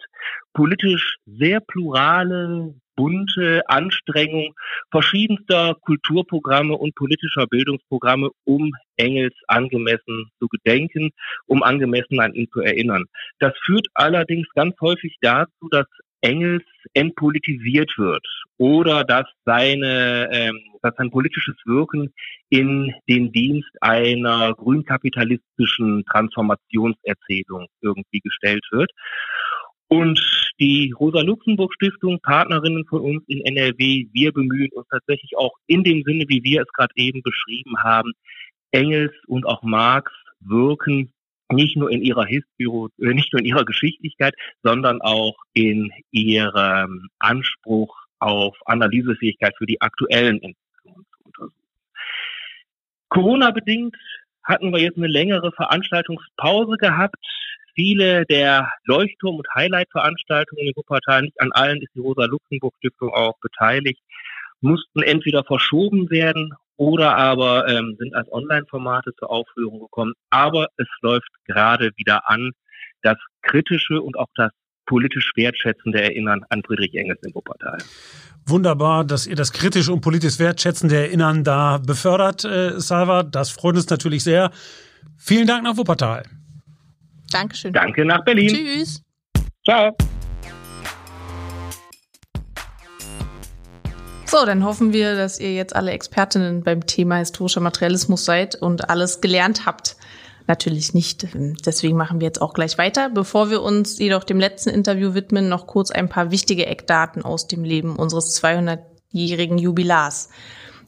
politisch 0.53 1.17
sehr 1.25 1.59
plurale, 1.59 2.73
bunte 2.95 3.61
Anstrengung 3.67 4.53
verschiedenster 4.91 5.75
Kulturprogramme 5.81 6.75
und 6.75 6.95
politischer 6.95 7.47
Bildungsprogramme, 7.47 8.29
um 8.43 8.71
Engels 8.97 9.33
angemessen 9.47 10.29
zu 10.39 10.47
gedenken, 10.47 11.11
um 11.47 11.63
angemessen 11.63 12.19
an 12.19 12.33
ihn 12.33 12.49
zu 12.51 12.59
erinnern. 12.59 13.05
Das 13.39 13.53
führt 13.65 13.87
allerdings 13.93 14.47
ganz 14.53 14.75
häufig 14.81 15.15
dazu, 15.21 15.69
dass 15.69 15.87
Engels 16.21 16.63
entpolitisiert 16.93 17.91
wird 17.97 18.25
oder 18.57 19.03
dass 19.03 19.25
seine, 19.45 20.29
ähm, 20.31 20.59
dass 20.81 20.95
sein 20.95 21.11
politisches 21.11 21.55
Wirken 21.65 22.13
in 22.49 22.93
den 23.09 23.31
Dienst 23.31 23.69
einer 23.81 24.53
grünkapitalistischen 24.53 26.05
Transformationserzählung 26.05 27.67
irgendwie 27.81 28.19
gestellt 28.19 28.65
wird. 28.71 28.91
Und 29.87 30.21
die 30.59 30.93
Rosa-Luxemburg-Stiftung, 30.97 32.19
Partnerinnen 32.21 32.85
von 32.85 33.01
uns 33.01 33.23
in 33.27 33.41
NRW, 33.41 34.07
wir 34.13 34.31
bemühen 34.31 34.69
uns 34.73 34.87
tatsächlich 34.89 35.35
auch 35.37 35.53
in 35.67 35.83
dem 35.83 36.03
Sinne, 36.03 36.25
wie 36.29 36.43
wir 36.43 36.61
es 36.61 36.71
gerade 36.73 36.93
eben 36.95 37.21
beschrieben 37.23 37.77
haben, 37.83 38.13
Engels 38.71 39.11
und 39.27 39.45
auch 39.45 39.63
Marx 39.63 40.11
wirken 40.39 41.11
nicht 41.51 41.77
nur 41.77 41.91
in 41.91 42.01
ihrer 42.01 42.25
Historie, 42.25 42.91
äh, 43.01 43.13
nicht 43.13 43.33
nur 43.33 43.39
in 43.39 43.45
ihrer 43.45 43.65
Geschichtlichkeit, 43.65 44.33
sondern 44.63 45.01
auch 45.01 45.35
in 45.53 45.91
ihrem 46.11 47.09
Anspruch 47.19 47.95
auf 48.19 48.55
Analysefähigkeit 48.65 49.55
für 49.57 49.65
die 49.65 49.81
aktuellen 49.81 50.41
Entwicklungen 50.41 51.05
zu 51.11 51.23
untersuchen. 51.23 51.67
Corona-bedingt 53.09 53.95
hatten 54.43 54.71
wir 54.71 54.79
jetzt 54.79 54.97
eine 54.97 55.07
längere 55.07 55.51
Veranstaltungspause 55.51 56.77
gehabt. 56.77 57.17
Viele 57.73 58.25
der 58.25 58.71
Leuchtturm- 58.85 59.37
und 59.37 59.47
Highlight-Veranstaltungen 59.55 60.67
in 60.67 60.73
Wuppertal, 60.75 61.23
nicht 61.23 61.39
an 61.39 61.51
allen 61.53 61.81
ist 61.81 61.93
die 61.95 61.99
Rosa-Luxemburg-Stiftung 61.99 63.09
auch 63.09 63.37
beteiligt, 63.41 64.01
mussten 64.59 65.01
entweder 65.01 65.43
verschoben 65.43 66.09
werden 66.09 66.53
oder 66.81 67.15
aber 67.15 67.67
ähm, 67.67 67.95
sind 67.99 68.15
als 68.15 68.27
Online-Formate 68.31 69.13
zur 69.19 69.29
Aufführung 69.29 69.81
gekommen. 69.81 70.13
Aber 70.31 70.67
es 70.77 70.87
läuft 71.01 71.29
gerade 71.45 71.91
wieder 71.95 72.27
an, 72.27 72.53
das 73.03 73.17
kritische 73.43 74.01
und 74.01 74.17
auch 74.17 74.29
das 74.33 74.49
politisch 74.87 75.31
wertschätzende 75.35 76.01
Erinnern 76.01 76.41
an 76.49 76.63
Friedrich 76.63 76.95
Engels 76.95 77.19
in 77.21 77.35
Wuppertal. 77.35 77.77
Wunderbar, 78.47 79.05
dass 79.05 79.27
ihr 79.27 79.35
das 79.35 79.53
kritisch 79.53 79.89
und 79.89 80.01
politisch 80.01 80.39
wertschätzende 80.39 80.95
Erinnern 80.95 81.43
da 81.43 81.77
befördert, 81.77 82.45
äh, 82.45 82.79
Salva. 82.79 83.21
Das 83.21 83.51
freut 83.51 83.75
uns 83.75 83.87
natürlich 83.87 84.23
sehr. 84.23 84.49
Vielen 85.17 85.45
Dank 85.45 85.63
nach 85.63 85.77
Wuppertal. 85.77 86.23
Dankeschön. 87.31 87.73
Danke 87.73 88.05
nach 88.05 88.23
Berlin. 88.25 88.49
Tschüss. 88.49 89.03
Ciao. 89.63 89.95
So, 94.31 94.45
dann 94.45 94.63
hoffen 94.63 94.93
wir, 94.93 95.17
dass 95.17 95.41
ihr 95.41 95.53
jetzt 95.53 95.75
alle 95.75 95.91
Expertinnen 95.91 96.63
beim 96.63 96.85
Thema 96.85 97.17
historischer 97.17 97.59
Materialismus 97.59 98.23
seid 98.23 98.55
und 98.55 98.89
alles 98.89 99.19
gelernt 99.19 99.65
habt. 99.65 99.97
Natürlich 100.47 100.93
nicht. 100.93 101.27
Deswegen 101.65 101.97
machen 101.97 102.21
wir 102.21 102.27
jetzt 102.27 102.41
auch 102.41 102.53
gleich 102.53 102.77
weiter. 102.77 103.09
Bevor 103.09 103.49
wir 103.49 103.61
uns 103.61 103.99
jedoch 103.99 104.23
dem 104.23 104.39
letzten 104.39 104.69
Interview 104.69 105.15
widmen, 105.15 105.49
noch 105.49 105.67
kurz 105.67 105.91
ein 105.91 106.07
paar 106.07 106.31
wichtige 106.31 106.65
Eckdaten 106.65 107.25
aus 107.25 107.49
dem 107.49 107.65
Leben 107.65 107.97
unseres 107.97 108.41
200-jährigen 108.41 109.57
Jubilars. 109.57 110.29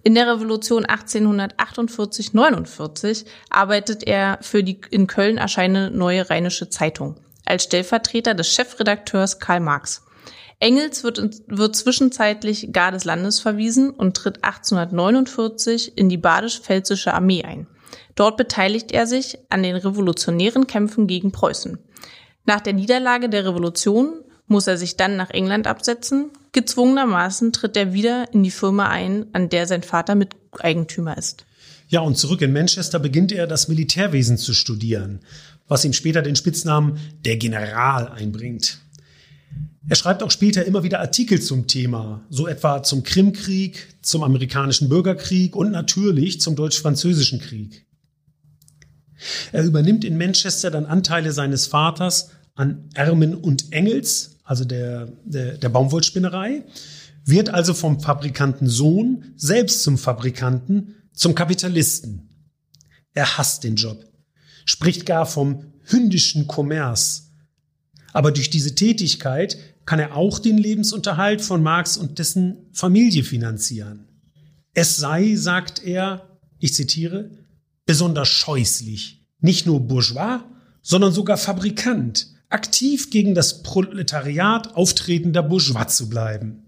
In 0.04 0.16
der 0.16 0.34
Revolution 0.34 0.86
1848-49 0.86 3.26
arbeitet 3.50 4.08
er 4.08 4.38
für 4.40 4.64
die 4.64 4.80
in 4.90 5.08
Köln 5.08 5.38
erscheinende 5.38 5.92
Neue 5.92 6.30
Rheinische 6.30 6.70
Zeitung 6.70 7.18
als 7.44 7.66
Stellvertreter 7.66 8.36
des 8.36 8.54
Chefredakteurs 8.54 9.40
Karl 9.40 9.60
Marx. 9.60 10.02
Engels 10.64 11.04
wird, 11.04 11.22
wird 11.48 11.76
zwischenzeitlich 11.76 12.72
gar 12.72 12.94
des 12.94 13.04
Landes 13.04 13.42
verwiesen 13.42 13.90
und 13.90 14.16
tritt 14.16 14.46
1849 14.46 15.98
in 15.98 16.08
die 16.08 16.18
badisch-pfälzische 16.18 17.14
Armee 17.14 17.44
ein. 17.44 17.68
Dort 18.16 18.38
beteiligt 18.38 18.94
er 18.94 19.06
sich 19.06 19.38
an 19.50 19.62
den 19.62 19.76
revolutionären 19.76 20.66
Kämpfen 20.66 21.06
gegen 21.08 21.34
Preußen. 21.34 21.80
Nach 22.46 22.62
der 22.62 22.72
Niederlage 22.72 23.28
der 23.28 23.46
Revolution 23.46 24.22
muss 24.48 24.68
er 24.68 24.78
sich 24.78 24.96
dann 24.96 25.18
nach 25.18 25.32
England 25.32 25.68
absetzen. 25.68 26.30
Gezwungenermaßen 26.54 27.52
tritt 27.52 27.76
er 27.76 27.92
wieder 27.92 28.34
in 28.34 28.44
die 28.44 28.52
Firma 28.52 28.88
ein, 28.88 29.26
an 29.34 29.50
der 29.50 29.68
sein 29.68 29.84
Vater 29.84 30.16
Miteigentümer 30.16 31.18
ist. 31.18 31.46
Ja, 31.90 32.00
und 32.00 32.18
zurück 32.18 32.42
in 32.42 32.54
Manchester 32.54 33.00
beginnt 33.00 33.34
er 33.34 33.48
das 33.48 33.68
Militärwesen 33.68 34.38
zu 34.38 34.54
studieren, 34.54 35.20
was 35.68 35.84
ihm 35.84 35.94
später 35.94 36.22
den 36.22 36.38
Spitznamen 36.38 37.00
der 37.26 37.36
General 37.36 38.08
einbringt. 38.08 38.80
Er 39.88 39.96
schreibt 39.98 40.24
auch 40.24 40.32
später 40.32 40.66
immer 40.66 40.84
wieder 40.84 41.02
Artikel 41.02 41.42
zum 41.42 41.68
Thema, 41.68 42.26
so 42.30 42.48
etwa 42.48 42.84
zum 42.84 43.04
Krimkrieg, 43.04 43.98
zum 44.02 44.24
amerikanischen 44.24 44.88
Bürgerkrieg 44.88 45.56
und 45.56 45.72
natürlich 45.72 46.40
zum 46.40 46.56
deutsch-französischen 46.56 47.40
Krieg. 47.40 47.86
Er 49.52 49.64
übernimmt 49.64 50.06
in 50.06 50.18
Manchester 50.18 50.72
dann 50.72 50.86
Anteile 50.86 51.34
seines 51.34 51.68
Vaters 51.68 52.32
an 52.56 52.90
Ermen 52.94 53.36
und 53.36 53.74
Engels, 53.74 54.38
also 54.44 54.64
der, 54.64 55.08
der, 55.26 55.58
der 55.58 55.70
Baumwollspinnerei, 55.70 56.64
wird 57.26 57.50
also 57.50 57.74
vom 57.74 58.00
Fabrikanten 58.00 58.68
Sohn 58.68 59.34
selbst 59.36 59.84
zum 59.84 59.98
Fabrikanten, 59.98 60.96
zum 61.14 61.36
Kapitalisten. 61.36 62.30
Er 63.14 63.38
hasst 63.38 63.64
den 63.64 63.76
Job, 63.76 64.06
spricht 64.66 65.06
gar 65.06 65.26
vom 65.26 65.74
hündischen 65.84 66.48
Kommerz. 66.48 67.32
Aber 68.12 68.32
durch 68.32 68.50
diese 68.50 68.76
Tätigkeit 68.76 69.58
kann 69.86 70.00
er 70.00 70.16
auch 70.16 70.40
den 70.40 70.58
Lebensunterhalt 70.58 71.42
von 71.42 71.62
Marx 71.62 71.98
und 71.98 72.20
dessen 72.20 72.68
Familie 72.72 73.24
finanzieren. 73.24 74.08
Es 74.74 74.96
sei, 74.96 75.36
sagt 75.36 75.84
er, 75.84 76.40
ich 76.60 76.74
zitiere, 76.74 77.32
besonders 77.86 78.30
scheußlich, 78.30 79.28
nicht 79.40 79.66
nur 79.66 79.82
Bourgeois, 79.82 80.40
sondern 80.82 81.12
sogar 81.12 81.38
Fabrikant, 81.38 82.28
aktiv 82.50 83.10
gegen 83.10 83.36
das 83.36 83.64
Proletariat 83.64 84.76
auftretender 84.76 85.44
Bourgeois 85.44 85.88
zu 85.88 86.10
bleiben. 86.10 86.64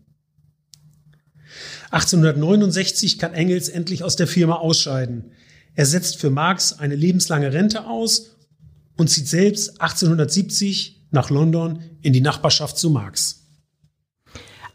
1869 1.91 3.19
kann 3.19 3.33
Engels 3.33 3.69
endlich 3.69 4.03
aus 4.03 4.15
der 4.15 4.27
Firma 4.27 4.55
ausscheiden. 4.55 5.31
Er 5.75 5.85
setzt 5.85 6.17
für 6.17 6.29
Marx 6.29 6.73
eine 6.73 6.95
lebenslange 6.95 7.53
Rente 7.53 7.85
aus 7.85 8.37
und 8.97 9.09
zieht 9.09 9.27
selbst 9.27 9.81
1870 9.81 11.04
nach 11.11 11.29
London 11.29 11.83
in 12.01 12.13
die 12.13 12.21
Nachbarschaft 12.21 12.77
zu 12.77 12.89
Marx. 12.89 13.45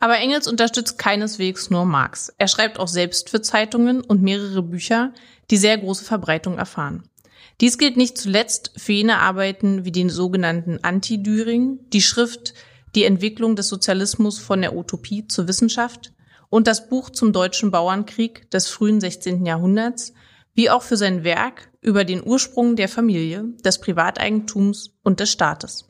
Aber 0.00 0.16
Engels 0.16 0.48
unterstützt 0.48 0.98
keineswegs 0.98 1.68
nur 1.68 1.84
Marx. 1.84 2.32
Er 2.38 2.48
schreibt 2.48 2.78
auch 2.78 2.88
selbst 2.88 3.28
für 3.28 3.42
Zeitungen 3.42 4.00
und 4.00 4.22
mehrere 4.22 4.62
Bücher, 4.62 5.12
die 5.50 5.58
sehr 5.58 5.76
große 5.76 6.04
Verbreitung 6.04 6.56
erfahren. 6.56 7.04
Dies 7.60 7.76
gilt 7.76 7.98
nicht 7.98 8.16
zuletzt 8.16 8.72
für 8.76 8.92
jene 8.92 9.18
Arbeiten 9.18 9.84
wie 9.84 9.92
den 9.92 10.08
sogenannten 10.08 10.78
Anti-Düring, 10.82 11.80
die 11.92 12.00
Schrift 12.00 12.54
Die 12.94 13.04
Entwicklung 13.04 13.54
des 13.54 13.68
Sozialismus 13.68 14.38
von 14.38 14.62
der 14.62 14.74
Utopie 14.74 15.28
zur 15.28 15.46
Wissenschaft 15.46 16.12
und 16.48 16.66
das 16.66 16.88
Buch 16.88 17.10
zum 17.10 17.32
deutschen 17.32 17.70
Bauernkrieg 17.70 18.50
des 18.50 18.68
frühen 18.68 19.00
16. 19.00 19.44
Jahrhunderts, 19.44 20.14
wie 20.54 20.70
auch 20.70 20.82
für 20.82 20.96
sein 20.96 21.22
Werk 21.22 21.70
über 21.82 22.04
den 22.04 22.26
Ursprung 22.26 22.74
der 22.74 22.88
Familie, 22.88 23.44
des 23.64 23.78
Privateigentums 23.78 24.96
und 25.02 25.20
des 25.20 25.30
Staates. 25.30 25.89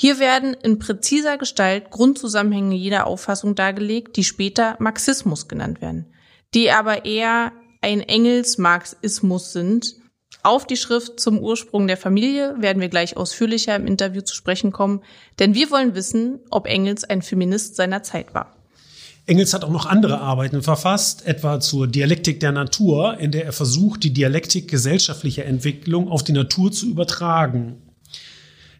Hier 0.00 0.20
werden 0.20 0.54
in 0.54 0.78
präziser 0.78 1.38
Gestalt 1.38 1.90
Grundzusammenhänge 1.90 2.76
jeder 2.76 3.08
Auffassung 3.08 3.56
dargelegt, 3.56 4.16
die 4.16 4.22
später 4.22 4.76
Marxismus 4.78 5.48
genannt 5.48 5.80
werden, 5.80 6.06
die 6.54 6.70
aber 6.70 7.04
eher 7.04 7.50
ein 7.80 8.02
Engels-Marxismus 8.02 9.52
sind. 9.52 9.96
Auf 10.44 10.68
die 10.68 10.76
Schrift 10.76 11.18
zum 11.18 11.40
Ursprung 11.40 11.88
der 11.88 11.96
Familie 11.96 12.54
werden 12.60 12.80
wir 12.80 12.90
gleich 12.90 13.16
ausführlicher 13.16 13.74
im 13.74 13.88
Interview 13.88 14.20
zu 14.20 14.36
sprechen 14.36 14.70
kommen, 14.70 15.02
denn 15.40 15.54
wir 15.54 15.68
wollen 15.72 15.96
wissen, 15.96 16.38
ob 16.48 16.68
Engels 16.68 17.02
ein 17.02 17.20
Feminist 17.20 17.74
seiner 17.74 18.04
Zeit 18.04 18.34
war. 18.34 18.54
Engels 19.26 19.52
hat 19.52 19.64
auch 19.64 19.72
noch 19.72 19.86
andere 19.86 20.20
Arbeiten 20.20 20.62
verfasst, 20.62 21.26
etwa 21.26 21.58
zur 21.58 21.88
Dialektik 21.88 22.38
der 22.38 22.52
Natur, 22.52 23.18
in 23.18 23.32
der 23.32 23.46
er 23.46 23.52
versucht, 23.52 24.04
die 24.04 24.12
Dialektik 24.12 24.70
gesellschaftlicher 24.70 25.44
Entwicklung 25.44 26.08
auf 26.08 26.22
die 26.22 26.30
Natur 26.30 26.70
zu 26.70 26.86
übertragen. 26.86 27.82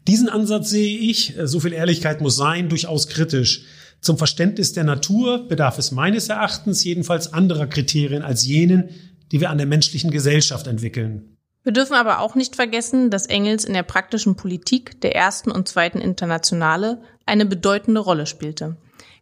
Diesen 0.06 0.28
Ansatz 0.28 0.70
sehe 0.70 0.98
ich, 0.98 1.38
äh, 1.38 1.46
so 1.46 1.60
viel 1.60 1.72
Ehrlichkeit 1.72 2.20
muss 2.20 2.36
sein, 2.36 2.68
durchaus 2.68 3.08
kritisch. 3.08 3.64
Zum 4.00 4.16
Verständnis 4.16 4.72
der 4.72 4.84
Natur 4.84 5.48
bedarf 5.48 5.78
es 5.78 5.90
meines 5.90 6.28
Erachtens 6.28 6.84
jedenfalls 6.84 7.32
anderer 7.32 7.66
Kriterien 7.66 8.22
als 8.22 8.46
jenen, 8.46 8.90
die 9.32 9.40
wir 9.40 9.50
an 9.50 9.58
der 9.58 9.66
menschlichen 9.66 10.10
Gesellschaft 10.10 10.66
entwickeln. 10.66 11.36
Wir 11.64 11.72
dürfen 11.72 11.94
aber 11.94 12.20
auch 12.20 12.34
nicht 12.34 12.56
vergessen, 12.56 13.10
dass 13.10 13.26
Engels 13.26 13.64
in 13.64 13.74
der 13.74 13.82
praktischen 13.82 14.36
Politik 14.36 15.00
der 15.02 15.14
ersten 15.14 15.50
und 15.50 15.68
zweiten 15.68 15.98
Internationale 15.98 17.02
eine 17.26 17.44
bedeutende 17.44 18.00
Rolle 18.00 18.26
spielte. 18.26 18.76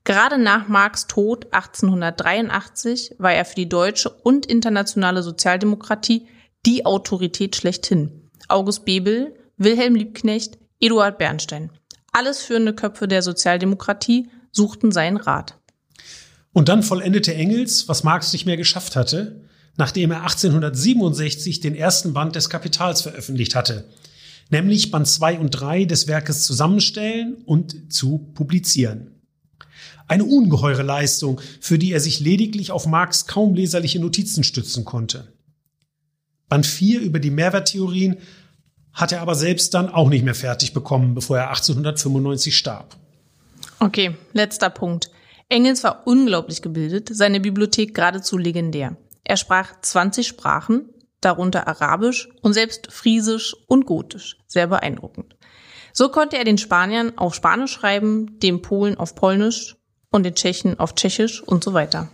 Gerade 0.04 0.38
nach 0.38 0.68
Marx 0.68 1.08
Tod 1.08 1.46
1883 1.52 3.16
war 3.18 3.32
er 3.32 3.44
für 3.44 3.56
die 3.56 3.68
deutsche 3.68 4.10
und 4.10 4.46
internationale 4.46 5.24
Sozialdemokratie 5.24 6.28
die 6.64 6.86
Autorität 6.86 7.56
schlechthin. 7.56 8.30
August 8.46 8.84
Bebel, 8.84 9.34
Wilhelm 9.56 9.96
Liebknecht, 9.96 10.58
Eduard 10.80 11.18
Bernstein. 11.18 11.70
Alles 12.12 12.42
führende 12.42 12.74
Köpfe 12.74 13.08
der 13.08 13.22
Sozialdemokratie 13.22 14.28
suchten 14.52 14.92
seinen 14.92 15.16
Rat. 15.16 15.58
Und 16.52 16.68
dann 16.68 16.82
vollendete 16.82 17.34
Engels, 17.34 17.88
was 17.88 18.04
Marx 18.04 18.32
nicht 18.32 18.46
mehr 18.46 18.56
geschafft 18.56 18.96
hatte, 18.96 19.42
nachdem 19.76 20.10
er 20.10 20.22
1867 20.22 21.60
den 21.60 21.74
ersten 21.74 22.14
Band 22.14 22.34
des 22.34 22.48
Kapitals 22.48 23.02
veröffentlicht 23.02 23.54
hatte, 23.54 23.88
nämlich 24.50 24.90
Band 24.90 25.06
2 25.06 25.38
und 25.38 25.50
3 25.50 25.84
des 25.84 26.06
Werkes 26.06 26.46
zusammenstellen 26.46 27.36
und 27.44 27.92
zu 27.92 28.30
publizieren. 28.34 29.12
Eine 30.08 30.24
ungeheure 30.24 30.82
Leistung, 30.82 31.40
für 31.60 31.78
die 31.78 31.92
er 31.92 32.00
sich 32.00 32.20
lediglich 32.20 32.70
auf 32.70 32.86
Marx 32.86 33.26
kaum 33.26 33.54
leserliche 33.54 33.98
Notizen 33.98 34.44
stützen 34.44 34.84
konnte. 34.84 35.32
Band 36.48 36.64
4 36.64 37.00
über 37.00 37.18
die 37.18 37.30
Mehrwerttheorien 37.30 38.18
hat 38.96 39.12
er 39.12 39.20
aber 39.20 39.34
selbst 39.34 39.74
dann 39.74 39.90
auch 39.90 40.08
nicht 40.08 40.24
mehr 40.24 40.34
fertig 40.34 40.72
bekommen, 40.72 41.14
bevor 41.14 41.36
er 41.36 41.50
1895 41.50 42.56
starb. 42.56 42.96
Okay, 43.78 44.16
letzter 44.32 44.70
Punkt. 44.70 45.10
Engels 45.48 45.84
war 45.84 46.06
unglaublich 46.06 46.62
gebildet, 46.62 47.10
seine 47.12 47.38
Bibliothek 47.38 47.94
geradezu 47.94 48.38
legendär. 48.38 48.96
Er 49.22 49.36
sprach 49.36 49.80
20 49.80 50.26
Sprachen, 50.26 50.88
darunter 51.20 51.68
Arabisch 51.68 52.28
und 52.40 52.54
selbst 52.54 52.90
Friesisch 52.90 53.54
und 53.68 53.86
Gotisch. 53.86 54.38
Sehr 54.46 54.66
beeindruckend. 54.66 55.36
So 55.92 56.08
konnte 56.08 56.38
er 56.38 56.44
den 56.44 56.58
Spaniern 56.58 57.16
auf 57.16 57.34
Spanisch 57.34 57.72
schreiben, 57.72 58.38
den 58.40 58.62
Polen 58.62 58.96
auf 58.96 59.14
Polnisch 59.14 59.76
und 60.10 60.24
den 60.24 60.34
Tschechen 60.34 60.78
auf 60.78 60.94
Tschechisch 60.94 61.42
und 61.42 61.62
so 61.62 61.74
weiter. 61.74 62.08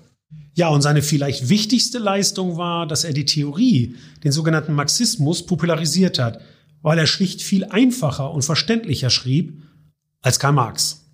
Ja, 0.54 0.68
und 0.68 0.82
seine 0.82 1.02
vielleicht 1.02 1.48
wichtigste 1.48 1.98
Leistung 1.98 2.56
war, 2.56 2.86
dass 2.86 3.04
er 3.04 3.12
die 3.12 3.24
Theorie, 3.24 3.96
den 4.24 4.32
sogenannten 4.32 4.74
Marxismus, 4.74 5.46
popularisiert 5.46 6.18
hat, 6.18 6.40
weil 6.82 6.98
er 6.98 7.06
schlicht 7.06 7.42
viel 7.42 7.64
einfacher 7.64 8.30
und 8.32 8.44
verständlicher 8.44 9.10
schrieb 9.10 9.62
als 10.20 10.38
Karl 10.38 10.52
Marx. 10.52 11.06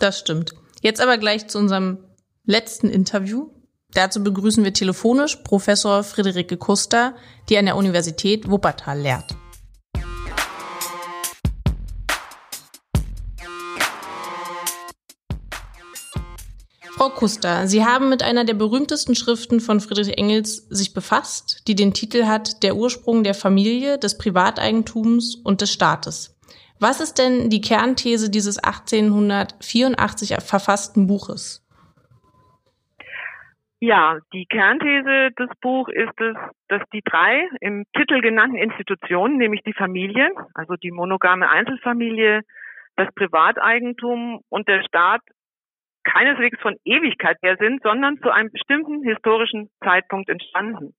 Das 0.00 0.18
stimmt. 0.18 0.54
Jetzt 0.80 1.00
aber 1.00 1.18
gleich 1.18 1.46
zu 1.46 1.58
unserem 1.58 1.98
letzten 2.44 2.88
Interview. 2.88 3.50
Dazu 3.92 4.22
begrüßen 4.24 4.64
wir 4.64 4.72
telefonisch 4.72 5.36
Professor 5.36 6.02
Friederike 6.02 6.56
Kuster, 6.56 7.14
die 7.48 7.58
an 7.58 7.66
der 7.66 7.76
Universität 7.76 8.50
Wuppertal 8.50 9.00
lehrt. 9.00 9.36
Frau 17.02 17.08
Kuster, 17.08 17.66
Sie 17.66 17.84
haben 17.84 18.10
mit 18.10 18.22
einer 18.22 18.44
der 18.44 18.54
berühmtesten 18.54 19.16
Schriften 19.16 19.58
von 19.58 19.80
Friedrich 19.80 20.16
Engels 20.18 20.68
sich 20.68 20.94
befasst, 20.94 21.66
die 21.66 21.74
den 21.74 21.94
Titel 21.94 22.26
hat 22.26 22.62
Der 22.62 22.76
Ursprung 22.76 23.24
der 23.24 23.34
Familie, 23.34 23.98
des 23.98 24.18
Privateigentums 24.18 25.34
und 25.44 25.62
des 25.62 25.72
Staates. 25.72 26.38
Was 26.78 27.00
ist 27.00 27.14
denn 27.14 27.50
die 27.50 27.60
Kernthese 27.60 28.30
dieses 28.30 28.62
1884 28.62 30.36
verfassten 30.48 31.08
Buches? 31.08 31.66
Ja, 33.80 34.18
die 34.32 34.46
Kernthese 34.46 35.32
des 35.36 35.50
Buchs 35.60 35.90
ist 35.92 36.20
es, 36.20 36.36
dass 36.68 36.82
die 36.92 37.02
drei 37.04 37.48
im 37.60 37.84
Titel 37.96 38.20
genannten 38.20 38.58
Institutionen, 38.58 39.38
nämlich 39.38 39.62
die 39.64 39.72
Familie, 39.72 40.30
also 40.54 40.76
die 40.76 40.92
monogame 40.92 41.50
Einzelfamilie, 41.50 42.42
das 42.94 43.08
Privateigentum 43.16 44.42
und 44.50 44.68
der 44.68 44.84
Staat 44.84 45.22
keineswegs 46.04 46.60
von 46.60 46.76
Ewigkeit 46.84 47.38
her 47.42 47.56
sind, 47.58 47.82
sondern 47.82 48.18
zu 48.18 48.30
einem 48.30 48.50
bestimmten 48.50 49.02
historischen 49.02 49.70
Zeitpunkt 49.84 50.28
entstanden. 50.28 50.94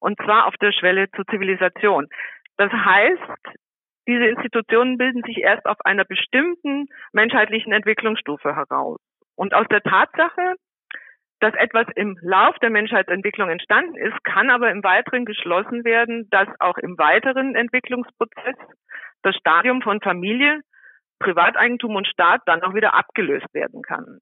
Und 0.00 0.18
zwar 0.22 0.46
auf 0.46 0.54
der 0.60 0.72
Schwelle 0.72 1.10
zur 1.12 1.26
Zivilisation. 1.26 2.08
Das 2.56 2.70
heißt, 2.70 3.58
diese 4.06 4.26
Institutionen 4.26 4.98
bilden 4.98 5.22
sich 5.24 5.38
erst 5.38 5.64
auf 5.66 5.78
einer 5.84 6.04
bestimmten 6.04 6.86
menschheitlichen 7.12 7.72
Entwicklungsstufe 7.72 8.54
heraus. 8.54 8.98
Und 9.34 9.54
aus 9.54 9.66
der 9.70 9.82
Tatsache, 9.82 10.54
dass 11.40 11.54
etwas 11.54 11.86
im 11.96 12.16
Lauf 12.20 12.56
der 12.60 12.70
Menschheitsentwicklung 12.70 13.48
entstanden 13.48 13.96
ist, 13.96 14.22
kann 14.24 14.50
aber 14.50 14.70
im 14.70 14.84
Weiteren 14.84 15.24
geschlossen 15.24 15.84
werden, 15.84 16.28
dass 16.30 16.48
auch 16.60 16.78
im 16.78 16.96
weiteren 16.98 17.54
Entwicklungsprozess 17.54 18.56
das 19.22 19.34
Stadium 19.36 19.82
von 19.82 20.00
Familie 20.00 20.60
Privateigentum 21.18 21.96
und 21.96 22.06
Staat 22.06 22.42
dann 22.46 22.62
auch 22.62 22.74
wieder 22.74 22.94
abgelöst 22.94 23.52
werden 23.52 23.82
kann. 23.82 24.20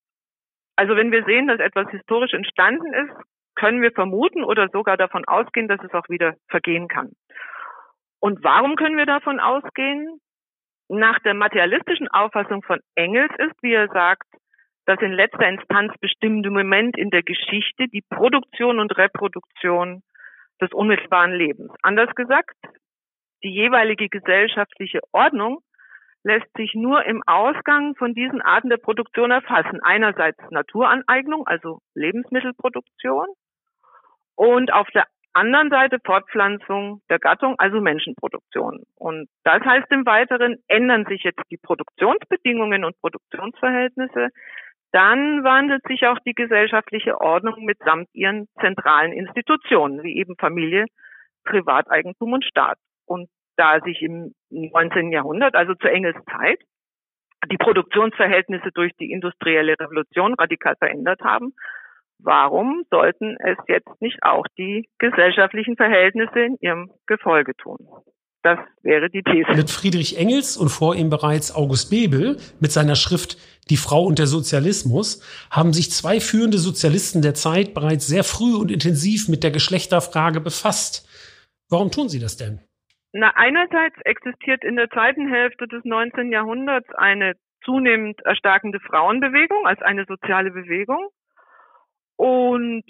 Also 0.77 0.97
wenn 0.97 1.13
wir 1.13 1.25
sehen, 1.25 1.49
dass 1.49 1.61
etwas 1.61 1.89
historisch 1.91 2.33
entstanden 2.33 2.93
ist, 2.95 3.15
können 3.55 3.83
wir 3.83 3.93
vermuten 3.93 4.45
oder 4.45 4.69
sogar 4.73 4.97
davon 4.97 5.25
ausgehen, 5.27 5.69
dass 5.69 5.83
es 5.83 5.93
auch 5.93 6.09
wieder 6.09 6.35
vergehen 6.49 6.89
kann. 6.89 7.13
Und 8.21 8.43
warum 8.43 8.77
können 8.77 8.97
wir 8.97 9.07
davon 9.07 9.41
ausgehen? 9.41 10.21
Nach 10.89 11.19
der 11.21 11.35
materialistischen 11.35 12.09
Auffassung 12.09 12.63
von 12.63 12.81
Engels 12.95 13.33
ist, 13.39 13.63
wie 13.63 13.73
er 13.73 13.89
sagt, 13.89 14.27
das 14.87 15.01
in 15.01 15.13
letzter 15.13 15.49
Instanz 15.49 15.93
bestimmende 16.01 16.51
Moment 16.51 16.97
in 16.99 17.11
der 17.11 17.23
Geschichte 17.23 17.87
die 17.89 18.03
Produktion 18.09 18.79
und 18.81 18.97
Reproduktion 18.97 20.03
des 20.61 20.73
unmittelbaren 20.73 21.33
Lebens. 21.33 21.73
Anders 21.83 22.15
gesagt, 22.15 22.57
die 23.43 23.53
jeweilige 23.53 24.09
gesellschaftliche 24.09 25.01
Ordnung 25.13 25.61
lässt 26.25 26.47
sich 26.57 26.75
nur 26.75 27.05
im 27.05 27.23
Ausgang 27.27 27.95
von 27.97 28.15
diesen 28.15 28.41
Arten 28.43 28.69
der 28.69 28.77
Produktion 28.77 29.31
erfassen. 29.31 29.81
Einerseits 29.83 30.39
Naturaneignung, 30.51 31.47
also 31.47 31.81
Lebensmittelproduktion, 31.95 33.27
und 34.35 34.73
auf 34.73 34.89
der 34.91 35.07
anderen 35.35 35.71
Seite 35.71 35.99
Fortpflanzung 36.05 37.01
der 37.09 37.19
Gattung, 37.19 37.55
also 37.59 37.81
Menschenproduktion. 37.81 38.83
Und 38.97 39.29
das 39.45 39.63
heißt 39.63 39.91
im 39.91 40.05
Weiteren, 40.05 40.57
ändern 40.69 41.07
sich 41.07 41.23
jetzt 41.23 41.43
die 41.51 41.57
Produktionsbedingungen 41.57 42.85
und 42.85 42.99
Produktionsverhältnisse, 43.01 44.29
dann 44.93 45.43
wandelt 45.43 45.83
sich 45.89 46.07
auch 46.07 46.19
die 46.27 46.35
gesellschaftliche 46.35 47.19
Ordnung 47.21 47.65
mitsamt 47.65 48.09
ihren 48.13 48.47
zentralen 48.61 49.13
Institutionen, 49.13 50.03
wie 50.03 50.19
eben 50.19 50.37
Familie, 50.37 50.85
Privateigentum 51.45 52.35
und 52.35 52.45
Staat. 52.45 52.79
Und 53.07 53.29
da 53.57 53.81
sich 53.81 54.03
im 54.03 54.35
19. 54.51 55.13
Jahrhundert, 55.13 55.55
also 55.55 55.75
zu 55.75 55.89
Engels 55.89 56.17
Zeit, 56.31 56.61
die 57.51 57.57
Produktionsverhältnisse 57.57 58.71
durch 58.73 58.93
die 59.01 59.11
industrielle 59.11 59.75
Revolution 59.79 60.35
radikal 60.35 60.77
verändert 60.77 61.21
haben, 61.23 61.55
warum 62.19 62.85
sollten 62.91 63.37
es 63.41 63.59
jetzt 63.69 64.01
nicht 64.01 64.23
auch 64.23 64.47
die 64.57 64.89
gesellschaftlichen 64.99 65.77
Verhältnisse 65.77 66.41
in 66.41 66.57
ihrem 66.61 66.91
Gefolge 67.07 67.55
tun? 67.57 67.79
Das 68.43 68.59
wäre 68.83 69.09
die 69.09 69.23
These. 69.23 69.53
Mit 69.55 69.71
Friedrich 69.71 70.19
Engels 70.19 70.57
und 70.57 70.69
vor 70.69 70.97
ihm 70.97 71.11
bereits 71.11 71.55
August 71.55 71.91
Bebel 71.91 72.39
mit 72.59 72.73
seiner 72.73 72.97
Schrift 72.97 73.37
Die 73.71 73.77
Frau 73.77 74.05
und 74.05 74.19
der 74.19 74.27
Sozialismus 74.27 75.23
haben 75.51 75.73
sich 75.73 75.93
zwei 75.93 76.19
führende 76.19 76.59
Sozialisten 76.59 77.23
der 77.23 77.35
Zeit 77.35 77.73
bereits 77.73 78.09
sehr 78.09 78.25
früh 78.25 78.57
und 78.57 78.73
intensiv 78.73 79.29
mit 79.29 79.45
der 79.45 79.53
Geschlechterfrage 79.53 80.41
befasst. 80.41 81.09
Warum 81.69 81.93
tun 81.93 82.09
sie 82.09 82.19
das 82.19 82.37
denn? 82.37 82.61
Na, 83.13 83.33
einerseits 83.37 83.97
existiert 84.05 84.65
in 84.65 84.77
der 84.77 84.89
zweiten 84.91 85.29
Hälfte 85.29 85.69
des 85.69 85.85
19. 85.85 86.33
Jahrhunderts 86.33 86.89
eine 86.95 87.35
zunehmend 87.65 88.21
erstarkende 88.25 88.81
Frauenbewegung 88.81 89.67
als 89.67 89.81
eine 89.83 90.05
soziale 90.07 90.51
Bewegung. 90.51 91.09
Und 92.17 92.85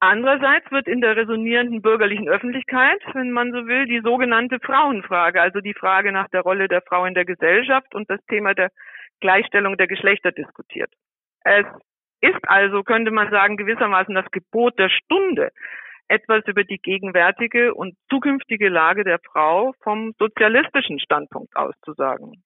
Andererseits 0.00 0.70
wird 0.70 0.86
in 0.86 1.00
der 1.00 1.16
resonierenden 1.16 1.82
bürgerlichen 1.82 2.28
Öffentlichkeit, 2.28 3.00
wenn 3.14 3.32
man 3.32 3.50
so 3.50 3.66
will, 3.66 3.86
die 3.86 4.00
sogenannte 4.00 4.60
Frauenfrage, 4.60 5.40
also 5.40 5.60
die 5.60 5.74
Frage 5.74 6.12
nach 6.12 6.28
der 6.28 6.42
Rolle 6.42 6.68
der 6.68 6.82
Frau 6.82 7.04
in 7.04 7.14
der 7.14 7.24
Gesellschaft 7.24 7.94
und 7.96 8.08
das 8.08 8.24
Thema 8.26 8.54
der 8.54 8.70
Gleichstellung 9.20 9.76
der 9.76 9.88
Geschlechter 9.88 10.30
diskutiert. 10.30 10.90
Es 11.42 11.66
ist 12.20 12.48
also, 12.48 12.84
könnte 12.84 13.10
man 13.10 13.28
sagen, 13.30 13.56
gewissermaßen 13.56 14.14
das 14.14 14.30
Gebot 14.30 14.78
der 14.78 14.88
Stunde, 14.88 15.50
etwas 16.08 16.46
über 16.46 16.64
die 16.64 16.78
gegenwärtige 16.78 17.74
und 17.74 17.94
zukünftige 18.10 18.68
Lage 18.68 19.04
der 19.04 19.18
Frau 19.18 19.74
vom 19.82 20.12
sozialistischen 20.18 20.98
Standpunkt 20.98 21.54
aus 21.56 21.74
zu 21.84 21.92
sagen. 21.92 22.42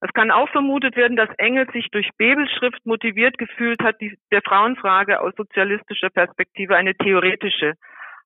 Es 0.00 0.12
kann 0.12 0.30
auch 0.30 0.48
vermutet 0.50 0.96
werden, 0.96 1.16
dass 1.16 1.30
Engels 1.38 1.72
sich 1.72 1.88
durch 1.90 2.08
Bebels 2.18 2.50
Schrift 2.52 2.84
motiviert 2.84 3.38
gefühlt 3.38 3.82
hat, 3.82 4.00
die, 4.00 4.18
der 4.30 4.42
Frauenfrage 4.42 5.20
aus 5.20 5.32
sozialistischer 5.36 6.10
Perspektive 6.10 6.76
eine 6.76 6.94
theoretische, 6.94 7.74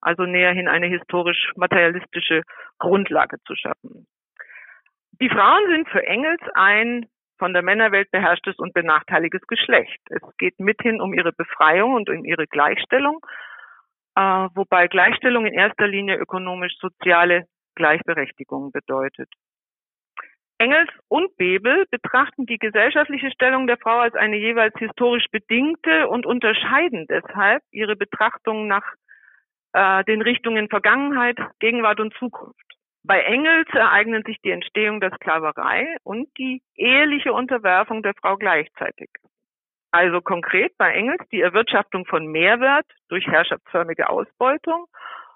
also 0.01 0.25
näherhin 0.25 0.69
eine 0.69 0.87
historisch-materialistische 0.87 2.43
Grundlage 2.79 3.37
zu 3.47 3.55
schaffen. 3.55 4.07
Die 5.21 5.29
Frauen 5.29 5.63
sind 5.71 5.89
für 5.91 6.05
Engels 6.07 6.41
ein 6.55 7.07
von 7.39 7.53
der 7.53 7.63
Männerwelt 7.63 8.11
beherrschtes 8.11 8.59
und 8.59 8.75
benachteiligtes 8.75 9.43
Geschlecht. 9.47 10.01
Es 10.11 10.23
geht 10.39 10.59
mithin 10.59 11.01
um 11.01 11.15
ihre 11.15 11.33
Befreiung 11.33 11.95
und 11.95 12.11
um 12.11 12.25
ihre 12.25 12.47
Gleichstellung, 12.47 13.21
äh, 14.17 14.49
wobei 14.55 14.89
Gleichstellung 14.89 15.47
in 15.47 15.55
erster 15.55 15.87
Linie 15.87 16.17
ökonomisch-soziale 16.17 17.47
Gleichberechtigung 17.75 18.73
bedeutet. 18.73 19.29
Engels 20.59 20.91
und 21.09 21.35
Bebel 21.39 21.87
betrachten 21.91 22.45
die 22.45 22.59
gesellschaftliche 22.59 23.31
Stellung 23.31 23.67
der 23.67 23.79
Frau 23.79 23.99
als 24.01 24.15
eine 24.15 24.37
jeweils 24.37 24.75
historisch 24.79 25.25
bedingte 25.33 26.07
und 26.09 26.27
unterscheiden 26.27 27.07
deshalb 27.09 27.63
ihre 27.71 27.97
Betrachtung 27.97 28.67
nach 28.67 28.85
äh, 29.73 30.05
den 30.05 30.21
Richtungen 30.21 30.69
Vergangenheit, 30.69 31.39
Gegenwart 31.61 31.99
und 31.99 32.13
Zukunft. 32.19 32.61
Bei 33.03 33.23
Engels 33.23 33.69
ereignen 33.73 34.23
sich 34.27 34.37
die 34.45 34.51
Entstehung 34.51 35.01
der 35.01 35.15
Sklaverei 35.15 35.97
und 36.03 36.29
die 36.37 36.61
eheliche 36.77 37.33
Unterwerfung 37.33 38.03
der 38.03 38.13
Frau 38.21 38.37
gleichzeitig. 38.37 39.09
Also 39.93 40.21
konkret 40.21 40.77
bei 40.79 40.93
Engels 40.93 41.23
die 41.33 41.41
Erwirtschaftung 41.41 42.07
von 42.07 42.27
Mehrwert 42.27 42.87
durch 43.09 43.27
herrschaftsförmige 43.27 44.09
Ausbeutung 44.09 44.87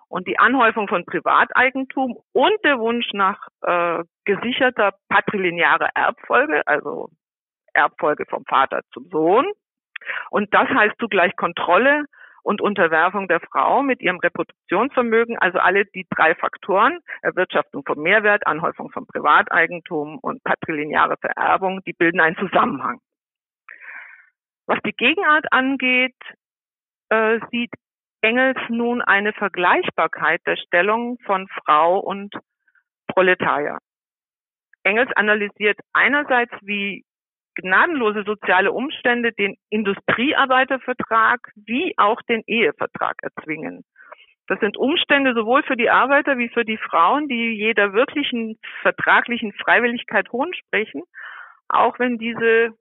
und 0.09 0.29
die 0.29 0.39
Anhäufung 0.39 0.87
von 0.87 1.05
Privateigentum 1.05 2.17
und 2.33 2.65
der 2.65 2.79
Wunsch 2.79 3.13
nach 3.13 3.49
äh, 3.63 4.05
gesicherter 4.25 4.93
patrilinearer 5.09 5.89
Erbfolge, 5.95 6.63
also 6.67 7.09
Erbfolge 7.73 8.25
vom 8.27 8.45
Vater 8.45 8.83
zum 8.93 9.09
Sohn. 9.11 9.47
Und 10.31 10.55
das 10.55 10.69
heißt 10.69 10.95
zugleich 11.01 11.35
Kontrolle 11.35 12.05
und 12.45 12.61
Unterwerfung 12.61 13.27
der 13.27 13.41
Frau 13.41 13.83
mit 13.83 14.03
ihrem 14.03 14.19
Reproduktionsvermögen, 14.19 15.39
also 15.39 15.59
alle 15.59 15.87
die 15.87 16.07
drei 16.11 16.35
Faktoren, 16.35 17.01
Erwirtschaftung 17.23 17.83
von 17.85 17.99
Mehrwert, 17.99 18.47
Anhäufung 18.47 18.91
von 18.91 19.07
Privateigentum 19.07 20.19
und 20.21 20.45
patrilineare 20.45 21.17
Vererbung, 21.17 21.81
die 21.87 21.95
bilden 21.95 22.21
einen 22.21 22.37
Zusammenhang. 22.37 23.01
Was 24.67 24.79
die 24.85 24.93
Gegenart 24.93 25.53
angeht, 25.53 26.17
äh, 27.11 27.41
sieht 27.51 27.71
Engels 28.23 28.59
nun 28.69 29.03
eine 29.03 29.33
Vergleichbarkeit 29.35 30.41
der 30.47 30.57
Stellung 30.57 31.19
von 31.27 31.47
Frau 31.49 31.99
und 31.99 32.35
Proletarier. 33.09 33.79
Engels 34.83 35.11
analysiert 35.15 35.79
einerseits, 35.93 36.53
wie 36.63 37.05
gnadenlose 37.57 38.25
soziale 38.25 38.73
Umstände 38.73 39.33
den 39.33 39.57
Industriearbeitervertrag 39.71 41.41
wie 41.55 41.95
auch 41.97 42.21
den 42.23 42.43
Ehevertrag 42.47 43.17
erzwingen. 43.23 43.85
Das 44.47 44.61
sind 44.61 44.77
Umstände 44.77 45.35
sowohl 45.35 45.63
für 45.63 45.77
die 45.77 45.89
Arbeiter 45.89 46.37
wie 46.37 46.51
für 46.51 46.65
die 46.65 46.77
Frauen, 46.77 47.29
die 47.29 47.55
jeder 47.57 47.93
wirklichen 47.95 48.59
vertraglichen 48.83 49.53
Freiwilligkeit 49.53 50.31
hohn 50.33 50.53
sprechen, 50.53 51.03
auch 51.69 51.99
wenn 51.99 52.19
diese 52.19 52.75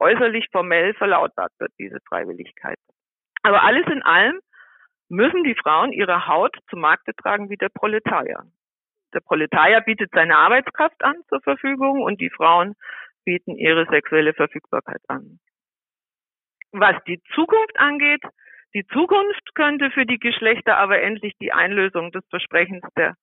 äußerlich 0.00 0.46
formell 0.52 0.94
verlautbart 0.94 1.52
wird, 1.58 1.72
diese 1.78 1.98
Freiwilligkeit. 2.08 2.78
Aber 3.42 3.62
alles 3.62 3.86
in 3.86 4.02
allem 4.02 4.40
müssen 5.08 5.44
die 5.44 5.54
Frauen 5.54 5.92
ihre 5.92 6.26
Haut 6.26 6.56
zum 6.70 6.80
Markte 6.80 7.14
tragen 7.14 7.50
wie 7.50 7.56
der 7.56 7.70
Proletarier. 7.70 8.42
Der 9.14 9.20
Proletarier 9.20 9.80
bietet 9.80 10.10
seine 10.12 10.36
Arbeitskraft 10.36 11.02
an 11.02 11.16
zur 11.28 11.40
Verfügung 11.40 12.02
und 12.02 12.20
die 12.20 12.30
Frauen 12.30 12.74
bieten 13.24 13.56
ihre 13.56 13.86
sexuelle 13.86 14.34
Verfügbarkeit 14.34 15.00
an. 15.08 15.40
Was 16.72 16.96
die 17.06 17.20
Zukunft 17.34 17.78
angeht, 17.78 18.22
die 18.74 18.86
Zukunft 18.88 19.54
könnte 19.54 19.90
für 19.90 20.04
die 20.04 20.18
Geschlechter 20.18 20.76
aber 20.76 21.00
endlich 21.00 21.32
die 21.40 21.52
Einlösung 21.52 22.12
des 22.12 22.22
Versprechens 22.28 22.82
der 22.96 23.14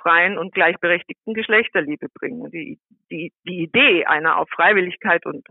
freien 0.00 0.38
und 0.38 0.54
gleichberechtigten 0.54 1.34
Geschlechterliebe 1.34 2.08
bringen. 2.14 2.50
Die, 2.50 2.78
die, 3.10 3.32
die 3.44 3.62
Idee 3.62 4.06
einer 4.06 4.38
auf 4.38 4.48
Freiwilligkeit 4.50 5.26
und 5.26 5.46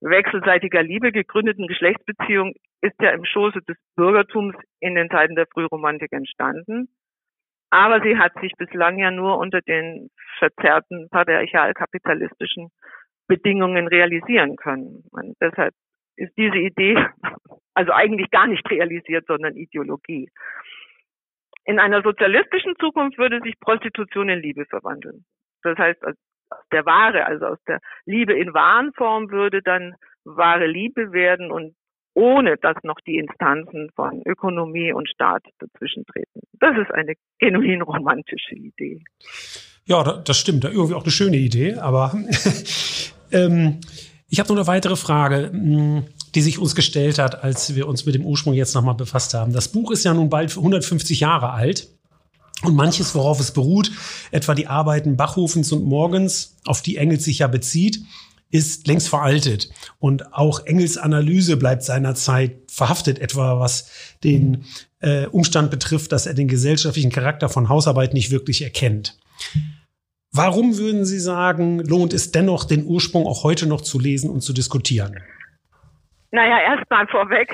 wechselseitiger 0.00 0.82
Liebe 0.82 1.12
gegründeten 1.12 1.66
Geschlechtsbeziehung 1.66 2.54
ist 2.80 3.00
ja 3.00 3.10
im 3.10 3.24
Schoße 3.24 3.60
des 3.62 3.76
Bürgertums 3.96 4.54
in 4.80 4.94
den 4.94 5.10
Zeiten 5.10 5.34
der 5.34 5.46
Frühromantik 5.52 6.12
entstanden. 6.12 6.88
Aber 7.70 8.00
sie 8.00 8.16
hat 8.16 8.32
sich 8.40 8.52
bislang 8.56 8.98
ja 8.98 9.10
nur 9.10 9.38
unter 9.38 9.60
den 9.60 10.10
verzerrten 10.38 11.08
patriarchal-kapitalistischen 11.10 12.70
Bedingungen 13.26 13.88
realisieren 13.88 14.56
können. 14.56 15.04
Und 15.10 15.34
deshalb 15.40 15.74
ist 16.16 16.32
diese 16.36 16.58
Idee 16.58 16.96
also 17.74 17.92
eigentlich 17.92 18.30
gar 18.30 18.46
nicht 18.46 18.68
realisiert, 18.70 19.26
sondern 19.26 19.56
Ideologie. 19.56 20.30
In 21.64 21.80
einer 21.80 22.02
sozialistischen 22.02 22.74
Zukunft 22.78 23.18
würde 23.18 23.40
sich 23.40 23.58
Prostitution 23.58 24.28
in 24.28 24.40
Liebe 24.40 24.64
verwandeln. 24.66 25.24
Das 25.62 25.76
heißt, 25.76 26.02
aus 26.50 26.64
der 26.72 26.86
Ware, 26.86 27.26
also 27.26 27.46
aus 27.46 27.58
der 27.66 27.80
Liebe 28.04 28.32
in 28.32 28.54
Warenform 28.54 29.30
würde 29.30 29.62
dann 29.62 29.94
wahre 30.24 30.66
Liebe 30.66 31.12
werden 31.12 31.50
und 31.50 31.74
ohne 32.14 32.56
dass 32.56 32.76
noch 32.82 32.98
die 33.06 33.18
Instanzen 33.18 33.90
von 33.94 34.22
Ökonomie 34.24 34.92
und 34.92 35.08
Staat 35.08 35.42
dazwischen 35.58 36.04
treten. 36.06 36.40
Das 36.54 36.76
ist 36.78 36.90
eine 36.90 37.14
genuin 37.38 37.82
romantische 37.82 38.54
Idee. 38.54 39.02
Ja, 39.84 40.02
das 40.02 40.38
stimmt. 40.38 40.64
Irgendwie 40.64 40.94
auch 40.94 41.02
eine 41.02 41.12
schöne 41.12 41.36
Idee, 41.36 41.74
aber 41.74 42.14
ähm, 43.32 43.80
ich 44.28 44.40
habe 44.40 44.48
noch 44.48 44.56
eine 44.56 44.66
weitere 44.66 44.96
Frage, 44.96 45.50
hm, 45.52 46.06
die 46.34 46.40
sich 46.40 46.58
uns 46.58 46.74
gestellt 46.74 47.18
hat, 47.18 47.44
als 47.44 47.76
wir 47.76 47.86
uns 47.86 48.06
mit 48.06 48.14
dem 48.14 48.24
Ursprung 48.24 48.54
jetzt 48.54 48.74
nochmal 48.74 48.94
befasst 48.94 49.34
haben. 49.34 49.52
Das 49.52 49.70
Buch 49.70 49.90
ist 49.90 50.04
ja 50.04 50.14
nun 50.14 50.30
bald 50.30 50.56
150 50.56 51.20
Jahre 51.20 51.50
alt. 51.50 51.88
Und 52.62 52.74
manches, 52.74 53.14
worauf 53.14 53.38
es 53.38 53.52
beruht, 53.52 53.90
etwa 54.30 54.54
die 54.54 54.66
Arbeiten 54.66 55.16
Bachhofens 55.16 55.72
und 55.72 55.84
Morgens, 55.84 56.56
auf 56.64 56.80
die 56.82 56.96
Engels 56.96 57.24
sich 57.24 57.40
ja 57.40 57.48
bezieht, 57.48 58.00
ist 58.50 58.86
längst 58.86 59.08
veraltet. 59.08 59.70
Und 59.98 60.32
auch 60.32 60.64
Engels 60.64 60.96
Analyse 60.96 61.56
bleibt 61.56 61.82
seinerzeit 61.82 62.70
verhaftet, 62.70 63.18
etwa 63.18 63.60
was 63.60 64.16
den 64.24 64.64
äh, 65.00 65.26
Umstand 65.26 65.70
betrifft, 65.70 66.12
dass 66.12 66.26
er 66.26 66.34
den 66.34 66.48
gesellschaftlichen 66.48 67.10
Charakter 67.10 67.48
von 67.48 67.68
Hausarbeit 67.68 68.14
nicht 68.14 68.30
wirklich 68.30 68.62
erkennt. 68.62 69.18
Warum 70.32 70.76
würden 70.78 71.04
Sie 71.04 71.18
sagen, 71.18 71.80
lohnt 71.80 72.12
es 72.12 72.30
dennoch, 72.30 72.64
den 72.64 72.84
Ursprung 72.84 73.26
auch 73.26 73.44
heute 73.44 73.66
noch 73.66 73.80
zu 73.80 73.98
lesen 73.98 74.30
und 74.30 74.40
zu 74.40 74.52
diskutieren? 74.52 75.16
Naja, 76.30 76.58
erstmal 76.60 77.06
vorweg. 77.06 77.50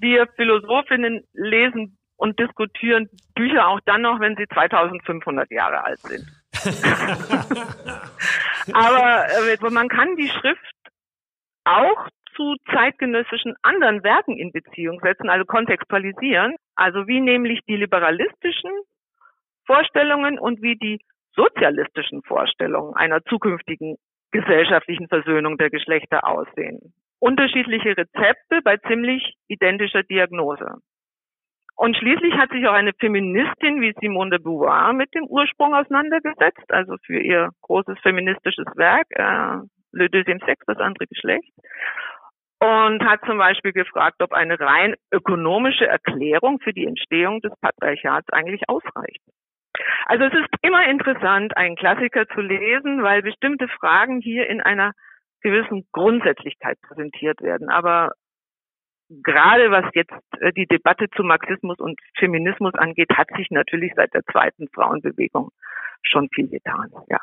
Wir 0.00 0.26
Philosophinnen 0.36 1.22
lesen 1.34 1.98
und 2.22 2.38
diskutieren 2.38 3.10
Bücher 3.34 3.66
auch 3.66 3.80
dann 3.84 4.02
noch, 4.02 4.20
wenn 4.20 4.36
sie 4.36 4.46
2500 4.46 5.50
Jahre 5.50 5.84
alt 5.84 5.98
sind. 5.98 6.24
Aber 8.72 9.26
äh, 9.28 9.70
man 9.70 9.88
kann 9.88 10.14
die 10.14 10.28
Schrift 10.28 10.76
auch 11.64 12.06
zu 12.36 12.54
zeitgenössischen 12.72 13.56
anderen 13.62 14.04
Werken 14.04 14.38
in 14.38 14.52
Beziehung 14.52 15.00
setzen, 15.02 15.30
also 15.30 15.44
kontextualisieren, 15.44 16.54
also 16.76 17.08
wie 17.08 17.20
nämlich 17.20 17.58
die 17.68 17.76
liberalistischen 17.76 18.70
Vorstellungen 19.66 20.38
und 20.38 20.62
wie 20.62 20.76
die 20.76 21.00
sozialistischen 21.34 22.22
Vorstellungen 22.22 22.94
einer 22.94 23.24
zukünftigen 23.24 23.96
gesellschaftlichen 24.30 25.08
Versöhnung 25.08 25.58
der 25.58 25.70
Geschlechter 25.70 26.24
aussehen. 26.24 26.94
Unterschiedliche 27.18 27.96
Rezepte 27.96 28.60
bei 28.62 28.76
ziemlich 28.76 29.34
identischer 29.48 30.04
Diagnose. 30.04 30.76
Und 31.76 31.96
schließlich 31.96 32.34
hat 32.34 32.50
sich 32.50 32.66
auch 32.68 32.74
eine 32.74 32.92
Feministin 32.98 33.80
wie 33.80 33.94
Simone 34.00 34.30
de 34.30 34.38
Beauvoir 34.38 34.92
mit 34.92 35.14
dem 35.14 35.24
Ursprung 35.24 35.74
auseinandergesetzt, 35.74 36.70
also 36.70 36.96
für 37.04 37.18
ihr 37.18 37.50
großes 37.62 37.98
feministisches 38.00 38.66
Werk, 38.76 39.06
äh, 39.10 39.66
Le 39.92 40.08
Deuxième 40.08 40.44
Sexe, 40.44 40.64
das 40.66 40.78
andere 40.78 41.06
Geschlecht. 41.06 41.52
Und 42.60 43.04
hat 43.04 43.20
zum 43.26 43.38
Beispiel 43.38 43.72
gefragt, 43.72 44.22
ob 44.22 44.32
eine 44.32 44.58
rein 44.60 44.94
ökonomische 45.10 45.86
Erklärung 45.86 46.60
für 46.60 46.72
die 46.72 46.86
Entstehung 46.86 47.40
des 47.40 47.52
Patriarchats 47.60 48.28
eigentlich 48.32 48.62
ausreicht. 48.68 49.20
Also 50.06 50.24
es 50.24 50.32
ist 50.32 50.48
immer 50.62 50.86
interessant, 50.86 51.56
einen 51.56 51.76
Klassiker 51.76 52.28
zu 52.28 52.40
lesen, 52.40 53.02
weil 53.02 53.22
bestimmte 53.22 53.66
Fragen 53.68 54.20
hier 54.20 54.48
in 54.48 54.60
einer 54.60 54.92
gewissen 55.40 55.86
Grundsätzlichkeit 55.92 56.80
präsentiert 56.82 57.40
werden. 57.42 57.68
Aber 57.68 58.12
gerade 59.22 59.70
was 59.70 59.84
jetzt 59.94 60.12
äh, 60.40 60.52
die 60.52 60.66
Debatte 60.66 61.06
zu 61.16 61.22
Marxismus 61.22 61.78
und 61.78 62.00
Feminismus 62.18 62.74
angeht, 62.74 63.10
hat 63.14 63.28
sich 63.36 63.50
natürlich 63.50 63.92
seit 63.96 64.14
der 64.14 64.24
zweiten 64.30 64.68
Frauenbewegung 64.68 65.50
schon 66.02 66.28
viel 66.34 66.48
getan. 66.48 66.90
Ja. 67.08 67.18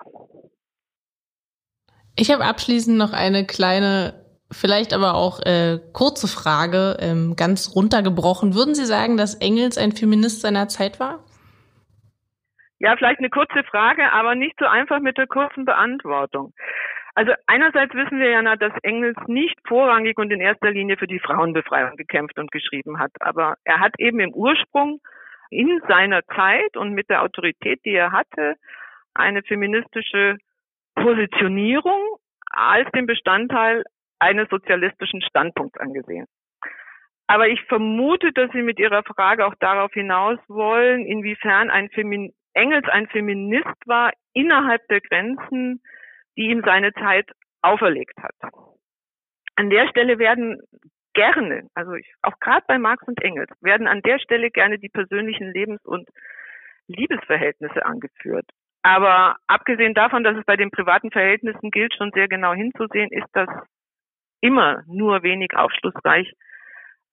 Ich 2.15 2.31
habe 2.31 2.45
abschließend 2.45 2.97
noch 2.97 3.13
eine 3.13 3.45
kleine, 3.45 4.25
vielleicht 4.51 4.93
aber 4.93 5.15
auch 5.15 5.39
äh, 5.41 5.79
kurze 5.93 6.27
Frage, 6.27 6.97
ähm, 6.99 7.35
ganz 7.35 7.75
runtergebrochen. 7.75 8.55
Würden 8.55 8.75
Sie 8.75 8.85
sagen, 8.85 9.17
dass 9.17 9.35
Engels 9.35 9.77
ein 9.77 9.91
Feminist 9.91 10.41
seiner 10.41 10.67
Zeit 10.67 10.99
war? 10.99 11.23
Ja, 12.79 12.95
vielleicht 12.97 13.19
eine 13.19 13.29
kurze 13.29 13.63
Frage, 13.69 14.11
aber 14.13 14.35
nicht 14.35 14.55
so 14.57 14.65
einfach 14.65 14.99
mit 15.01 15.17
der 15.17 15.27
kurzen 15.27 15.65
Beantwortung. 15.65 16.53
Also 17.19 17.33
einerseits 17.47 17.93
wissen 17.95 18.21
wir 18.21 18.29
ja, 18.29 18.55
dass 18.55 18.71
Engels 18.81 19.17
nicht 19.27 19.57
vorrangig 19.67 20.17
und 20.17 20.31
in 20.31 20.39
erster 20.39 20.71
Linie 20.71 20.95
für 20.95 21.05
die 21.05 21.19
Frauenbefreiung 21.19 21.97
gekämpft 21.97 22.39
und 22.39 22.49
geschrieben 22.49 22.97
hat, 22.97 23.11
aber 23.19 23.57
er 23.65 23.81
hat 23.81 23.93
eben 23.97 24.21
im 24.21 24.33
Ursprung 24.33 25.01
in 25.49 25.81
seiner 25.89 26.25
Zeit 26.27 26.77
und 26.77 26.93
mit 26.93 27.09
der 27.09 27.21
Autorität, 27.21 27.81
die 27.83 27.93
er 27.93 28.13
hatte, 28.13 28.55
eine 29.13 29.43
feministische 29.43 30.37
Positionierung 30.95 31.99
als 32.51 32.89
den 32.93 33.05
Bestandteil 33.05 33.83
eines 34.19 34.47
sozialistischen 34.47 35.21
Standpunkts 35.21 35.77
angesehen. 35.77 36.25
Aber 37.27 37.49
ich 37.49 37.61
vermute, 37.63 38.31
dass 38.31 38.49
Sie 38.53 38.61
mit 38.61 38.79
Ihrer 38.79 39.03
Frage 39.03 39.45
auch 39.45 39.55
darauf 39.59 39.91
hinaus 39.91 40.39
wollen, 40.47 41.05
inwiefern 41.05 41.69
ein 41.69 41.89
Femin 41.89 42.31
Engels 42.53 42.87
ein 42.87 43.07
Feminist 43.07 43.87
war 43.87 44.13
innerhalb 44.33 44.87
der 44.87 45.01
Grenzen, 45.01 45.81
die 46.39 46.49
ihm 46.49 46.61
seine 46.65 46.93
Zeit 46.93 47.29
auferlegt 47.61 48.17
hat. 48.17 48.33
An 49.55 49.69
der 49.69 49.89
Stelle 49.89 50.19
werden 50.19 50.61
gerne, 51.13 51.67
also 51.73 51.93
ich, 51.93 52.09
auch 52.21 52.39
gerade 52.39 52.63
bei 52.65 52.77
Marx 52.79 53.05
und 53.07 53.21
Engels, 53.21 53.49
werden 53.59 53.87
an 53.87 54.01
der 54.01 54.19
Stelle 54.19 54.49
gerne 54.49 54.79
die 54.79 54.87
persönlichen 54.87 55.51
Lebens- 55.51 55.83
und 55.83 56.07
Liebesverhältnisse 56.87 57.85
angeführt. 57.85 58.45
Aber 58.83 59.35
abgesehen 59.47 59.93
davon, 59.93 60.23
dass 60.23 60.37
es 60.37 60.45
bei 60.45 60.55
den 60.55 60.71
privaten 60.71 61.11
Verhältnissen 61.11 61.71
gilt, 61.71 61.93
schon 61.93 62.11
sehr 62.13 62.29
genau 62.29 62.53
hinzusehen, 62.53 63.11
ist 63.11 63.27
das 63.33 63.49
immer 64.39 64.83
nur 64.87 65.21
wenig 65.23 65.53
aufschlussreich, 65.57 66.31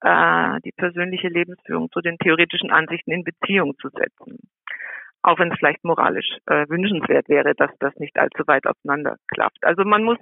äh, 0.03 0.61
die 0.65 0.71
persönliche 0.71 1.29
Lebensführung 1.29 1.91
zu 1.91 2.01
den 2.01 2.17
theoretischen 2.19 2.71
Ansichten 2.71 3.11
in 3.11 3.25
Beziehung 3.25 3.77
zu 3.79 3.89
setzen 3.89 4.39
auch 5.27 5.41
wenn 5.41 5.51
es 5.51 5.59
vielleicht 5.59 5.85
moralisch 5.85 6.39
äh, 6.47 6.69
wünschenswert 6.69 7.29
wäre, 7.29 7.55
dass 7.55 7.71
das 7.81 7.95
nicht 7.97 8.17
allzu 8.17 8.47
weit 8.47 8.67
auseinander 8.67 9.17
klafft. 9.27 9.59
Also 9.63 9.85
man 9.85 10.05
muss 10.05 10.19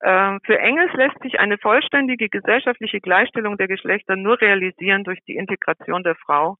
äh, 0.00 0.38
für 0.44 0.58
Engels 0.58 0.92
lässt 0.94 1.20
sich 1.22 1.38
eine 1.38 1.58
vollständige 1.58 2.28
gesellschaftliche 2.28 3.00
Gleichstellung 3.00 3.56
der 3.56 3.68
Geschlechter 3.68 4.16
nur 4.16 4.40
realisieren 4.40 5.04
durch 5.04 5.20
die 5.28 5.36
Integration 5.36 6.02
der 6.02 6.16
Frau 6.16 6.56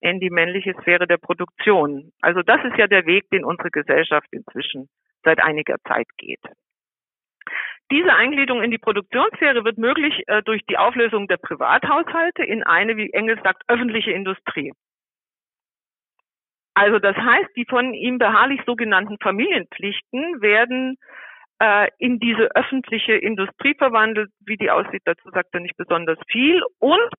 in 0.00 0.20
die 0.20 0.30
männliche 0.30 0.74
Sphäre 0.80 1.06
der 1.06 1.18
Produktion. 1.18 2.12
Also 2.22 2.42
das 2.42 2.64
ist 2.64 2.78
ja 2.78 2.86
der 2.86 3.04
Weg, 3.04 3.28
den 3.30 3.44
unsere 3.44 3.70
Gesellschaft 3.70 4.26
inzwischen 4.30 4.88
seit 5.22 5.42
einiger 5.42 5.76
Zeit 5.86 6.08
geht. 6.16 6.40
Diese 7.90 8.14
Eingliederung 8.14 8.62
in 8.62 8.70
die 8.70 8.78
Produktionssphäre 8.78 9.64
wird 9.64 9.76
möglich 9.76 10.22
äh, 10.28 10.42
durch 10.42 10.62
die 10.68 10.78
Auflösung 10.78 11.28
der 11.28 11.36
Privathaushalte 11.36 12.42
in 12.42 12.62
eine, 12.62 12.96
wie 12.96 13.12
Engels 13.12 13.40
sagt, 13.42 13.64
öffentliche 13.68 14.12
Industrie. 14.12 14.72
Also 16.74 16.98
das 16.98 17.16
heißt, 17.16 17.50
die 17.56 17.66
von 17.68 17.92
ihm 17.94 18.18
beharrlich 18.18 18.60
sogenannten 18.66 19.18
Familienpflichten 19.18 20.40
werden 20.40 20.96
äh, 21.60 21.88
in 21.98 22.18
diese 22.18 22.54
öffentliche 22.54 23.12
Industrie 23.12 23.74
verwandelt. 23.76 24.30
Wie 24.40 24.56
die 24.56 24.70
aussieht, 24.70 25.02
dazu 25.04 25.30
sagt 25.30 25.50
er 25.52 25.60
nicht 25.60 25.76
besonders 25.76 26.18
viel. 26.28 26.62
Und 26.78 27.10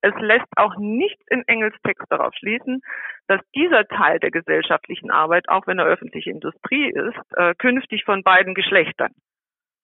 es 0.00 0.14
lässt 0.20 0.46
auch 0.56 0.76
nichts 0.78 1.24
in 1.28 1.42
Engels 1.48 1.74
Text 1.84 2.04
darauf 2.08 2.32
schließen, 2.34 2.80
dass 3.26 3.40
dieser 3.54 3.86
Teil 3.86 4.20
der 4.20 4.30
gesellschaftlichen 4.30 5.10
Arbeit, 5.10 5.48
auch 5.48 5.66
wenn 5.66 5.80
er 5.80 5.86
öffentliche 5.86 6.30
Industrie 6.30 6.90
ist, 6.90 7.18
äh, 7.36 7.54
künftig 7.56 8.04
von 8.04 8.22
beiden 8.22 8.54
Geschlechtern 8.54 9.12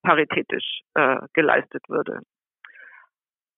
paritätisch 0.02 0.82
äh, 0.94 1.16
geleistet 1.32 1.82
würde. 1.88 2.20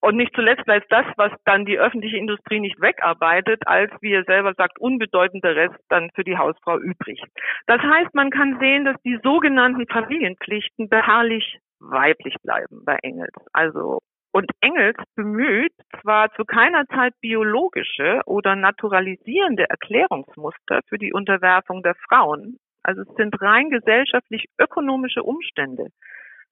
Und 0.06 0.14
nicht 0.18 0.36
zuletzt 0.36 0.64
bleibt 0.66 0.86
das, 0.92 1.04
was 1.16 1.32
dann 1.46 1.64
die 1.64 1.80
öffentliche 1.80 2.16
Industrie 2.16 2.60
nicht 2.60 2.80
wegarbeitet, 2.80 3.66
als, 3.66 3.90
wie 4.02 4.12
er 4.12 4.22
selber 4.22 4.54
sagt, 4.54 4.78
unbedeutender 4.78 5.56
Rest 5.56 5.74
dann 5.88 6.10
für 6.14 6.22
die 6.22 6.38
Hausfrau 6.38 6.78
übrig. 6.78 7.20
Das 7.66 7.80
heißt, 7.80 8.14
man 8.14 8.30
kann 8.30 8.56
sehen, 8.60 8.84
dass 8.84 8.94
die 9.02 9.18
sogenannten 9.24 9.84
Familienpflichten 9.88 10.88
beharrlich 10.88 11.58
weiblich 11.80 12.36
bleiben 12.40 12.84
bei 12.84 12.96
Engels. 13.02 13.34
Also 13.52 13.98
und 14.30 14.48
Engels 14.60 14.96
bemüht 15.16 15.72
zwar 16.00 16.32
zu 16.34 16.44
keiner 16.44 16.86
Zeit 16.86 17.14
biologische 17.20 18.20
oder 18.26 18.54
naturalisierende 18.54 19.68
Erklärungsmuster 19.68 20.82
für 20.88 20.98
die 20.98 21.12
Unterwerfung 21.12 21.82
der 21.82 21.96
Frauen. 22.08 22.58
Also 22.84 23.02
es 23.02 23.12
sind 23.16 23.42
rein 23.42 23.70
gesellschaftlich 23.70 24.44
ökonomische 24.60 25.24
Umstände, 25.24 25.88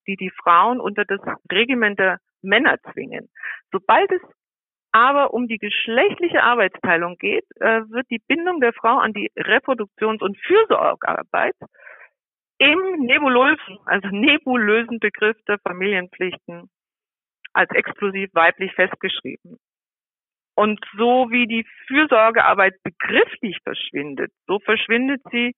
die 0.07 0.16
die 0.16 0.30
Frauen 0.30 0.80
unter 0.80 1.05
das 1.05 1.20
Regiment 1.50 1.98
der 1.98 2.18
Männer 2.42 2.76
zwingen. 2.92 3.28
Sobald 3.72 4.11
es 4.12 4.20
aber 4.92 5.34
um 5.34 5.48
die 5.48 5.59
geschlechtliche 5.59 6.42
Arbeitsteilung 6.42 7.16
geht, 7.18 7.44
äh, 7.61 7.80
wird 7.88 8.07
die 8.11 8.22
Bindung 8.28 8.61
der 8.61 8.72
Frau 8.72 8.98
an 8.98 9.12
die 9.12 9.30
Reproduktions- 9.36 10.22
und 10.22 10.38
Fürsorgearbeit 10.38 11.57
im 12.59 12.78
nebulösen, 13.00 13.78
also 13.86 14.09
nebulösen 14.09 15.00
Begriff 15.00 15.36
der 15.48 15.59
Familienpflichten 15.59 16.70
als 17.52 17.70
exklusiv 17.72 18.30
weiblich 18.34 18.72
festgeschrieben. 18.74 19.59
Und 20.55 20.78
so 20.96 21.28
wie 21.30 21.48
die 21.48 21.66
Fürsorgearbeit 21.88 22.74
begrifflich 22.84 23.59
verschwindet, 23.64 24.30
so 24.46 24.61
verschwindet 24.61 25.20
sie 25.32 25.55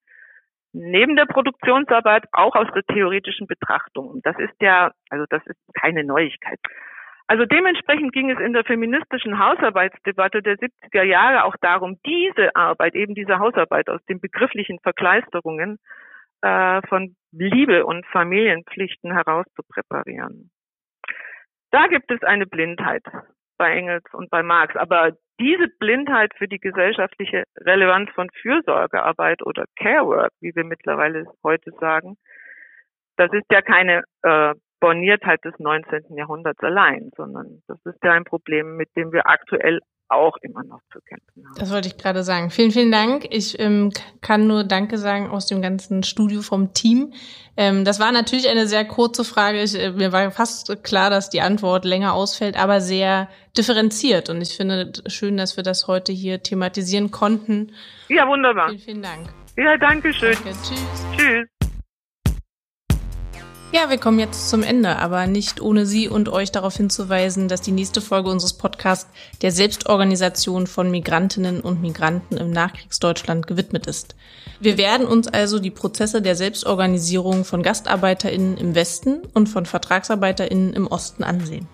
neben 0.77 1.17
der 1.17 1.27
Produktionsarbeit 1.27 2.25
auch 2.33 2.55
aus 2.55 2.69
der 2.75 2.83
theoretischen 2.85 3.47
Betrachtung. 3.47 4.21
Das 4.23 4.39
ist 4.39 4.55
ja, 4.61 4.93
also 5.11 5.25
das 5.31 5.45
ist 5.47 5.59
keine 5.75 6.05
Neuigkeit. 6.05 6.59
Also 7.29 7.45
dementsprechend 7.45 8.13
ging 8.13 8.31
es 8.31 8.39
in 8.39 8.53
der 8.53 8.65
feministischen 8.65 9.39
Hausarbeitsdebatte 9.39 10.43
der 10.43 10.57
70er 10.59 11.03
Jahre 11.03 11.45
auch 11.45 11.57
darum, 11.61 11.99
diese 12.07 12.55
Arbeit, 12.55 12.95
eben 12.95 13.15
diese 13.15 13.39
Hausarbeit 13.39 13.89
aus 13.89 14.05
den 14.05 14.21
begrifflichen 14.21 14.79
Verkleisterungen 14.81 15.79
äh, 16.43 16.83
von 16.89 17.17
Liebe 17.33 17.85
und 17.85 18.07
Familienpflichten 18.07 19.13
herauszupräparieren. 19.13 20.51
Da 21.73 21.89
gibt 21.89 22.11
es 22.13 22.23
eine 22.23 22.47
Blindheit 22.47 23.03
bei 23.57 23.73
Engels 23.73 24.05
und 24.13 24.31
bei 24.31 24.43
Marx, 24.43 24.77
aber 24.77 25.13
diese 25.39 25.69
Blindheit 25.79 26.33
für 26.37 26.49
die 26.49 26.59
gesellschaftliche 26.59 27.45
Relevanz 27.59 28.11
von 28.11 28.29
Fürsorgearbeit 28.41 29.43
oder 29.43 29.65
Carework, 29.79 30.33
wie 30.41 30.55
wir 30.55 30.65
mittlerweile 30.65 31.27
heute 31.43 31.73
sagen, 31.79 32.17
das 33.17 33.33
ist 33.33 33.47
ja 33.51 33.63
keine 33.63 34.05
äh, 34.23 34.55
Borniertheit 34.81 35.45
des 35.45 35.55
19. 35.59 36.17
Jahrhunderts 36.17 36.63
allein, 36.63 37.11
sondern 37.17 37.63
das 37.67 37.79
ist 37.85 38.03
ja 38.03 38.13
ein 38.13 38.25
Problem, 38.25 38.77
mit 38.77 38.89
dem 38.97 39.13
wir 39.13 39.27
aktuell 39.27 39.81
auch 40.09 40.37
immer 40.43 40.63
noch 40.63 40.81
zu 40.93 41.01
kämpfen 41.01 41.45
haben. 41.47 41.59
Das 41.59 41.73
wollte 41.73 41.89
ich 41.89 41.97
gerade 41.97 42.23
sagen. 42.23 42.51
Vielen, 42.51 42.71
vielen 42.71 42.93
Dank. 42.93 43.27
Ich 43.31 43.59
ähm, 43.59 43.91
kann 44.21 44.47
nur 44.47 44.65
Danke 44.65 44.99
sagen 44.99 45.29
aus 45.29 45.47
dem 45.47 45.63
ganzen 45.63 46.03
Studio 46.03 46.43
vom 46.43 46.73
Team. 46.73 47.13
Ähm, 47.57 47.85
das 47.85 47.99
war 47.99 48.13
natürlich 48.13 48.49
eine 48.49 48.67
sehr 48.67 48.85
kurze 48.85 49.25
Frage. 49.25 49.63
Ich, 49.63 49.75
äh, 49.75 49.91
mir 49.91 50.13
war 50.13 50.31
fast 50.31 50.85
klar, 50.85 51.11
dass 51.11 51.31
die 51.31 51.41
Antwort 51.41 51.85
länger 51.85 52.15
ausfällt, 52.15 52.57
aber 52.57 52.81
sehr 52.81 53.29
differenziert. 53.57 54.29
Und 54.29 54.41
ich 54.41 54.57
finde 54.57 54.93
schön, 55.09 55.37
dass 55.37 55.57
wir 55.57 55.65
das 55.65 55.89
heute 55.89 56.13
hier 56.13 56.43
thematisieren 56.43 57.11
konnten. 57.11 57.73
Ja, 58.09 58.29
wunderbar. 58.29 58.69
Vielen, 58.69 58.81
vielen 58.81 59.03
Dank. 59.03 59.29
Ja, 59.57 59.77
danke 59.77 60.13
schön. 60.13 60.35
Danke. 60.35 60.51
Tschüss. 60.63 61.07
Tschüss. 61.17 61.56
Ja, 63.73 63.91
wir 63.91 63.99
kommen 63.99 64.21
jetzt 64.21 64.49
zum 64.49 64.63
Ende, 64.63 64.97
aber 64.97 65.27
nicht 65.27 65.61
ohne 65.61 65.87
Sie 65.87 66.09
und 66.09 66.29
euch 66.29 66.53
darauf 66.53 66.77
hinzuweisen, 66.77 67.49
dass 67.49 67.61
die 67.61 67.73
nächste 67.73 68.01
Folge 68.01 68.31
unseres 68.31 68.53
Podcasts 68.53 69.11
der 69.43 69.51
Selbstorganisation 69.51 70.69
von 70.69 70.91
Migrantinnen 70.91 71.61
und 71.61 71.83
Migranten 71.83 72.37
im 72.37 72.53
Nachkriegsdeutschland 72.53 73.49
gewidmet 73.49 73.87
ist. 73.87 74.15
Wir 74.61 74.79
werden 74.79 75.07
uns 75.07 75.27
also 75.27 75.59
die 75.59 75.73
Prozesse 75.73 76.23
der 76.23 76.37
Selbstorganisierung 76.37 77.45
von 77.45 77.65
GastarbeiterInnen 77.65 78.57
im 78.57 78.77
Westen 78.77 79.23
und 79.35 79.49
von 79.49 79.67
VertragsarbeiterInnen 79.67 80.73
im 80.73 80.87
Osten 80.87 81.25
ansehen. 81.25 81.67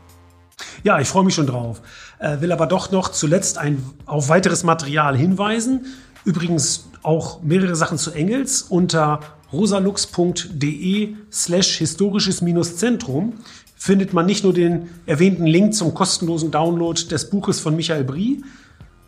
Ja, 0.84 0.98
ich 0.98 1.08
freue 1.08 1.24
mich 1.24 1.34
schon 1.34 1.46
drauf. 1.46 1.82
Äh, 2.18 2.40
will 2.40 2.52
aber 2.52 2.66
doch 2.66 2.90
noch 2.90 3.10
zuletzt 3.10 3.58
ein, 3.58 3.84
auf 4.06 4.30
weiteres 4.30 4.64
Material 4.64 5.16
hinweisen. 5.16 5.86
Übrigens 6.24 6.88
auch 7.02 7.42
mehrere 7.42 7.76
Sachen 7.76 7.98
zu 7.98 8.12
Engels 8.12 8.62
unter 8.62 9.20
rosalux.de 9.52 11.14
slash 11.30 11.78
historisches-zentrum 11.78 13.34
findet 13.76 14.12
man 14.12 14.26
nicht 14.26 14.44
nur 14.44 14.52
den 14.52 14.90
erwähnten 15.06 15.44
Link 15.44 15.74
zum 15.74 15.92
kostenlosen 15.92 16.50
Download 16.50 17.00
des 17.08 17.30
Buches 17.30 17.60
von 17.60 17.74
Michael 17.74 18.04
Brie, 18.04 18.44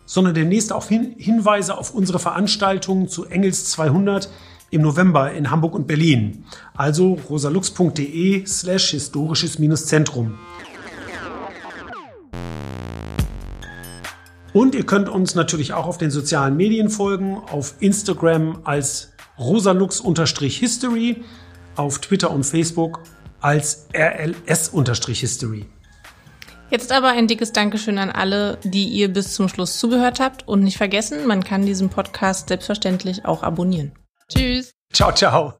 sondern 0.05 0.33
demnächst 0.33 0.73
auch 0.73 0.87
Hin 0.87 1.15
Hinweise 1.17 1.77
auf 1.77 1.93
unsere 1.95 2.19
Veranstaltungen 2.19 3.07
zu 3.07 3.25
Engels 3.25 3.65
200 3.71 4.29
im 4.71 4.81
November 4.81 5.31
in 5.31 5.49
Hamburg 5.49 5.73
und 5.75 5.87
Berlin. 5.87 6.43
Also 6.75 7.17
rosalux.de 7.29 8.45
slash 8.45 8.91
historisches-zentrum. 8.91 10.37
Und 14.53 14.73
ihr 14.73 14.85
könnt 14.85 15.09
uns 15.09 15.35
natürlich 15.35 15.73
auch 15.73 15.85
auf 15.85 15.97
den 15.97 16.11
sozialen 16.11 16.55
Medien 16.55 16.89
folgen, 16.89 17.37
auf 17.37 17.75
Instagram 17.79 18.59
als 18.63 19.14
rosalux-history, 19.37 21.23
auf 21.75 21.99
Twitter 21.99 22.31
und 22.31 22.43
Facebook 22.43 23.01
als 23.41 23.87
rls-history. 23.93 25.65
Jetzt 26.71 26.91
aber 26.91 27.09
ein 27.09 27.27
dickes 27.27 27.51
Dankeschön 27.51 27.97
an 27.97 28.09
alle, 28.09 28.57
die 28.63 28.85
ihr 28.87 29.07
bis 29.07 29.33
zum 29.33 29.47
Schluss 29.49 29.77
zugehört 29.77 30.19
habt. 30.19 30.47
Und 30.47 30.63
nicht 30.63 30.77
vergessen, 30.77 31.27
man 31.27 31.43
kann 31.43 31.65
diesen 31.65 31.89
Podcast 31.89 32.49
selbstverständlich 32.49 33.25
auch 33.25 33.43
abonnieren. 33.43 33.91
Tschüss. 34.29 34.71
Ciao, 34.91 35.13
ciao. 35.13 35.53